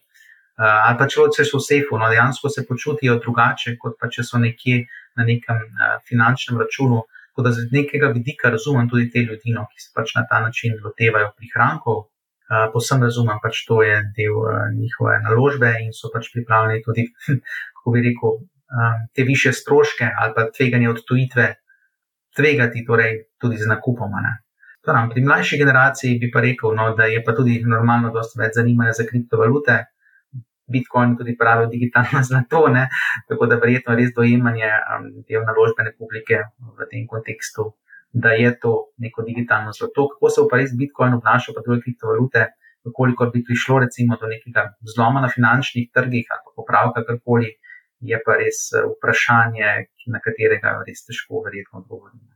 Uh, 0.61 0.67
ali 0.87 0.97
pa 0.99 1.07
če 1.07 1.45
so 1.47 1.57
v 1.57 1.65
sefu, 1.65 1.97
no 1.97 2.09
dejansko 2.11 2.49
se 2.49 2.65
počutijo 2.67 3.15
drugače, 3.23 3.77
kot 3.81 3.95
pa 3.99 4.11
če 4.11 4.25
so 4.27 4.37
nekje 4.37 4.83
na 5.17 5.25
nekem 5.25 5.63
uh, 5.63 5.95
finančnem 6.07 6.59
računu. 6.59 7.05
Tako 7.31 7.45
da 7.47 7.53
z 7.55 7.69
nekega 7.71 8.11
vidika 8.11 8.51
razumem 8.51 8.89
tudi 8.91 9.07
te 9.09 9.23
ljudi, 9.23 9.55
no, 9.55 9.63
ki 9.71 9.79
se 9.79 9.89
pač 9.95 10.11
na 10.17 10.25
ta 10.29 10.41
način 10.43 10.75
lotevajo 10.83 11.31
prihrankov. 11.37 12.03
Uh, 12.51 12.67
posem 12.73 12.99
razumem, 13.01 13.39
pač 13.39 13.63
to 13.63 13.79
je 13.81 13.95
del 14.17 14.35
uh, 14.35 14.67
njihove 14.75 15.15
naložbe 15.23 15.71
in 15.85 15.95
so 15.95 16.11
pač 16.13 16.27
pripravljeni 16.35 16.83
tudi 16.83 17.07
kako 17.81 17.91
bi 17.95 18.01
rekel, 18.05 18.37
um, 18.37 19.01
te 19.15 19.23
više 19.23 19.51
stroške 19.53 20.05
ali 20.19 20.33
pa 20.35 20.51
tveganje 20.57 20.89
odtujitve, 20.89 21.47
tvegati 22.35 22.85
torej 22.85 23.23
tudi 23.41 23.57
z 23.57 23.67
nakupom. 23.67 24.11
Torej, 24.85 25.09
pri 25.13 25.21
mlajši 25.25 25.57
generaciji 25.57 26.19
bi 26.19 26.31
pa 26.33 26.41
rekel, 26.41 26.75
no, 26.75 26.93
da 26.95 27.05
je 27.09 27.23
pa 27.23 27.35
tudi 27.35 27.59
normalno, 27.65 28.13
da 28.13 28.23
so 28.23 28.39
več 28.39 28.55
zanimanja 28.55 28.93
za 29.01 29.07
kriptovalute. 29.09 29.83
Bitcoin 30.71 31.17
tudi 31.19 31.35
pravi 31.37 31.67
digitalno 31.67 32.21
zlato, 32.29 32.67
ne? 32.71 32.87
tako 33.27 33.49
da 33.51 33.57
verjetno 33.59 33.95
res 33.97 34.13
dojemanje 34.15 34.69
um, 34.71 35.09
te 35.27 35.41
naložbene 35.49 35.91
publike 35.97 36.45
v 36.79 36.87
tem 36.91 37.03
kontekstu, 37.07 37.73
da 38.13 38.31
je 38.37 38.53
to 38.59 38.93
neko 38.97 39.25
digitalno 39.27 39.73
zlato. 39.75 40.07
Kako 40.13 40.29
se 40.29 40.45
pa 40.51 40.61
res 40.61 40.71
Bitcoin 40.77 41.17
obnaša, 41.19 41.57
pa 41.57 41.65
tudi 41.65 41.83
kriptovalute, 41.83 42.45
koliko 42.93 43.27
bi 43.33 43.43
prišlo 43.43 43.79
recimo 43.83 44.17
do 44.21 44.27
nekega 44.31 44.71
zloma 44.95 45.21
na 45.21 45.29
finančnih 45.29 45.91
trgih 45.93 46.31
ali 46.33 46.55
popravka 46.55 47.03
karkoli, 47.05 47.51
je 48.01 48.19
pa 48.25 48.37
res 48.41 48.61
eh, 48.73 48.85
vprašanje, 48.93 49.71
na 50.13 50.21
katerega 50.25 50.75
res 50.87 51.05
težko 51.07 51.43
verjetno 51.45 51.83
odgovorimo. 51.83 52.27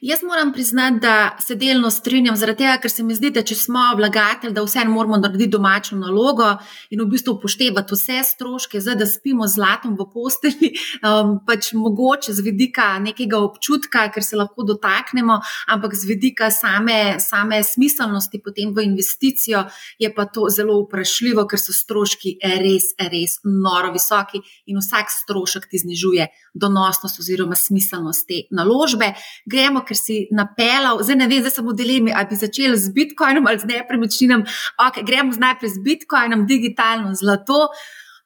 Jaz 0.00 0.22
moram 0.22 0.52
priznati, 0.52 0.98
da 1.00 1.36
se 1.40 1.54
delno 1.54 1.90
strinjam, 1.90 2.36
zaradi 2.36 2.58
tega, 2.58 2.76
ker 2.82 2.90
se 2.90 3.02
mi 3.02 3.14
zdi, 3.14 3.32
da 3.34 3.42
če 3.42 3.56
smo 3.58 3.80
vlagatelj, 3.98 4.52
da 4.54 4.62
vseeno 4.62 4.92
moramo 4.94 5.16
narediti 5.18 5.50
domačo 5.50 5.96
nalogo 5.98 6.52
in 6.94 7.02
v 7.02 7.06
bistvu 7.10 7.34
upoštevati 7.34 7.96
vse 7.96 8.20
stroške, 8.28 8.80
zdaj, 8.80 8.94
da 9.00 9.08
spimo 9.10 9.46
z 9.46 9.58
zlatom 9.58 9.96
v 9.98 10.06
posteli, 10.12 10.70
um, 11.08 11.32
pač 11.46 11.72
mogoče 11.74 12.34
z 12.34 12.44
vidika 12.46 12.86
nekega 13.02 13.40
občutka, 13.42 14.04
ker 14.14 14.22
se 14.22 14.38
lahko 14.38 14.62
dotaknemo, 14.68 15.40
ampak 15.74 15.96
z 15.98 16.06
vidika 16.12 16.52
same, 16.54 17.18
same 17.18 17.58
smiselnosti 17.66 18.38
potem 18.44 18.70
v 18.74 18.86
investicijo 18.86 19.64
je 19.98 20.12
pa 20.14 20.28
to 20.30 20.46
zelo 20.54 20.78
vprašljivo, 20.84 21.42
ker 21.50 21.58
so 21.58 21.74
stroški 21.74 22.36
res, 22.62 22.92
res 23.10 23.40
noro 23.42 23.90
visoki 23.96 24.44
in 24.70 24.78
vsak 24.78 25.10
strošek 25.10 25.66
ti 25.66 25.82
znižuje 25.82 26.30
donosnost 26.54 27.18
oziroma 27.18 27.58
smiselnost 27.58 28.26
te 28.30 28.44
naložbe. 28.54 29.12
Gremo 29.46 29.82
ker 29.88 29.96
si 29.96 30.26
napeljal, 30.34 31.00
zdaj 31.02 31.16
ne 31.16 31.28
vem, 31.30 31.40
zdaj 31.44 31.56
sem 31.56 31.68
v 31.68 31.76
dilemi, 31.78 32.12
ali 32.12 32.28
bi 32.30 32.36
začel 32.36 32.76
z 32.76 32.92
Bitcoinom 32.94 33.48
ali 33.48 33.62
z 33.62 33.70
nepremičninami. 33.72 34.44
Okay, 34.88 35.06
gremo 35.06 35.32
najprej 35.32 35.78
z 35.78 35.82
Bitcoinom, 35.86 36.44
digitalno 36.46 37.14
zlato. 37.14 37.68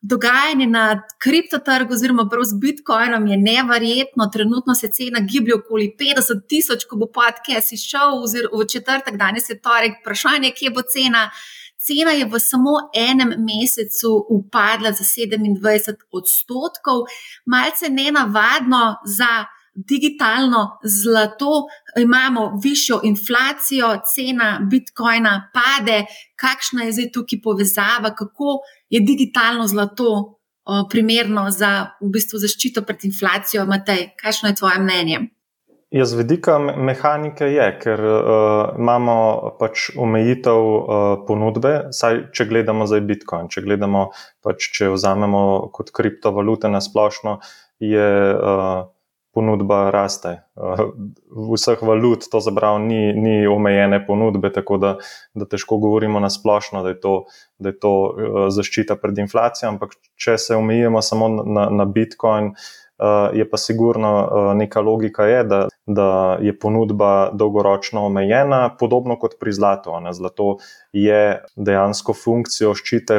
Dogajanje 0.02 0.66
na 0.66 0.84
kriptotrgu, 1.22 1.94
oziroma 1.94 2.24
prav 2.26 2.42
z 2.44 2.58
Bitcoinom, 2.58 3.26
je 3.26 3.36
neverjetno. 3.38 4.26
Trenutno 4.32 4.74
se 4.74 4.90
cena 4.90 5.20
giblje 5.22 5.54
okoli 5.54 5.92
50 5.98 6.42
tisoč, 6.48 6.84
ko 6.90 6.98
bo 6.98 7.06
podcast 7.06 7.72
izšel, 7.72 8.18
oziroma 8.24 8.64
v 8.64 8.66
četrtek, 8.66 9.16
danes 9.16 9.50
je 9.50 9.60
torek, 9.62 10.00
vprašanje, 10.02 10.50
kje 10.58 10.74
bo 10.74 10.82
cena. 10.82 11.28
Cena 11.78 12.10
je 12.14 12.26
v 12.30 12.38
samo 12.38 12.74
enem 12.94 13.34
mesecu 13.46 14.26
upadla 14.30 14.92
za 14.92 15.04
27 15.04 15.94
odstotkov, 16.10 17.06
malce 17.46 17.90
nenavadno 17.90 18.96
za 19.06 19.46
digitalno 19.74 20.78
zlato, 20.84 21.66
imamo 22.00 22.52
višjo 22.64 23.00
inflacijo, 23.04 23.88
cena 24.14 24.60
bitcoina 24.70 25.50
pade. 25.54 26.04
Kakšna 26.36 26.84
je 26.84 26.92
zdaj 26.92 27.10
tukaj 27.12 27.42
povezava, 27.42 28.14
kako 28.14 28.60
je 28.90 29.00
digitalno 29.00 29.66
zlato 29.66 30.38
primerno 30.90 31.50
za 31.50 31.96
v 32.00 32.10
bistvu 32.12 32.38
zaščito 32.38 32.82
pred 32.82 33.04
inflacijo? 33.04 33.66
Matej, 33.66 34.12
kakšno 34.20 34.52
je 34.52 34.58
tvoje 34.60 34.78
mnenje? 34.78 35.22
Jaz 35.92 36.14
vidika 36.16 36.54
mehanike 36.58 37.50
je, 37.52 37.64
ker 37.82 38.00
uh, 38.00 38.78
imamo 38.80 39.16
pač 39.60 39.90
omejitev 40.00 40.60
uh, 40.68 41.00
ponudbe, 41.28 41.72
saj 41.92 42.30
če 42.32 42.46
gledamo 42.48 42.86
zdaj 42.88 43.02
Bitcoin, 43.10 43.50
če 43.52 43.60
gledamo 43.66 44.06
pač, 44.40 44.70
če 44.72 44.88
vzamemo 44.94 45.42
kot 45.76 45.92
kriptovalute 45.92 46.70
na 46.72 46.80
splošno, 46.80 47.42
je 47.84 48.08
uh, 48.32 48.88
ponudba 49.32 49.90
raste. 49.90 50.34
Uh, 50.54 50.92
vseh 51.54 51.80
valut, 51.82 52.26
to 52.30 52.40
zabrav, 52.44 52.78
ni, 52.84 53.12
ni 53.16 53.46
omejene 53.46 54.02
ponudbe, 54.06 54.52
tako 54.52 54.78
da, 54.82 54.92
da 55.34 55.48
težko 55.48 55.78
govorimo 55.82 56.20
na 56.20 56.30
splošno, 56.30 56.82
da 56.84 56.92
je 56.92 57.00
to, 57.00 57.14
da 57.58 57.72
je 57.72 57.78
to 57.80 57.94
uh, 58.02 58.44
zaščita 58.52 58.98
pred 59.00 59.18
inflacijo. 59.24 59.72
Ampak, 59.72 59.96
če 60.20 60.36
se 60.38 60.56
omejimo 60.56 61.02
samo 61.02 61.28
na, 61.42 61.68
na 61.70 61.88
Bitcoin, 61.88 62.52
uh, 62.52 62.70
Eh, 62.81 62.81
je 63.32 63.50
pa 63.50 63.56
sigurno 63.56 64.10
eh, 64.22 64.54
neka 64.54 64.80
logika, 64.80 65.24
je, 65.24 65.44
da, 65.44 65.68
da 65.86 66.38
je 66.40 66.58
ponudba 66.58 67.30
dolgoročno 67.32 68.06
omejena, 68.06 68.76
podobno 68.78 69.16
kot 69.18 69.34
pri 69.40 69.52
zlatu. 69.52 69.90
Ne. 70.00 70.12
Zlato 70.12 70.56
je 70.92 71.42
dejansko 71.56 72.14
funkcijo 72.14 72.74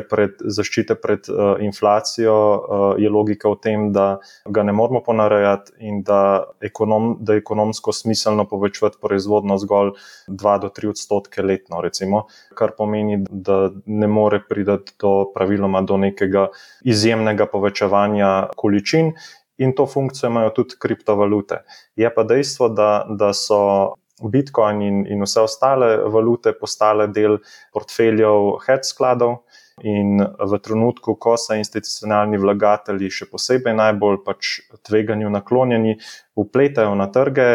pred, 0.10 0.40
zaščite 0.40 0.96
pred 0.96 1.28
uh, 1.30 1.58
inflacijo, 1.60 2.36
uh, 2.36 2.84
je 3.02 3.10
logika 3.10 3.50
v 3.50 3.60
tem, 3.62 3.92
da 3.92 4.20
ga 4.46 4.64
ne 4.64 4.72
moramo 4.72 5.02
ponarejati 5.04 5.74
in 5.80 6.04
da, 6.04 6.44
ekonom, 6.62 7.18
da 7.20 7.34
je 7.34 7.44
ekonomsko 7.44 7.92
smiselno 7.94 8.46
povečati 8.46 8.98
proizvodno 9.02 9.58
zgolj 9.58 9.94
2 10.28 10.60
do 10.62 10.70
3 10.70 10.90
odstotke 10.94 11.42
letno, 11.42 11.82
recimo, 11.82 12.28
kar 12.56 12.76
pomeni, 12.78 13.24
da 13.30 13.70
ne 13.86 14.08
more 14.08 14.40
priti 14.50 14.94
do 15.02 15.14
praviloma 15.34 15.82
do 15.82 15.98
nekega 15.98 16.48
izjemnega 16.86 17.46
povečevanja 17.52 18.54
količin 18.56 19.12
in 19.58 19.76
to 19.76 19.86
funkcijo 19.86 20.30
imajo 20.30 20.50
tudi 20.50 20.80
kriptovalute. 20.80 21.64
Je 21.96 22.14
pa 22.14 22.24
dejstvo, 22.24 22.70
da, 22.70 23.06
da 23.10 23.34
so 23.34 23.96
Bitcoin 24.24 24.82
in, 24.82 25.06
in 25.08 25.22
vse 25.26 25.42
ostale 25.42 25.98
valute 26.12 26.54
postale 26.54 27.08
del 27.08 27.40
portfeljev 27.74 28.58
hedge 28.68 28.90
skladov. 28.90 29.44
In 29.82 30.20
v 30.22 30.58
trenutku, 30.62 31.16
ko 31.18 31.34
so 31.34 31.56
institucionalni 31.58 32.38
vlagatelji 32.38 33.10
še 33.10 33.26
posebej 33.32 33.74
najbolj 33.74 34.20
pač 34.22 34.52
tveganju 34.86 35.32
naklonjeni, 35.34 35.96
upletajo 36.38 36.94
na 36.94 37.08
trge, 37.10 37.48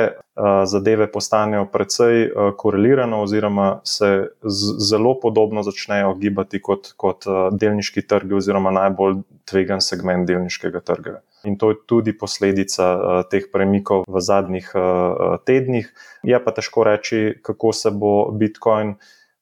zadeve 0.67 1.07
postanejo 1.15 1.69
precej 1.71 2.27
korelirane, 2.59 3.23
oziroma 3.23 3.69
se 3.87 4.11
zelo 4.91 5.15
podobno 5.23 5.63
začnejo 5.63 6.17
gibati 6.19 6.59
kot, 6.59 6.91
kot 6.99 7.31
delniški 7.55 8.03
trgi, 8.03 8.35
oziroma 8.43 8.75
najbolj 8.75 9.23
tvegan 9.47 9.79
segment 9.79 10.27
delniškega 10.27 10.83
trga. 10.83 11.21
In 11.45 11.59
to 11.59 11.71
je 11.71 11.77
tudi 11.87 12.13
posledica 12.13 12.85
uh, 12.95 13.23
teh 13.31 13.47
premikov 13.53 14.09
v 14.09 14.21
zadnjih 14.21 14.67
uh, 14.75 15.39
tednih. 15.47 15.87
Je 16.27 16.39
pa 16.43 16.51
težko 16.51 16.83
reči, 16.83 17.39
kako 17.43 17.73
se 17.73 17.91
bo 17.95 18.31
Bitcoin 18.35 18.97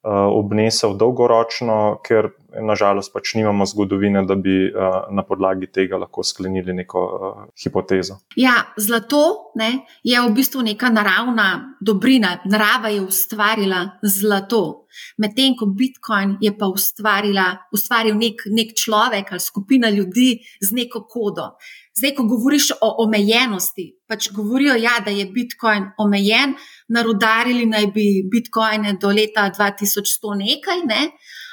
obnesel 0.07 0.95
dolgoročno, 0.97 1.99
ker 2.07 2.31
nažalost 2.63 3.13
pač 3.13 3.35
nimamo 3.37 3.67
zgodovine, 3.67 4.23
da 4.27 4.37
bi 4.39 4.69
uh, 4.69 5.11
na 5.13 5.25
podlagi 5.27 5.67
tega 5.73 5.99
lahko 6.01 6.23
sklenili 6.25 6.73
neko 6.73 7.03
uh, 7.03 7.43
hipotezo. 7.63 8.21
Ja, 8.39 8.55
zlato 8.81 9.53
ne, 9.59 9.71
je 10.07 10.21
v 10.21 10.33
bistvu 10.37 10.63
neka 10.67 10.91
naravna 10.95 11.77
dobrina, 11.81 12.37
narava 12.45 12.93
je 12.95 13.03
ustvarila 13.03 13.83
zlato. 14.03 14.87
Medtem 15.21 15.57
ko 15.59 15.67
Bitcoin 15.67 16.37
je 16.41 16.55
pa 16.57 16.71
ustvaril 16.73 18.15
nek, 18.17 18.47
nek 18.49 18.73
človek 18.73 19.35
ali 19.37 19.41
skupina 19.43 19.91
ljudi 19.91 20.39
z 20.61 20.73
neko 20.73 21.05
kodo. 21.11 21.57
Zdaj, 21.97 22.13
ko 22.17 22.27
govoriš 22.29 22.71
o 22.85 22.89
omejenosti, 23.05 23.87
pač 24.09 24.29
govorijo, 24.37 24.75
ja, 24.77 24.99
da 25.05 25.11
je 25.11 25.25
Bitcoin 25.33 25.91
omejen, 25.99 26.53
narudarili 26.89 27.67
naj 27.67 27.87
bi 27.95 28.07
Bitcoine 28.31 28.97
do 29.01 29.09
leta 29.09 29.51
2100 29.59 30.37
nekaj, 30.43 30.85
ne? 30.87 31.11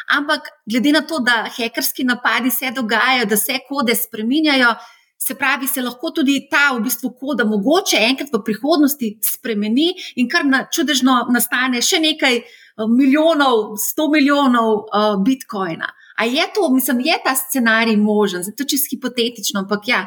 ampak 0.07 0.49
glede 0.65 0.91
na 0.91 1.01
to, 1.01 1.19
da 1.19 1.45
hekerski 1.57 2.03
napadi 2.03 2.51
se 2.51 2.71
dogajajo, 2.75 3.25
da 3.25 3.37
se 3.37 3.59
kode 3.69 3.95
spreminjajo, 3.95 4.73
se 5.27 5.35
pravi, 5.35 5.67
se 5.67 5.81
lahko 5.81 6.11
tudi 6.11 6.47
ta 6.51 6.73
v 6.75 6.81
bistvu 6.83 7.13
koda 7.19 7.45
mogoče 7.47 8.01
enkrat 8.09 8.33
v 8.33 8.41
prihodnosti 8.43 9.09
spremeni 9.23 9.93
in 10.19 10.27
kar 10.29 10.45
na 10.45 10.65
čudežno 10.67 11.29
nastane 11.31 11.81
še 11.81 12.01
nekaj 12.03 12.39
eh, 12.39 12.47
milijonov, 12.97 13.77
sto 13.79 14.09
milijonov 14.11 14.71
uh, 14.83 15.13
Bitcoina. 15.23 15.87
A 16.19 16.25
je 16.25 16.43
to, 16.55 16.67
mislim, 16.73 16.99
je 17.07 17.15
ta 17.23 17.33
scenarij 17.35 17.95
možen, 17.97 18.43
zato 18.43 18.67
čisto 18.69 18.91
hipotetično, 18.91 19.63
ampak 19.63 19.87
ja 19.87 20.03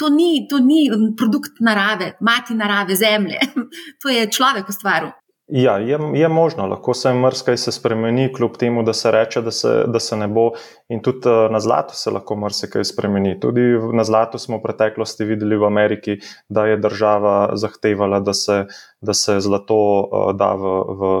to 0.00 0.08
ni, 0.08 0.46
to 0.48 0.58
ni 0.64 0.88
produkt 1.16 1.60
narave, 1.60 2.14
mati 2.24 2.56
narave, 2.56 2.96
zemlje. 2.96 3.40
to 4.02 4.08
je 4.08 4.28
človek 4.32 4.72
ustvaril. 4.72 5.12
Ja, 5.52 5.78
je, 5.78 5.98
je 6.14 6.28
možno, 6.28 6.66
lahko 6.66 6.94
se 6.94 7.10
mrskaj 7.14 7.56
se 7.56 7.72
spremeni, 7.72 8.28
kljub 8.32 8.56
temu, 8.56 8.82
da 8.86 8.92
se 8.92 9.10
reče, 9.10 9.40
da 9.42 9.50
se, 9.50 9.72
da 9.86 10.00
se 10.00 10.16
ne 10.16 10.28
bo. 10.28 10.52
In 10.88 11.02
tudi 11.02 11.28
eh, 11.28 11.48
na 11.50 11.60
zlatu 11.60 11.96
se 11.98 12.10
lahko 12.10 12.36
mrsikaj 12.36 12.84
spremeni. 12.84 13.34
Tudi 13.40 13.64
na 13.92 14.04
zlatu 14.04 14.38
smo 14.38 14.60
v 14.60 14.62
preteklosti 14.62 15.26
videli 15.26 15.58
v 15.58 15.66
Ameriki, 15.66 16.16
da 16.48 16.66
je 16.70 16.76
država 16.78 17.56
zahtevala, 17.58 18.20
da 18.20 18.34
se, 18.34 18.64
da 19.00 19.14
se 19.14 19.40
zlato 19.40 19.80
uh, 20.06 20.30
da 20.38 20.52
v, 20.54 20.76
v, 21.00 21.12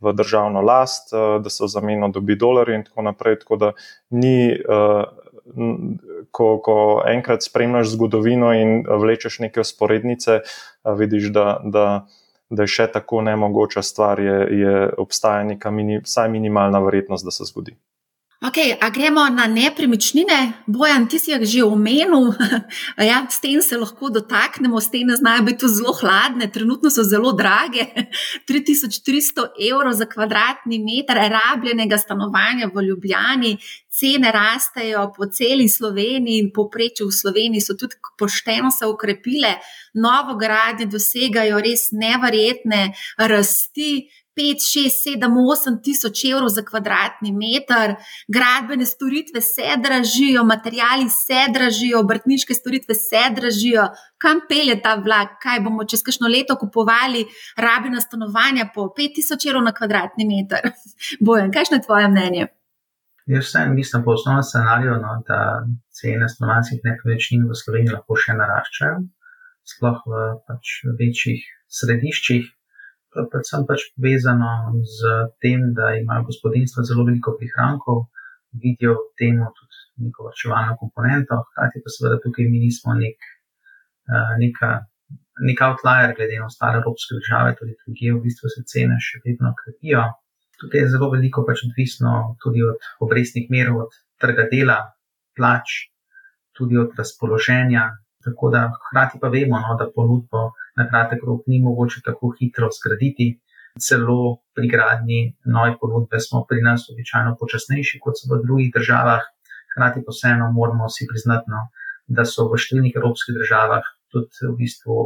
v 0.00 0.12
državno 0.12 0.60
last, 0.60 1.14
uh, 1.14 1.38
da 1.42 1.50
se 1.50 1.64
v 1.64 1.70
zameno 1.70 2.10
dobi 2.10 2.36
dolarje 2.36 2.80
in 2.82 2.84
tako 2.84 3.06
naprej. 3.12 3.38
Tako 3.46 3.62
da 3.62 3.72
ni. 4.10 4.58
Ko, 6.30 6.46
ko 6.64 6.76
enkrat 7.08 7.42
spremljaš 7.42 7.94
zgodovino 7.94 8.52
in 8.52 8.82
vlečeš 8.84 9.38
neke 9.44 9.60
usporednice, 9.60 10.40
vidiš, 10.98 11.30
da, 11.32 11.46
da, 11.64 11.84
da 12.50 12.66
je 12.66 12.74
še 12.74 12.88
tako 12.92 13.22
nemogoča 13.24 13.82
stvar, 13.82 14.20
je, 14.20 14.38
je 14.60 14.74
obstaja 15.00 15.46
neka 15.48 15.72
mini, 15.72 16.02
vsaj 16.04 16.28
minimalna 16.32 16.82
verjetnost, 16.84 17.24
da 17.24 17.34
se 17.34 17.48
zgodi. 17.48 17.76
Okay, 18.38 18.70
a 18.80 18.90
gremo 18.90 19.28
na 19.28 19.46
nepremičnine. 19.50 20.62
Bojan, 20.66 21.08
ti 21.10 21.18
si 21.18 21.32
jih 21.32 21.42
že 21.42 21.64
omenil, 21.66 22.30
ja, 23.10 23.26
s 23.26 23.42
tem 23.42 23.58
se 23.58 23.74
lahko 23.74 24.12
dotaknemo, 24.14 24.78
s 24.80 24.90
tem 24.94 25.10
znajo 25.10 25.42
biti 25.42 25.66
zelo 25.66 25.90
hladne, 25.98 26.46
trenutno 26.46 26.86
so 26.90 27.02
zelo 27.02 27.32
drage. 27.34 27.82
3300 28.48 29.42
evrov 29.58 29.92
za 29.98 30.06
kvadratni 30.06 30.78
meter 30.78 31.18
rabljenega 31.18 31.98
stanovanja 31.98 32.70
v 32.70 32.86
Ljubljani, 32.86 33.56
cene 33.90 34.30
rastejo 34.32 35.12
po 35.16 35.26
celi 35.26 35.66
Sloveniji 35.68 36.38
in 36.38 36.52
poprečju 36.54 37.08
v 37.08 37.18
Sloveniji 37.18 37.60
so 37.60 37.74
tudi 37.74 37.98
pošteno 38.18 38.70
se 38.70 38.86
ukrepile, 38.86 39.56
novo 39.94 40.38
gradnje 40.38 40.86
dosegajo 40.86 41.58
res 41.58 41.90
neverjetne 41.90 42.92
rasti. 43.18 44.06
5, 44.38 44.66
6, 44.72 45.00
7, 45.18 45.26
8 45.26 45.78
tisoč 45.84 46.24
evrov 46.30 46.48
za 46.54 46.62
kvadratni 46.62 47.32
meter, 47.34 47.94
gradbene 48.28 48.86
storitve 48.86 49.40
se 49.40 49.74
dražijo, 49.84 50.44
materiali 50.44 51.08
se 51.10 51.40
dražijo, 51.54 52.00
obrtniške 52.00 52.54
storitve 52.54 52.94
se 52.94 53.24
dražijo. 53.36 53.88
Kam 54.18 54.40
pelje 54.48 54.76
ta 54.82 54.94
vlak, 54.94 55.38
kaj 55.42 55.60
bomo 55.66 55.84
čez 55.84 56.02
kakšno 56.06 56.30
leto 56.30 56.56
kupovali, 56.58 57.24
rabljena 57.56 58.00
stanovanja 58.00 58.68
po 58.74 58.86
5 58.98 59.14
tisoč 59.14 59.46
evrov 59.50 59.66
na 59.66 59.72
kvadratni 59.72 60.26
meter? 60.26 60.70
Bojem, 61.26 61.52
kakšno 61.52 61.76
je 61.76 61.86
tvoje 61.86 62.08
mnenje? 62.08 62.46
Jaz 63.28 63.44
vsem 63.44 63.74
mislim 63.74 64.04
po 64.04 64.14
osnovnem 64.16 64.42
scenariju, 64.42 64.94
no, 65.02 65.22
da 65.28 65.38
cene 66.00 66.28
stanovanjskih 66.28 66.80
nepremičnin 66.84 67.42
v 67.50 67.56
Sloveniji 67.60 67.92
lahko 67.92 68.16
še 68.16 68.36
naraščajo, 68.38 69.02
sploh 69.72 69.98
v 70.08 70.22
pač, 70.48 70.78
večjih 71.00 71.42
središčih, 71.78 72.46
predvsem 73.12 73.64
pač 73.68 73.88
povezano 73.96 74.76
z 74.84 75.14
tem, 75.42 75.72
da 75.74 75.94
imajo 75.96 76.28
gospodinstva 76.28 76.84
zelo 76.84 77.06
veliko 77.08 77.34
prihrankov, 77.38 78.06
vidijo 78.52 78.94
v 78.94 79.08
tem 79.18 79.40
tudi 79.56 79.76
neko 80.04 80.28
vrčevalno 80.28 80.76
komponento, 80.80 81.40
hkrati 81.50 81.82
pa 81.84 81.92
seveda 81.92 82.20
tukaj 82.22 82.46
mi 82.48 82.62
nismo 82.62 82.94
nek, 82.94 83.18
uh, 84.12 84.32
neka, 84.38 84.70
nek 85.48 85.62
outlier 85.66 86.14
glede 86.16 86.38
na 86.38 86.46
ostale 86.46 86.80
evropske 86.80 87.18
države, 87.18 87.56
tudi 87.58 87.76
tukaj 87.82 88.14
v 88.14 88.22
bistvu 88.24 88.52
se 88.54 88.64
cene 88.72 88.98
še 89.02 89.22
vedno 89.26 89.54
krepijo. 89.58 90.04
Tukaj 90.58 90.80
je 90.80 90.90
zelo 90.94 91.10
veliko 91.10 91.44
pač 91.46 91.64
odvisno 91.68 92.14
tudi 92.42 92.64
od 92.66 92.82
obrestnih 93.04 93.50
merov, 93.50 93.86
od 93.86 93.98
trga 94.18 94.48
dela, 94.50 94.78
plač, 95.38 95.90
tudi 96.58 96.78
od 96.78 96.94
razpoloženja. 96.98 97.84
Tako 98.26 98.50
da 98.50 98.64
hkrati 98.74 99.20
pa 99.22 99.30
vemo, 99.30 99.60
no, 99.62 99.76
da 99.78 99.86
ponudbo 99.94 100.50
na 100.78 100.86
kratek 100.90 101.24
rok 101.26 101.46
ni 101.50 101.60
mogoče 101.62 102.00
tako 102.06 102.32
hitro 102.38 102.70
zgraditi. 102.78 103.28
Celo 103.86 104.42
pri 104.54 104.68
gradnji 104.74 105.20
nove 105.54 105.76
ponudbe 105.80 106.18
smo 106.20 106.44
pri 106.48 106.62
nas 106.62 106.88
običajno 106.92 107.36
počasnejši 107.40 108.00
kot 108.04 108.18
so 108.18 108.30
v 108.30 108.40
drugih 108.46 108.72
državah. 108.74 109.22
Hrati 109.74 110.02
pa 110.06 110.14
vseeno 110.14 110.50
moramo 110.52 110.88
si 110.88 111.06
priznati, 111.10 111.50
no, 111.52 111.68
da 112.08 112.24
so 112.24 112.48
v 112.50 112.58
številnih 112.58 112.96
evropskih 112.98 113.36
državah 113.36 113.86
tudi 114.10 114.48
v 114.48 114.54
bistvu 114.62 114.96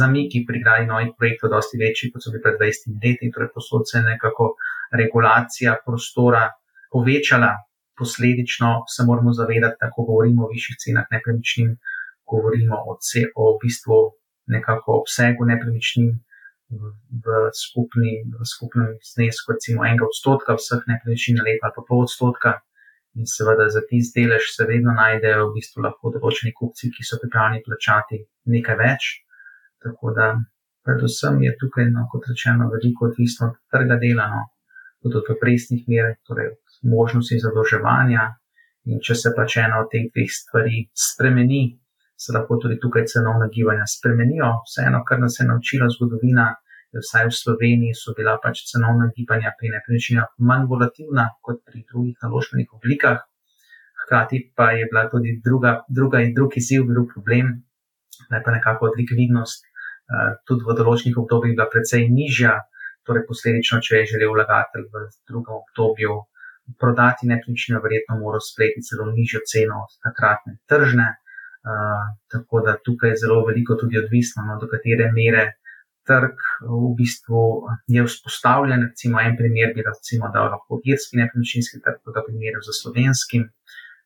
zamiki 0.00 0.44
pri 0.46 0.60
gradnji 0.62 0.90
novih 0.92 1.12
projektov 1.18 1.50
dosti 1.54 1.80
večji 1.80 2.12
kot 2.12 2.22
so 2.22 2.32
bili 2.34 2.44
pred 2.44 2.60
20 2.60 2.98
leti. 3.02 3.32
Torej, 3.34 3.50
posod 3.54 3.88
se 3.88 3.98
je 3.98 4.04
nekako 4.06 4.54
regulacija 4.92 5.78
prostora 5.86 6.44
povečala, 6.92 7.52
posledično 7.98 8.84
se 8.94 9.06
moramo 9.08 9.32
zavedati, 9.32 9.80
da 9.80 9.90
ko 9.90 10.06
govorimo 10.10 10.44
o 10.44 10.52
višjih 10.54 10.78
cenah 10.82 11.06
nepremičnin, 11.10 11.74
govorimo 12.30 12.76
o, 12.90 12.98
o 13.40 13.44
v 13.54 13.58
bistvu 13.64 13.98
nekako 14.46 15.00
obsegu 15.00 15.46
nepremičnin 15.48 16.12
v, 16.70 17.26
skupni, 17.52 18.24
v 18.24 18.42
skupnem 18.44 18.96
znesku, 19.00 19.52
recimo 19.52 19.84
enega 19.84 20.06
odstotka 20.08 20.56
vseh 20.58 20.82
nepremičnin 20.88 21.38
na 21.38 21.44
leto 21.46 21.68
ali 21.68 21.74
pa 21.76 21.82
pol 21.86 22.04
odstotka. 22.04 22.60
In 23.14 23.28
seveda 23.30 23.68
za 23.70 23.80
tisti 23.86 24.24
delež 24.24 24.50
se 24.56 24.66
vedno 24.66 24.90
najdejo 24.90 25.50
v 25.50 25.54
bistvu 25.54 25.84
lahko 25.86 26.10
določeni 26.10 26.50
kupci, 26.50 26.90
ki 26.90 27.06
so 27.06 27.20
pripravljeni 27.22 27.62
plačati 27.62 28.18
nekaj 28.50 28.76
več. 28.80 29.10
Tako 29.84 30.10
da, 30.16 30.32
predvsem 30.82 31.38
je 31.46 31.52
tukaj, 31.60 31.92
no, 31.94 32.08
kot 32.10 32.26
rečeno, 32.26 32.66
veliko 32.72 33.06
odvisno 33.12 33.52
od 33.52 33.60
trga 33.70 34.00
dela, 34.02 34.26
no, 34.32 34.42
tudi 35.04 35.20
od 35.20 35.30
obrestnih 35.36 35.86
mer, 35.92 36.16
torej 36.26 36.50
od 36.56 36.80
možnosti 36.90 37.38
zadolževanja. 37.38 38.32
In 38.90 38.98
če 39.00 39.14
se 39.14 39.30
pač 39.36 39.60
ena 39.62 39.78
od 39.84 39.92
teh 39.94 40.10
dveh 40.10 40.34
stvari 40.34 40.82
spremeni, 41.06 41.62
se 42.16 42.32
lahko 42.32 42.58
tudi 42.62 42.78
tukaj 42.80 43.06
cenovna 43.12 43.48
gibanja 43.54 43.86
spremenijo. 43.86 44.50
Vseeno, 44.68 45.02
kar 45.08 45.20
nas 45.20 45.38
je 45.40 45.46
naučila 45.46 45.88
zgodovina, 45.94 46.46
vsaj 47.02 47.26
v 47.26 47.36
Sloveniji 47.42 47.94
so 47.98 48.14
bila 48.16 48.36
pač 48.42 48.64
cenovna 48.70 49.10
gibanja 49.16 49.54
pri 49.58 49.72
nepremičninah 49.74 50.34
manj 50.38 50.66
volatilna 50.70 51.26
kot 51.42 51.62
pri 51.66 51.84
drugih 51.90 52.16
naložbenih 52.22 52.68
oblikah. 52.78 53.24
Hkrati 54.04 54.52
pa 54.56 54.70
je 54.78 54.86
bila 54.90 55.08
tudi 55.10 55.40
druga, 55.44 55.82
druga 55.88 56.20
in 56.20 56.34
drugi 56.34 56.60
izziv, 56.60 56.84
drug 56.86 57.08
problem, 57.14 57.64
da 58.30 58.36
je 58.36 58.42
pa 58.44 58.52
nekako 58.52 58.92
likvidnost 58.98 59.64
uh, 59.64 60.36
tudi 60.46 60.62
v 60.68 60.76
določenih 60.76 61.18
obdobjih 61.18 61.56
bila 61.56 61.66
precej 61.72 62.06
nižja, 62.12 62.60
torej 63.08 63.24
posledično, 63.28 63.80
če 63.80 64.02
je 64.02 64.10
želel 64.14 64.32
vlagatelj 64.36 64.86
v 64.92 65.08
drugem 65.28 65.56
obdobju 65.56 66.20
prodati 66.80 67.28
nepremičnino, 67.28 67.80
verjetno 67.84 68.20
mora 68.20 68.40
sprejeti 68.40 68.84
celo 68.86 69.10
nižjo 69.10 69.42
ceno 69.48 69.82
od 69.84 69.96
takratne 70.04 70.56
tržne. 70.70 71.08
Tako 72.32 72.60
da 72.66 72.76
tukaj 72.84 73.14
je 73.14 73.20
zelo 73.24 73.44
veliko 73.46 73.76
tudi 73.80 73.98
odvisno, 73.98 74.44
no, 74.48 74.58
do 74.60 74.68
katere 74.68 75.10
mere 75.12 75.44
trg 76.04 76.36
v 76.68 76.90
bistvu 76.98 77.42
je 77.88 78.04
vzpostavljen. 78.04 78.84
Recimo, 78.90 79.20
en 79.20 79.36
primer 79.36 79.72
bi 79.76 79.84
recimo 79.86 80.28
dal 80.34 80.50
lahko 80.52 80.80
irski 80.84 81.20
nepremičninski 81.20 81.80
trg, 81.84 82.02
kot 82.04 82.16
ga 82.16 82.24
primerjam 82.26 82.64
z 82.66 82.76
slovenskim. 82.82 83.48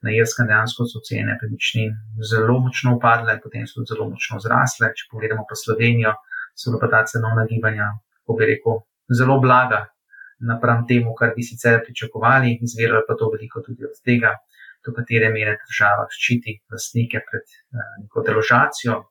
Na 0.06 0.12
Irskem 0.14 0.46
dejansko 0.46 0.84
so 0.86 1.00
cene 1.02 1.24
nepremičnin 1.32 1.96
zelo 2.22 2.60
močno 2.62 2.92
upadle, 2.96 3.34
potem 3.42 3.64
so 3.66 3.82
zelo 3.82 4.06
močno 4.06 4.38
zrasle. 4.44 4.92
Če 4.94 5.08
pogledamo 5.10 5.42
pa 5.48 5.58
Slovenijo, 5.58 6.12
so 6.54 6.78
pa 6.78 6.86
ta 6.92 7.00
cenovna 7.10 7.48
gibanja, 7.50 7.88
kako 8.20 8.36
bi 8.38 8.46
rekel, 8.52 8.78
zelo 9.10 9.40
blaga 9.42 9.88
napram 10.38 10.86
temu, 10.86 11.14
kar 11.18 11.32
bi 11.36 11.42
sicer 11.42 11.80
pričakovali, 11.84 12.58
izviralo 12.62 13.02
pa 13.08 13.16
to 13.18 13.30
veliko 13.34 13.62
tudi 13.66 13.84
od 13.84 13.98
tega, 14.06 14.36
do 14.86 14.94
katere 14.96 15.30
mere 15.34 15.58
država 15.66 16.06
ščiti 16.14 16.58
lastnike 16.72 17.22
pred 17.30 17.46
uh, 17.46 17.94
neko 18.02 18.24
deložacijo, 18.26 19.02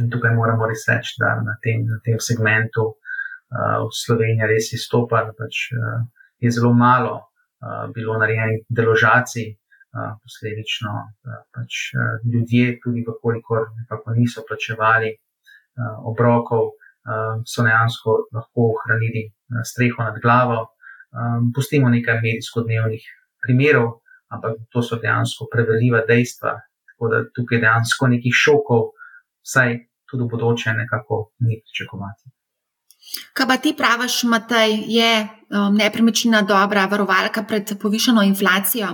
In 0.00 0.08
tukaj 0.10 0.32
moramo 0.34 0.66
res 0.68 0.86
reči, 0.88 1.16
da 1.20 1.34
na 1.44 1.56
tem, 1.64 1.84
na 1.88 1.98
tem 2.04 2.20
segmentu 2.20 2.84
uh, 2.88 3.82
v 3.84 3.90
Sloveniji 3.92 4.48
res 4.48 4.70
izstopa, 4.76 5.24
da 5.26 5.34
pač, 5.36 5.66
uh, 5.76 6.04
je 6.40 6.52
zelo 6.56 6.72
malo 6.72 7.12
uh, 7.18 7.90
bilo 7.92 8.16
narejenih 8.20 8.64
deložacij, 8.72 9.50
uh, 9.52 10.14
posledično 10.22 10.94
uh, 10.96 11.42
pač, 11.52 11.90
uh, 11.96 12.14
ljudje, 12.24 12.78
tudi 12.84 13.04
vkolikor 13.08 13.68
nekako 13.82 14.16
niso 14.16 14.46
plačevali 14.48 15.12
uh, 15.12 15.98
obrokov, 16.08 16.72
uh, 16.72 17.42
so 17.44 17.66
dejansko 17.66 18.16
lahko 18.32 18.70
ohranili 18.72 19.26
uh, 19.28 19.60
streho 19.68 20.08
nad 20.08 20.16
glavo. 20.24 20.70
Um, 21.12 21.50
pustimo 21.52 21.92
nekaj 21.92 22.22
medijsko-dnevnih 22.24 23.04
primerov, 23.44 23.98
ampak 24.32 24.58
to 24.72 24.82
so 24.82 24.98
dejansko 25.02 25.46
preveljiva 25.52 26.02
dejstva, 26.08 26.56
tako 26.92 27.12
da 27.12 27.22
tukaj 27.36 27.60
dejansko 27.60 28.10
nekih 28.14 28.34
šokov 28.44 28.92
vsaj 29.42 29.78
tudi 30.10 30.24
v 30.24 30.32
bodoče 30.32 30.72
nekako 30.76 31.30
ni 31.40 31.60
pričakovati. 31.64 32.30
Kaj 33.36 33.46
pa 33.48 33.56
ti 33.56 33.74
praviš, 33.76 34.22
Matej, 34.24 34.76
je 34.88 35.12
um, 35.22 35.74
nepremičnina 35.76 36.42
dobra 36.48 36.86
varovalka 36.90 37.42
pred 37.48 37.72
povišeno 37.82 38.22
inflacijo? 38.22 38.88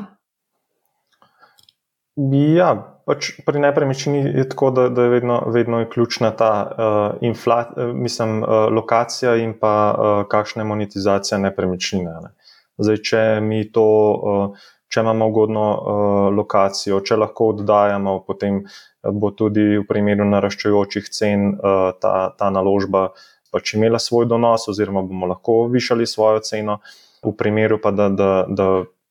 Ja, 2.56 2.70
pač 3.06 3.30
pri 3.46 3.60
nepremičnini 3.62 4.32
je 4.40 4.46
tako, 4.48 4.70
da, 4.74 4.88
da 4.88 5.04
je 5.06 5.12
vedno, 5.12 5.42
vedno 5.54 5.80
je 5.80 5.90
ključna 5.90 6.30
ta 6.36 6.50
uh, 6.64 7.20
infla, 7.20 7.60
mislim, 7.94 8.42
uh, 8.42 8.48
lokacija 8.74 9.36
in 9.36 9.54
pa 9.60 9.74
uh, 9.92 10.24
kakšna 10.30 10.64
je 10.64 10.70
monetizacija 10.72 11.38
nepremičnine. 11.38 12.16
Ne. 12.24 12.34
Zdaj, 12.78 13.02
če 13.10 13.22
mi 13.42 13.62
to. 13.72 13.86
Uh, 14.18 14.66
če 14.88 15.00
imamo 15.04 15.28
ugodno 15.28 15.64
uh, 15.72 16.34
lokacijo, 16.34 17.00
če 17.04 17.18
lahko 17.20 17.52
oddajamo, 17.54 18.18
potem 18.26 18.62
bo 19.02 19.30
tudi 19.36 19.76
v 19.76 19.84
primeru 19.88 20.26
naraščajočih 20.28 21.10
cen 21.12 21.50
uh, 21.54 21.90
ta, 22.00 22.14
ta 22.38 22.50
naložba 22.50 23.08
pač 23.52 23.74
imela 23.76 24.00
svoj 24.00 24.28
donos, 24.28 24.68
oziroma 24.68 25.02
bomo 25.02 25.28
lahko 25.28 25.66
višali 25.72 26.06
svojo 26.06 26.44
ceno. 26.44 26.80
V 27.24 27.32
primeru 27.36 27.80
pa, 27.82 27.90
da, 27.90 28.08
da, 28.08 28.30
da 28.48 28.68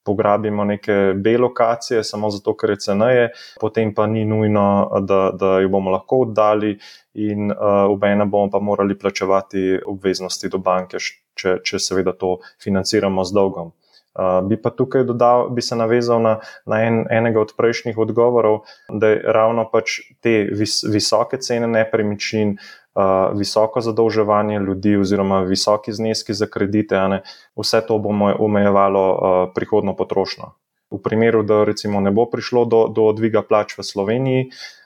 pograbimo 0.08 0.64
neke 0.64 1.14
B 1.16 1.38
lokacije, 1.38 2.04
samo 2.04 2.30
zato, 2.32 2.54
ker 2.56 2.72
je 2.76 2.78
ceneje, 2.86 3.26
potem 3.60 3.92
pa 3.96 4.06
ni 4.08 4.24
nujno, 4.26 4.68
da, 5.04 5.32
da 5.36 5.58
jo 5.60 5.72
bomo 5.74 5.92
lahko 5.92 6.22
oddali, 6.28 6.78
in 7.18 7.52
uh, 7.52 7.90
v 7.98 8.14
ena 8.14 8.26
bomo 8.30 8.52
pa 8.54 8.62
morali 8.64 8.96
plačevati 8.98 9.82
obveznosti 9.86 10.50
do 10.54 10.62
banke, 10.64 11.02
če, 11.36 11.58
če 11.66 11.82
seveda 11.82 12.14
to 12.14 12.38
financiramo 12.64 13.26
z 13.26 13.36
dolgom. 13.36 13.74
Uh, 14.18 14.42
bi 14.50 14.58
pa 14.62 14.72
tukaj 14.74 15.04
dodal, 15.06 15.50
bi 15.54 15.62
se 15.62 15.76
navezal 15.78 16.22
na, 16.22 16.40
na 16.66 16.82
en, 16.82 17.04
enega 17.14 17.42
od 17.42 17.54
prejšnjih 17.58 17.98
odgovorov, 17.98 18.64
da 18.90 19.14
je 19.14 19.22
ravno 19.34 19.68
pač 19.70 20.00
te 20.26 20.48
vis, 20.50 20.80
visoke 20.90 21.38
cene 21.38 21.70
nepremičnin, 21.70 22.56
uh, 22.58 23.38
visoko 23.38 23.82
zadolževanje 23.82 24.60
ljudi, 24.60 24.98
oziroma 24.98 25.44
visoki 25.46 25.94
zneski 25.94 26.34
za 26.34 26.50
kredite, 26.50 26.98
ne, 27.14 27.22
vse 27.56 27.84
to 27.86 28.00
bo 28.02 28.16
omejevalo 28.40 29.06
uh, 29.14 29.36
prihodno 29.54 29.94
potrošnjo. 29.96 30.56
V 30.92 31.02
primeru, 31.04 31.44
da 31.44 31.64
recimo 31.68 32.00
ne 32.00 32.12
bo 32.16 32.24
prišlo 32.32 32.66
do, 32.66 32.88
do 32.88 33.12
dviga 33.12 33.42
plač 33.44 33.76
v 33.76 33.84
Sloveniji, 33.84 34.44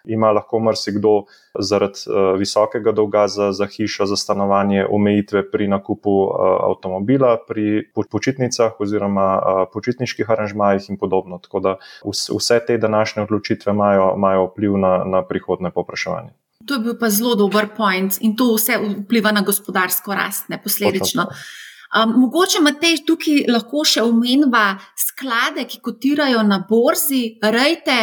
ima 0.09 0.31
lahko 0.33 0.57
marsikdo 0.59 1.27
zaradi 1.53 2.09
uh, 2.09 2.33
visokega 2.41 2.89
dolga 2.91 3.27
za, 3.27 3.51
za 3.53 3.67
hišo, 3.69 4.07
za 4.09 4.17
stanovanje, 4.17 4.81
omejitve 4.89 5.43
pri 5.51 5.67
nakupu 5.69 6.09
uh, 6.09 6.33
avtomobila, 6.71 7.37
pri 7.45 7.85
počitnicah 7.93 8.81
oziroma 8.81 9.27
uh, 9.37 9.61
počitniških 9.73 10.25
aranžmajih 10.25 10.89
in 10.89 10.97
podobno. 10.97 11.37
Tako 11.37 11.59
da 11.59 11.77
vse, 12.01 12.33
vse 12.33 12.59
te 12.65 12.81
današnje 12.81 13.29
odločitve 13.29 13.69
imajo, 13.69 14.13
imajo 14.17 14.49
vpliv 14.49 14.77
na, 14.81 15.03
na 15.05 15.21
prihodne 15.21 15.69
popraševanje. 15.69 16.33
To 16.65 16.73
je 16.73 16.79
bil 16.79 16.97
pa 16.97 17.09
zelo 17.09 17.35
dober 17.35 17.69
point 17.77 18.17
in 18.21 18.33
to 18.37 18.55
vse 18.55 18.81
vpliva 19.05 19.31
na 19.31 19.41
gospodarsko 19.45 20.17
rast, 20.17 20.49
ne 20.49 20.57
posledično. 20.57 21.29
Potem. 21.29 21.69
Um, 21.91 22.13
mogoče 22.21 22.61
imate 22.61 22.93
tukaj 23.03 23.49
lahko 23.51 23.83
še 23.83 24.03
omenjava 24.07 24.77
sklade, 24.95 25.65
ki 25.67 25.81
kotirajo 25.83 26.39
na 26.47 26.61
borzi, 26.69 27.35
rejte. 27.43 27.99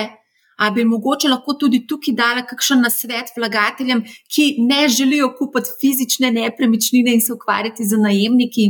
A 0.58 0.68
bi 0.74 0.82
mogoče 0.84 1.30
lahko 1.30 1.54
tudi 1.56 1.84
tukaj 1.88 2.16
dala 2.18 2.42
kakšen 2.44 2.82
nasvet 2.84 3.30
vlagateljem, 3.36 4.02
ki 4.28 4.48
ne 4.66 4.88
želijo 4.92 5.30
kupiti 5.38 5.72
fizične 5.80 6.32
nepremičnine 6.34 7.14
in 7.16 7.24
se 7.24 7.32
ukvarjati 7.32 7.86
z 7.86 8.00
najemniki? 8.02 8.66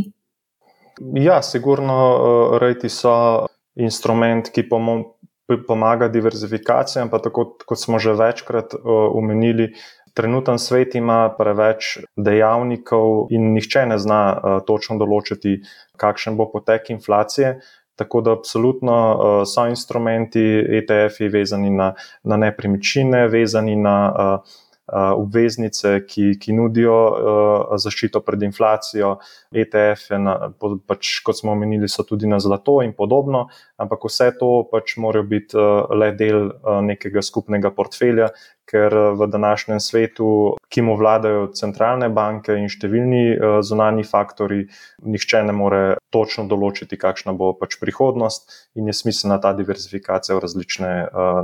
Ja, 1.19 1.41
sigurno 1.43 1.99
uh, 1.99 2.59
rejti 2.63 2.91
so 2.93 3.49
instrument, 3.75 4.53
ki 4.55 4.69
pomaga 5.67 6.11
diverzifikacijam, 6.13 7.11
pa 7.11 7.19
tako 7.25 7.57
kot 7.67 7.81
smo 7.81 7.99
že 7.99 8.15
večkrat 8.15 8.79
omenili. 8.85 9.73
Uh, 9.73 9.83
Trenuten 10.19 10.59
svet 10.59 10.97
ima 10.99 11.29
preveč 11.39 11.99
dejavnikov, 12.17 13.29
in 13.31 13.53
nihče 13.55 13.85
ne 13.87 13.99
zna 14.03 14.23
uh, 14.35 14.57
točno 14.67 14.99
določiti, 14.99 15.61
kakšen 15.95 16.35
bo 16.39 16.49
potek 16.51 16.91
inflacije. 16.91 17.59
Tako 17.99 18.23
da, 18.27 18.35
absolutno 18.35 18.97
uh, 18.97 19.43
so 19.47 19.69
instrumenti 19.71 20.43
ETF-ji 20.81 21.31
vezani 21.31 21.71
na, 21.71 21.93
na 22.27 22.39
nepremičnine, 22.39 23.29
vezani 23.31 23.77
na 23.79 23.97
uh, 24.11 24.59
obveznice, 24.89 25.95
ki, 26.09 26.33
ki 26.41 26.55
nudijo 26.57 26.97
zaščito 27.81 28.23
pred 28.25 28.43
inflacijo, 28.47 29.17
ETF, 29.53 30.15
na, 30.23 30.37
pač, 30.89 31.19
kot 31.25 31.39
smo 31.39 31.53
omenili, 31.53 31.89
so 31.89 32.05
tudi 32.09 32.29
na 32.31 32.41
zlato 32.41 32.79
in 32.85 32.95
podobno, 32.97 33.47
ampak 33.81 34.09
vse 34.09 34.31
to 34.41 34.53
pač 34.73 34.97
morajo 35.01 35.27
biti 35.29 35.67
le 35.99 36.13
del 36.19 36.49
nekega 36.89 37.23
skupnega 37.25 37.73
portfelja, 37.77 38.31
ker 38.69 38.93
v 39.17 39.29
današnjem 39.33 39.81
svetu, 39.81 40.31
ki 40.69 40.83
mu 40.85 40.97
vladajo 41.01 41.47
centralne 41.57 42.11
banke 42.13 42.57
in 42.59 42.69
številni 42.69 43.39
zunani 43.65 44.05
faktori, 44.05 44.67
nihče 45.05 45.41
ne 45.49 45.57
more 45.57 45.81
točno 46.13 46.45
določiti, 46.51 47.01
kakšna 47.01 47.33
bo 47.33 47.55
pač 47.57 47.79
prihodnost 47.81 48.53
in 48.77 48.93
je 48.93 48.97
smiselna 48.97 49.41
ta 49.41 49.55
diverzifikacija 49.57 50.37
v 50.37 50.45
različne 50.45 50.93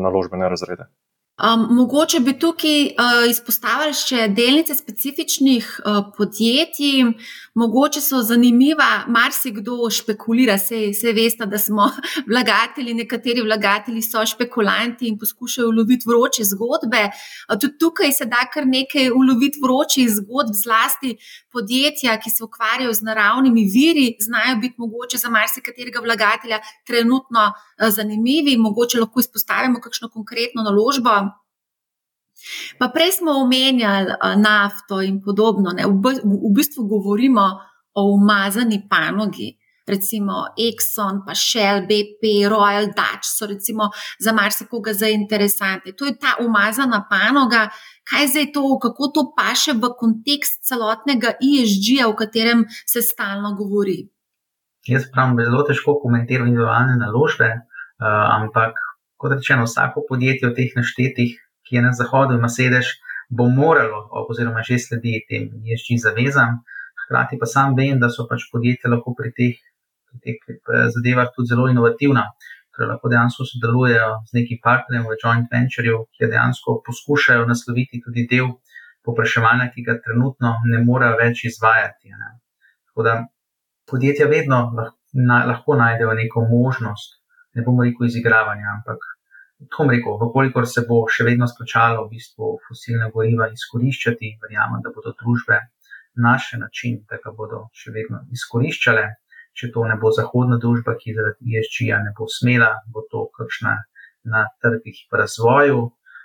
naložbene 0.04 0.52
razrede. 0.52 0.88
Um, 1.42 1.66
mogoče 1.70 2.20
bi 2.20 2.32
tukaj 2.38 2.84
uh, 2.94 3.24
izpostavili 3.26 3.94
še 3.98 4.28
delnice 4.30 4.74
specifičnih 4.78 5.66
uh, 5.82 5.96
podjetij, 6.14 7.08
mogoče 7.58 7.98
so 7.98 8.20
zanimiva, 8.22 9.02
marsikdo 9.10 9.88
špekulira, 9.90 10.54
se, 10.62 10.92
se 10.94 11.10
veste, 11.16 11.48
da 11.50 11.58
smo 11.58 11.88
vlagatelji, 12.30 12.94
nekateri 13.00 13.42
vlagatelji 13.42 14.04
so 14.06 14.22
špekulanti 14.30 15.08
in 15.10 15.18
poskušajo 15.18 15.72
uloviti 15.72 16.06
vroče 16.06 16.46
zgodbe. 16.52 17.02
Uh, 17.08 17.58
tudi 17.58 17.82
tukaj 17.82 18.14
se 18.14 18.30
da 18.30 18.46
kar 18.54 18.70
nekaj 18.70 19.10
uloviti 19.10 19.58
vročih 19.64 20.06
zgodb, 20.20 20.54
zlasti 20.54 21.16
podjetja, 21.50 22.14
ki 22.22 22.30
se 22.30 22.46
ukvarjajo 22.46 22.94
z 22.94 23.10
naravnimi 23.10 23.66
viri, 23.74 24.06
znajo 24.22 24.60
biti 24.62 24.78
mogoče 24.78 25.18
za 25.18 25.34
marsikaterega 25.34 25.98
vlagatelja 26.06 26.62
trenutno 26.86 27.50
zanimivi, 27.78 28.56
mogoče 28.56 29.00
lahko 29.00 29.20
izpostavimo 29.20 29.80
kakšno 29.80 30.08
konkretno 30.08 30.62
naložbo. 30.62 31.10
Pa 32.78 32.88
prej 32.88 33.12
smo 33.12 33.32
omenjali 33.40 34.10
uh, 34.10 34.34
nafto 34.40 35.00
in 35.02 35.22
podobno. 35.22 35.70
V, 35.74 36.14
v 36.24 36.54
bistvu 36.54 36.86
govorimo 36.88 37.44
o 37.94 38.14
umazani 38.14 38.82
panogi. 38.90 39.56
Recimo 39.86 40.48
Exxon, 40.56 41.20
pa 41.26 41.34
Shell, 41.36 41.84
BP, 41.84 42.48
Royal 42.48 42.86
Dutch 42.96 43.28
so 43.28 43.46
recimo 43.46 43.90
za 44.18 44.32
marsikoga 44.32 44.94
zainteresante. 44.94 45.92
To 45.92 46.08
je 46.08 46.16
ta 46.18 46.36
umazana 46.40 47.04
panoga. 47.10 47.68
Kaj 48.08 48.28
zdaj 48.28 48.52
to, 48.52 48.78
kako 48.80 49.08
to 49.08 49.22
paše 49.36 49.72
v 49.72 49.92
kontekst 50.00 50.64
celotnega 50.64 51.36
ESG-ja, 51.36 52.08
o 52.08 52.16
katerem 52.16 52.64
se 52.86 53.02
stalno 53.02 53.54
govori? 53.56 54.13
Jaz 54.88 55.06
pravim, 55.12 55.36
da 55.36 55.42
je 55.42 55.50
zelo 55.50 55.62
težko 55.64 55.96
komentirati 56.02 56.50
individualne 56.52 56.98
naložbe, 57.00 57.48
uh, 57.54 58.08
ampak 58.36 58.76
kot 59.16 59.32
rečeno, 59.32 59.64
vsako 59.64 60.04
podjetje 60.08 60.50
v 60.50 60.56
teh 60.58 60.76
naštetih 60.76 61.38
ki 61.64 61.76
je 61.76 61.82
na 61.82 61.92
zahodu, 61.92 62.34
ima 62.34 62.48
sedež, 62.48 62.86
bo 63.28 63.48
moralo, 63.48 64.08
oziroma 64.28 64.62
že 64.62 64.78
sledi 64.78 65.24
tem 65.28 65.48
ježči 65.64 65.98
zavezam. 65.98 66.60
Hkrati 67.04 67.38
pa 67.40 67.46
sam 67.46 67.76
vem, 67.76 68.00
da 68.00 68.08
so 68.08 68.28
pač 68.28 68.48
podjetja 68.52 68.90
lahko 68.92 69.14
pri 69.16 69.32
teh, 69.32 69.56
pri 70.08 70.18
teh 70.24 70.36
eh, 70.44 70.88
zadevah 70.92 71.32
tudi 71.32 71.52
zelo 71.52 71.68
inovativna. 71.72 72.28
Torej, 72.74 72.88
lahko 72.90 73.08
dejansko 73.08 73.46
sodelujejo 73.48 74.10
z 74.28 74.36
nekim 74.38 74.58
partnerjem 74.62 75.06
v 75.08 75.18
joint 75.22 75.52
ventureu, 75.52 76.04
ki 76.12 76.30
dejansko 76.30 76.80
poskušajo 76.86 77.44
nasloviti 77.46 78.02
tudi 78.04 78.26
del 78.30 78.56
popraševanja, 79.04 79.70
ki 79.74 79.84
ga 79.86 79.98
trenutno 80.04 80.56
ne 80.64 80.80
morejo 80.84 81.16
več 81.20 81.44
izvajati. 81.50 82.10
Ne. 82.12 82.32
Tako 82.90 83.06
da 83.06 83.14
podjetja 83.90 84.28
vedno 84.30 84.60
lahko, 84.76 84.98
na, 85.14 85.44
lahko 85.46 85.76
najdejo 85.78 86.14
neko 86.18 86.46
možnost, 86.50 87.20
ne 87.54 87.62
bomo 87.62 87.84
rekel 87.86 88.06
izigravanja, 88.06 88.66
ampak 88.78 89.04
tako 89.70 89.86
rekel, 89.90 90.16
vkolikor 90.20 90.66
se 90.68 90.82
bo 90.88 91.04
še 91.10 91.26
vedno 91.28 91.46
splačalo 91.48 92.04
v 92.04 92.16
bistvu 92.16 92.56
fosilne 92.66 93.10
goriva 93.14 93.48
izkoriščati, 93.52 94.36
verjamem, 94.42 94.82
da 94.84 94.92
bodo 94.94 95.14
družbe 95.20 95.60
našli 96.14 96.60
način, 96.60 96.98
da 97.10 97.18
ga 97.22 97.32
bodo 97.36 97.68
še 97.74 97.94
vedno 97.94 98.24
izkoriščale. 98.34 99.04
Če 99.54 99.70
to 99.74 99.84
ne 99.86 99.94
bo 100.02 100.10
zahodna 100.10 100.58
družba, 100.58 100.96
ki 100.98 101.14
zaradi 101.14 101.58
ESG-ja 101.58 102.00
ne 102.02 102.10
bo 102.18 102.26
smela, 102.26 102.72
bo 102.90 103.04
to 103.10 103.28
kakšna 103.38 103.76
na 104.26 104.48
trgih 104.62 105.04
v 105.10 105.20
razvoju. 105.20 105.84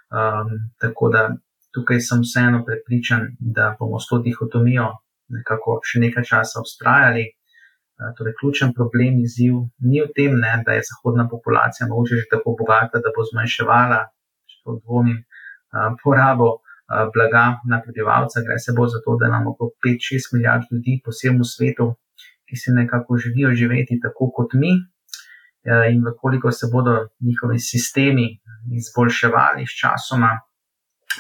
Um, 0.10 0.56
tako 0.82 1.12
da 1.14 1.28
tukaj 1.76 2.02
sem 2.02 2.24
vseeno 2.26 2.64
prepričan, 2.66 3.28
da 3.40 3.76
bomo 3.80 4.00
s 4.02 4.10
to 4.10 4.18
dihotomijo 4.26 4.88
nekako 5.30 5.78
še 5.86 6.02
nekaj 6.02 6.26
časa 6.26 6.64
ustrajali. 6.66 7.28
Torej, 8.18 8.34
ključen 8.40 8.74
problem 8.74 9.20
izziv 9.20 9.54
ni 9.84 10.00
v 10.00 10.08
tem, 10.16 10.38
ne, 10.40 10.54
da 10.66 10.78
je 10.78 10.88
zahodna 10.88 11.28
populacija 11.28 11.88
morda 11.88 12.16
že 12.16 12.30
tako 12.32 12.56
bogata, 12.60 13.02
da 13.04 13.12
bo 13.16 13.26
zmanjševala, 13.28 14.00
če 14.48 14.62
to 14.64 14.76
dvomim, 14.84 15.20
porabo 16.04 16.62
blaga 17.14 17.60
na 17.70 17.82
prebivalca. 17.84 18.42
Gre 18.46 18.56
se 18.60 18.72
bo 18.78 18.88
za 18.88 19.04
to, 19.06 19.18
da 19.20 19.28
imamo 19.28 19.52
5-6 19.84 20.32
milijard 20.34 20.72
ljudi 20.72 21.02
po 21.04 21.12
vsem 21.12 21.44
svetu, 21.44 21.90
ki 22.48 22.56
si 22.56 22.72
nekako 22.72 23.18
želijo 23.18 23.52
živeti 23.54 24.00
tako 24.00 24.32
kot 24.36 24.56
mi. 24.56 24.72
In 25.92 26.00
vkoliko 26.08 26.52
se 26.52 26.72
bodo 26.72 26.96
njihovi 27.20 27.60
sistemi 27.60 28.40
izboljševali 28.80 29.68
s 29.68 29.76
časoma, 29.82 30.32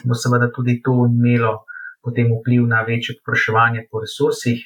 bo 0.07 0.15
seveda 0.15 0.47
tudi 0.55 0.79
to 0.81 0.95
imelo 1.11 1.65
potem 2.01 2.31
vpliv 2.31 2.63
na 2.71 2.81
večje 2.87 3.19
popraševanje 3.19 3.83
po 3.91 3.99
resursih. 3.99 4.63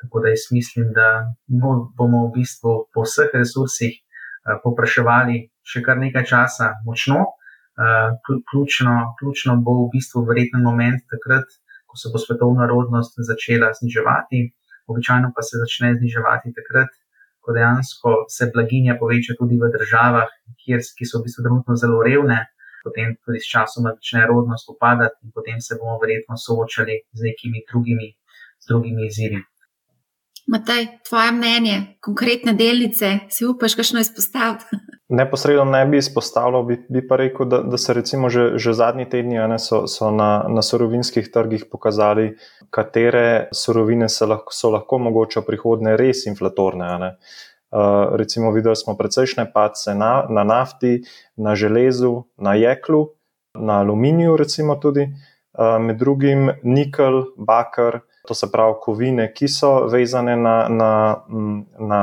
Tako 0.00 0.20
da 0.22 0.32
jaz 0.34 0.48
mislim, 0.52 0.92
da 0.96 1.06
bomo 1.98 2.26
v 2.26 2.32
bistvu 2.36 2.72
po 2.92 3.06
vseh 3.06 3.32
resursih 3.34 3.94
uh, 3.96 4.58
popraševali 4.64 5.46
še 5.66 5.82
kar 5.86 6.00
nekaj 6.02 6.26
časa 6.32 6.74
močno. 6.86 7.24
Uh, 7.76 8.16
ključno, 8.50 8.92
ključno 9.20 9.56
bo 9.64 9.78
v 9.84 9.90
bistvu 9.96 10.24
verjetno 10.28 10.62
moment 10.64 11.02
takrat, 11.12 11.48
ko 11.86 12.00
se 12.00 12.12
bo 12.12 12.20
svetovna 12.20 12.68
rodnost 12.68 13.18
začela 13.30 13.72
zniževati, 13.80 14.40
običajno 14.88 15.32
pa 15.36 15.42
se 15.42 15.60
začne 15.60 15.92
zniževati 15.98 16.54
takrat, 16.56 16.92
ko 17.46 17.54
dejansko 17.56 18.12
se 18.36 18.50
blaginja 18.54 18.96
poveča 19.00 19.36
tudi 19.38 19.58
v 19.60 19.70
državah, 19.76 20.30
kjer, 20.62 20.80
ki 20.98 21.08
so 21.08 21.20
v 21.20 21.26
bistvu 21.26 21.44
trenutno 21.46 21.76
zelo 21.82 22.00
revne, 22.08 22.38
potem 22.86 23.14
tudi 23.24 23.42
s 23.42 23.50
časom 23.50 23.86
začne 23.90 24.26
rodnost 24.30 24.70
upadati 24.72 25.26
in 25.26 25.34
potem 25.34 25.60
se 25.60 25.78
bomo 25.78 25.98
verjetno 26.02 26.38
soočali 26.46 26.96
z 27.12 27.28
nekimi 27.28 27.62
drugimi, 27.70 28.08
z 28.62 28.72
drugimi 28.72 29.06
izzivi. 29.10 29.42
Matej, 30.46 31.02
tvoje 31.08 31.32
mnenje, 31.32 31.98
konkretne 32.00 32.52
delnice, 32.54 33.26
si 33.34 33.46
upaš 33.46 33.74
kakšno 33.74 34.00
izpostaviti? 34.00 34.78
Neposredno 35.18 35.64
ne 35.64 35.86
bi 35.86 35.98
izpostavljal, 35.98 36.62
bi, 36.62 36.76
bi 36.88 37.02
pa 37.08 37.16
rekel, 37.16 37.48
da, 37.50 37.58
da 37.66 37.78
se 37.78 37.94
recimo 37.94 38.28
že, 38.28 38.52
že 38.58 38.72
zadnji 38.72 39.08
tedni 39.10 39.38
so, 39.58 39.86
so 39.90 40.10
na, 40.10 40.46
na 40.48 40.62
surovinskih 40.62 41.30
trgih 41.34 41.64
pokazali, 41.70 42.36
katere 42.70 43.48
surovine 43.54 44.06
lahko, 44.20 44.54
so 44.54 44.70
lahko 44.70 44.98
mogoče 44.98 45.40
v 45.40 45.46
prihodnje 45.50 45.96
res 45.96 46.26
inflatorne. 46.26 47.16
Uh, 47.70 48.14
recimo, 48.14 48.52
videli 48.54 48.76
smo 48.76 48.94
precejšnje 48.94 49.50
pace 49.54 49.94
na, 49.94 50.26
na 50.30 50.44
nafti, 50.44 51.02
na 51.36 51.54
železu, 51.54 52.22
na 52.38 52.54
jeklu, 52.54 53.08
na 53.54 53.80
aluminiju, 53.82 54.36
recimo 54.36 54.76
tudi, 54.78 55.10
uh, 55.58 55.82
med 55.82 55.98
drugim 55.98 56.52
nikel, 56.62 57.24
bakar 57.36 58.06
to 58.26 58.34
se 58.34 58.50
pravi 58.52 58.74
kovine, 58.82 59.30
ki 59.34 59.48
so 59.48 59.72
vezane 59.92 60.36
na, 60.36 60.56
na, 60.68 60.90
na 61.78 62.02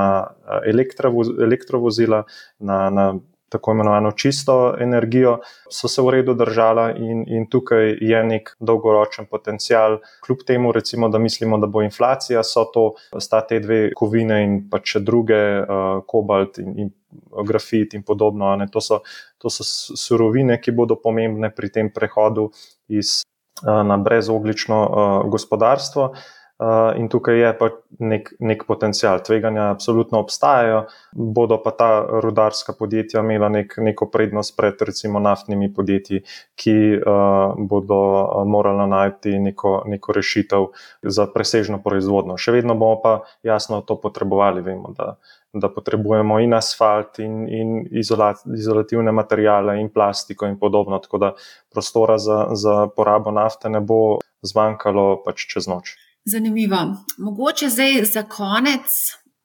elektrovozila, 0.65 2.23
na, 2.59 2.89
na 2.89 3.13
tako 3.53 3.71
imenovano 3.71 4.11
čisto 4.11 4.75
energijo, 4.79 5.37
so 5.69 5.87
se 5.87 6.01
v 6.01 6.09
redu 6.09 6.33
držala 6.33 6.87
in, 6.97 7.21
in 7.29 7.45
tukaj 7.49 7.91
je 8.01 8.21
nek 8.25 8.49
dolgoročen 8.59 9.27
potencial. 9.29 9.99
Kljub 10.25 10.41
temu, 10.47 10.71
recimo, 10.71 11.09
da 11.09 11.21
mislimo, 11.21 11.57
da 11.61 11.67
bo 11.67 11.83
inflacija, 11.85 12.41
so 12.43 12.65
to 12.73 12.85
sta 13.21 13.43
te 13.47 13.59
dve 13.61 13.81
kovine 13.95 14.39
in 14.43 14.55
pa 14.71 14.81
še 14.81 15.03
druge, 15.05 15.41
uh, 15.61 15.99
kobalt 16.09 16.57
in, 16.63 16.73
in 16.85 16.89
grafit 17.45 17.93
in 17.93 18.01
podobno. 18.03 18.55
To 18.73 18.81
so, 18.81 19.03
to 19.37 19.53
so 19.53 19.67
surovine, 20.01 20.57
ki 20.57 20.73
bodo 20.73 20.97
pomembne 20.97 21.53
pri 21.53 21.69
tem 21.69 21.93
prehodu 21.93 22.49
iz 22.89 23.21
Eh, 23.21 23.32
na 23.63 23.97
brezoglično 23.97 24.79
uh, 24.83 25.29
gospodarstvo. 25.31 26.13
Uh, 26.63 26.99
in 26.99 27.09
tukaj 27.09 27.35
je 27.39 27.47
pa 27.59 27.67
nek, 27.99 28.29
nek 28.39 28.61
potencial. 28.63 29.19
Tveganja 29.19 29.65
absolutno 29.73 30.21
obstajajo, 30.23 30.85
bodo 31.11 31.57
pa 31.59 31.73
ta 31.75 31.87
rudarska 32.23 32.75
podjetja 32.79 33.19
imela 33.19 33.49
nek, 33.51 33.73
neko 33.83 34.07
prednost 34.13 34.55
pred 34.55 34.79
recimo 34.79 35.19
naftnimi 35.19 35.67
podjetji, 35.73 36.21
ki 36.55 36.75
uh, 36.95 37.57
bodo 37.57 37.97
morala 38.47 38.85
najti 38.87 39.33
neko, 39.43 39.73
neko 39.91 40.15
rešitev 40.15 40.69
za 41.03 41.25
presežno 41.33 41.81
proizvodno. 41.83 42.37
Še 42.39 42.55
vedno 42.55 42.77
bomo 42.79 43.01
pa 43.03 43.13
jasno 43.43 43.81
to 43.81 43.99
potrebovali. 43.99 44.63
Vemo, 44.63 44.93
da, 44.95 45.17
da 45.51 45.73
potrebujemo 45.73 46.39
in 46.45 46.55
asfalt, 46.55 47.19
in, 47.19 47.43
in 47.49 47.75
izolat, 47.91 48.45
izolativne 48.55 49.11
materijale, 49.11 49.81
in 49.81 49.91
plastiko, 49.91 50.47
in 50.47 50.55
podobno. 50.61 51.01
Tako 51.03 51.19
da 51.25 51.33
prostora 51.73 52.15
za, 52.21 52.45
za 52.55 52.87
porabo 52.95 53.35
nafte 53.35 53.73
ne 53.73 53.83
bo 53.83 53.99
zmanjkalo 54.47 55.23
pač 55.27 55.49
čez 55.51 55.67
noč. 55.67 55.97
Zanimivo. 56.25 56.95
Mogoče 57.17 57.69
zdaj 57.69 58.05
za 58.05 58.23
konec 58.23 58.91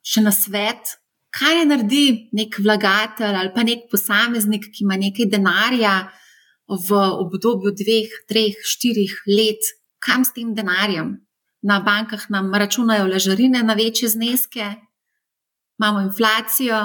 še 0.06 0.22
na 0.22 0.32
svet. 0.32 0.94
Kaj 1.34 1.58
ne 1.58 1.64
naredi 1.72 2.04
nek 2.32 2.56
vlagatelj 2.62 3.36
ali 3.36 3.50
pa 3.54 3.64
nek 3.66 3.88
posameznik, 3.90 4.70
ki 4.72 4.86
ima 4.86 4.96
nekaj 4.96 5.26
denarja 5.32 5.94
v 6.68 7.00
obdobju 7.24 7.74
dveh, 7.76 8.14
treh, 8.30 8.56
štirih 8.64 9.12
let, 9.26 9.72
kam 9.98 10.24
s 10.24 10.32
tem 10.36 10.54
denarjem? 10.54 11.16
Na 11.66 11.80
bankah 11.82 12.28
nam 12.30 12.54
računajo 12.54 13.08
ležarine 13.10 13.62
na 13.66 13.74
večje 13.74 14.08
zneske, 14.14 14.68
imamo 15.78 16.00
inflacijo, 16.06 16.78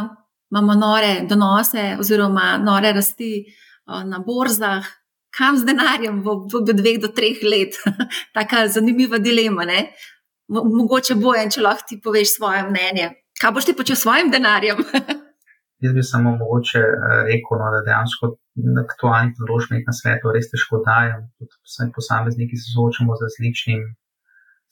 imamo 0.51 0.73
nore 0.73 1.13
donose 1.29 1.95
oziroma 1.99 2.57
nore 2.57 2.93
rasti 2.93 3.45
na 3.85 4.19
borzah. 4.26 4.89
Kam 5.38 5.57
z 5.57 5.65
denarjem 5.65 6.22
v 6.22 6.30
obdobju 6.30 6.76
dveh 6.77 6.99
do 7.01 7.10
treh 7.10 7.41
let? 7.41 7.77
Taka 8.38 8.68
zanimiva 8.69 9.18
dilema. 9.18 9.65
Ne? 9.65 9.80
Mogoče 10.53 11.18
boje, 11.18 11.47
če 11.55 11.64
lahko 11.65 11.89
ti 11.89 11.97
poveš 12.01 12.35
svoje 12.38 12.61
mnenje. 12.69 13.10
Kaj 13.41 13.53
boš 13.55 13.65
ti 13.65 13.73
počel 13.73 13.97
s 13.97 14.05
svojim 14.05 14.30
denarjem? 14.30 14.84
Jaz 15.84 15.95
bi 15.95 16.03
samo 16.05 16.35
mogoče 16.38 16.80
rekel, 17.27 17.60
no, 17.60 17.72
da 17.73 17.81
dejansko 17.88 18.30
aktualnih 18.84 19.41
naložbenih 19.41 19.84
na 19.89 19.95
svetu 19.97 20.31
res 20.31 20.47
težko 20.51 20.84
dajem. 20.85 21.26
Posamezniki 21.97 22.60
se 22.60 22.69
soočamo 22.76 23.18
z 23.18 23.26
različnim 23.26 23.81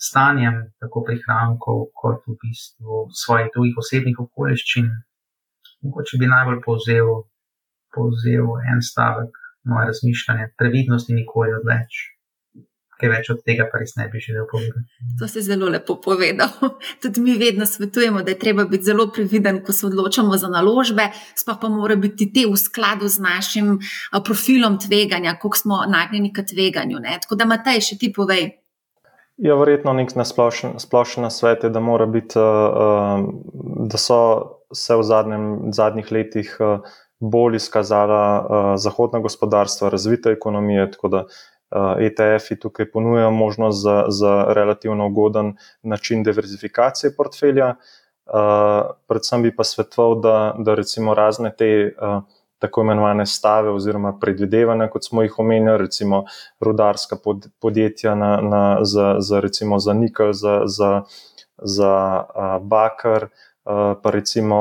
stanjem, 0.01 0.61
tako 0.79 1.03
prihrankov, 1.09 1.89
kot 1.97 2.21
v 2.29 2.37
bistvu 2.45 3.07
svojih 3.23 3.49
drugih 3.55 3.81
osebnih 3.81 4.21
okoliščin. 4.23 4.93
Mogoče 5.81 6.21
bi 6.21 6.29
najbolj 6.29 6.61
povzel, 6.63 7.11
povzel 7.97 8.55
en 8.71 8.85
stavek 8.85 9.40
moje 9.63 9.91
razmišljanje: 9.91 10.53
previdnosti 10.57 11.13
nikoli 11.13 11.53
odveč 11.59 12.01
kaj 13.01 13.09
več 13.09 13.29
od 13.33 13.41
tega 13.47 13.65
pa 13.71 13.81
res 13.81 13.95
ne 13.97 14.05
bi 14.11 14.21
želel 14.21 14.45
povedati. 14.49 14.85
To 15.19 15.27
se 15.29 15.41
zelo 15.45 15.69
lepo 15.73 15.97
povedal. 16.03 16.51
Tudi 17.03 17.23
mi 17.25 17.37
vedno 17.41 17.65
svetujemo, 17.65 18.21
da 18.25 18.35
je 18.35 18.39
treba 18.43 18.67
biti 18.69 18.89
zelo 18.91 19.07
previden, 19.13 19.61
ko 19.65 19.73
se 19.75 19.87
odločamo 19.89 20.37
za 20.37 20.51
naložbe, 20.51 21.09
sploh 21.37 21.59
pa 21.61 21.71
mora 21.73 21.97
biti 21.99 22.29
te 22.33 22.45
v 22.49 22.57
skladu 22.59 23.09
z 23.09 23.23
našim 23.25 23.75
profilom 24.25 24.77
tveganja, 24.81 25.37
koliko 25.41 25.63
smo 25.63 25.83
nagnjeni 25.89 26.33
k 26.33 26.45
tveganju. 26.53 27.01
Ne? 27.01 27.17
Tako 27.25 27.39
da, 27.41 27.49
Matej, 27.49 27.81
še 27.91 27.99
ti 28.01 28.11
povej. 28.13 28.51
Ja, 29.41 29.55
verjetno 29.57 29.93
nek 29.97 30.11
nasplošen 30.13 30.75
splošen 30.77 31.25
svet 31.33 31.63
je, 31.65 31.71
da, 31.73 31.81
biti, 32.05 32.41
da 33.89 33.97
so 33.97 34.19
se 34.71 34.95
v 34.95 35.03
zadnjem, 35.03 35.47
zadnjih 35.73 36.11
letih 36.13 36.51
bolj 37.21 37.55
izkazala 37.55 38.75
zahodna 38.77 39.19
gospodarstva, 39.19 39.89
razvite 39.89 40.29
ekonomije. 40.29 40.91
Tako 40.91 41.07
da 41.07 41.23
ETF-ji 41.99 42.59
tukaj 42.59 42.91
ponujajo 42.91 43.31
možnost 43.31 43.83
za, 43.83 44.05
za 44.07 44.45
relativno 44.47 45.07
ugoden 45.07 45.55
način 45.83 46.23
diverzifikacije 46.23 47.15
portfelja. 47.15 47.75
Predvsem 49.07 49.43
bi 49.43 49.55
pa 49.55 49.63
svetoval, 49.63 50.19
da, 50.21 50.55
da 50.57 50.75
recimo 50.75 51.13
razne 51.13 51.53
te 51.57 51.95
tako 52.59 52.81
imenovane 52.81 53.25
stave 53.25 53.69
oziroma 53.69 54.13
predvidevanja, 54.19 54.87
kot 54.87 55.05
smo 55.05 55.23
jih 55.23 55.39
omenjali, 55.39 55.77
recimo 55.77 56.25
rudarska 56.59 57.15
pod, 57.23 57.47
podjetja 57.59 58.15
na, 58.15 58.41
na, 58.41 58.77
za, 58.81 59.15
za, 59.19 59.39
recimo 59.39 59.79
za 59.79 59.93
nikel, 59.93 60.33
za, 60.33 60.61
za, 60.65 61.01
za 61.57 62.23
bakar, 62.61 63.27
pa 63.65 64.09
recimo 64.13 64.59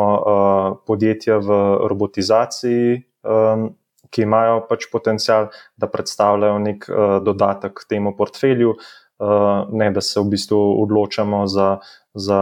podjetja 0.86 1.38
v 1.40 1.60
robotizaciji 1.88 3.00
ki 4.10 4.26
imajo 4.26 4.64
pač 4.68 4.88
potencial, 4.92 5.50
da 5.78 5.88
predstavljajo 5.90 6.58
nek 6.66 6.88
uh, 6.88 7.18
dodatek 7.24 7.78
k 7.78 7.88
temu 7.94 8.16
portfelju, 8.16 8.76
ne 9.76 9.90
da 9.92 10.00
se 10.00 10.16
v 10.16 10.30
bistvu 10.32 10.58
odločamo 10.80 11.42
za, 11.46 11.82
za 12.16 12.38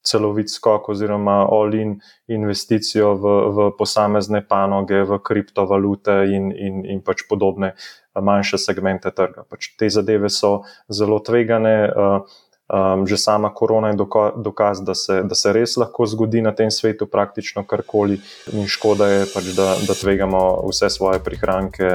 celovit 0.00 0.48
skok 0.48 0.88
oziroma 0.88 1.42
all-in 1.52 1.98
investicijo 2.32 3.10
v, 3.20 3.34
v 3.52 3.66
posamezne 3.76 4.40
panoge, 4.40 5.02
v 5.04 5.18
kriptovalute 5.20 6.16
in, 6.32 6.48
in, 6.48 6.80
in 6.88 7.02
pač 7.04 7.26
podobne 7.28 7.74
manjše 8.16 8.56
segmente 8.56 9.12
trga. 9.12 9.44
Pač 9.44 9.74
te 9.76 9.90
zadeve 9.92 10.32
so 10.32 10.64
zelo 10.88 11.20
tvegane. 11.20 11.76
Uh, 11.92 12.40
Um, 12.64 13.06
že 13.06 13.18
sama 13.20 13.50
korona 13.54 13.88
je 13.88 14.00
dokaz, 14.36 14.80
da 14.80 14.94
se, 14.94 15.22
da 15.22 15.34
se 15.34 15.52
res 15.52 15.76
lahko 15.76 16.06
zgodi 16.08 16.40
na 16.40 16.54
tem 16.56 16.70
svetu 16.70 17.06
praktično 17.06 17.64
karkoli, 17.68 18.16
in 18.52 18.64
škoda 18.64 19.08
je 19.08 19.26
pač, 19.34 19.50
da, 19.52 19.74
da 19.84 19.94
tvegamo 19.94 20.40
vse 20.70 20.88
svoje 20.90 21.20
prihranke 21.20 21.90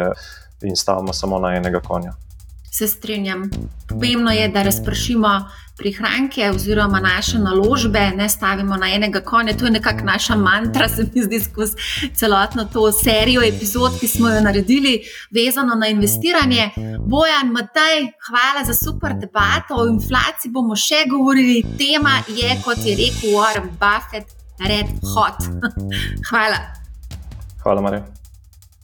in 0.61 0.75
stavimo 0.77 1.13
samo 1.13 1.39
na 1.39 1.55
enega 1.57 1.81
konja. 1.81 2.13
Se 2.71 2.87
strinjam. 2.87 3.49
Pomembno 3.89 4.31
je, 4.31 4.47
da 4.47 4.63
razpršimo 4.63 5.49
prihranke 5.79 6.49
oziroma 6.49 6.99
naše 6.99 7.39
naložbe, 7.39 8.11
ne 8.15 8.29
stavimo 8.29 8.75
na 8.75 8.93
enega 8.93 9.21
konja. 9.21 9.57
To 9.57 9.65
je 9.65 9.71
nekakšna 9.71 10.11
naša 10.11 10.35
mantra, 10.35 10.89
se 10.89 11.05
mi 11.13 11.23
zdi, 11.23 11.39
skozi 11.39 11.73
celotno 12.15 12.65
to 12.73 12.91
serijo 12.91 13.41
epizod, 13.43 13.99
ki 13.99 14.07
smo 14.07 14.29
jo 14.29 14.41
naredili, 14.41 15.01
vezano 15.31 15.75
na 15.75 15.87
investiranje. 15.87 16.69
Bojan, 17.05 17.47
Mataj, 17.51 17.97
hvala 18.27 18.65
za 18.65 18.73
super 18.73 19.13
debato. 19.13 19.75
O 19.75 19.87
inflaciji 19.87 20.51
bomo 20.51 20.75
še 20.75 21.05
govorili. 21.09 21.63
Tema 21.77 22.19
je, 22.27 22.61
kot 22.65 22.77
je 22.85 22.95
rekel 22.99 23.39
Warren 23.39 23.71
Buffett, 23.79 24.35
red 24.59 24.87
hot. 25.15 25.49
hvala. 26.29 26.59
Hvala, 27.63 27.81
Marija. 27.81 28.18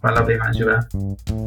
Hvala, 0.03 0.22
Bejman, 0.22 0.53
živa. 0.53 0.84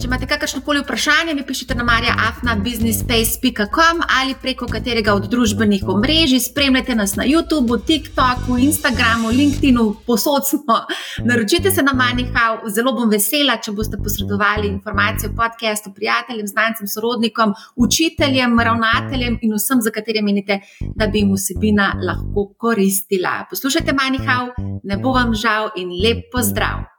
Če 0.00 0.06
imate 0.08 0.26
kakršno 0.26 0.60
koli 0.66 0.80
vprašanje, 0.82 1.34
mi 1.36 1.42
pišite 1.46 1.74
na 1.78 1.84
marjaafna.businesspace.com 1.86 3.96
ali 4.18 4.34
preko 4.42 4.66
katerega 4.66 5.14
od 5.14 5.28
družbenih 5.30 5.82
omrežij. 5.88 6.40
Spremljajte 6.48 6.94
nas 6.98 7.12
na 7.20 7.24
YouTubu, 7.28 7.74
TikToku, 7.86 8.58
Instagramu, 8.58 9.28
LinkedInu, 9.28 9.94
posod 10.06 10.42
smo. 10.48 10.76
Naročite 11.30 11.70
se 11.70 11.82
na 11.82 11.92
MoneyHow, 12.00 12.52
zelo 12.74 12.92
bom 12.96 13.08
vesela, 13.12 13.54
če 13.62 13.70
boste 13.76 13.96
posredovali 14.02 14.66
informacije 14.72 15.30
o 15.30 15.34
podkastu 15.38 15.88
prijateljem, 15.94 16.46
znancem, 16.46 16.86
sorodnikom, 16.88 17.54
učiteljem, 17.76 18.60
ravnateljem 18.60 19.38
in 19.42 19.54
vsem, 19.54 19.82
za 19.82 19.90
katere 19.94 20.22
menite, 20.22 20.60
da 20.96 21.06
bi 21.06 21.18
jim 21.22 21.34
vsebina 21.36 21.92
lahko 22.02 22.48
koristila. 22.58 23.46
Poslušajte 23.50 23.92
MoneyHow, 23.92 24.44
ne 24.82 24.96
bo 24.96 25.12
vam 25.14 25.34
žal 25.34 25.70
in 25.76 25.88
lep 26.02 26.18
pozdrav! 26.32 26.97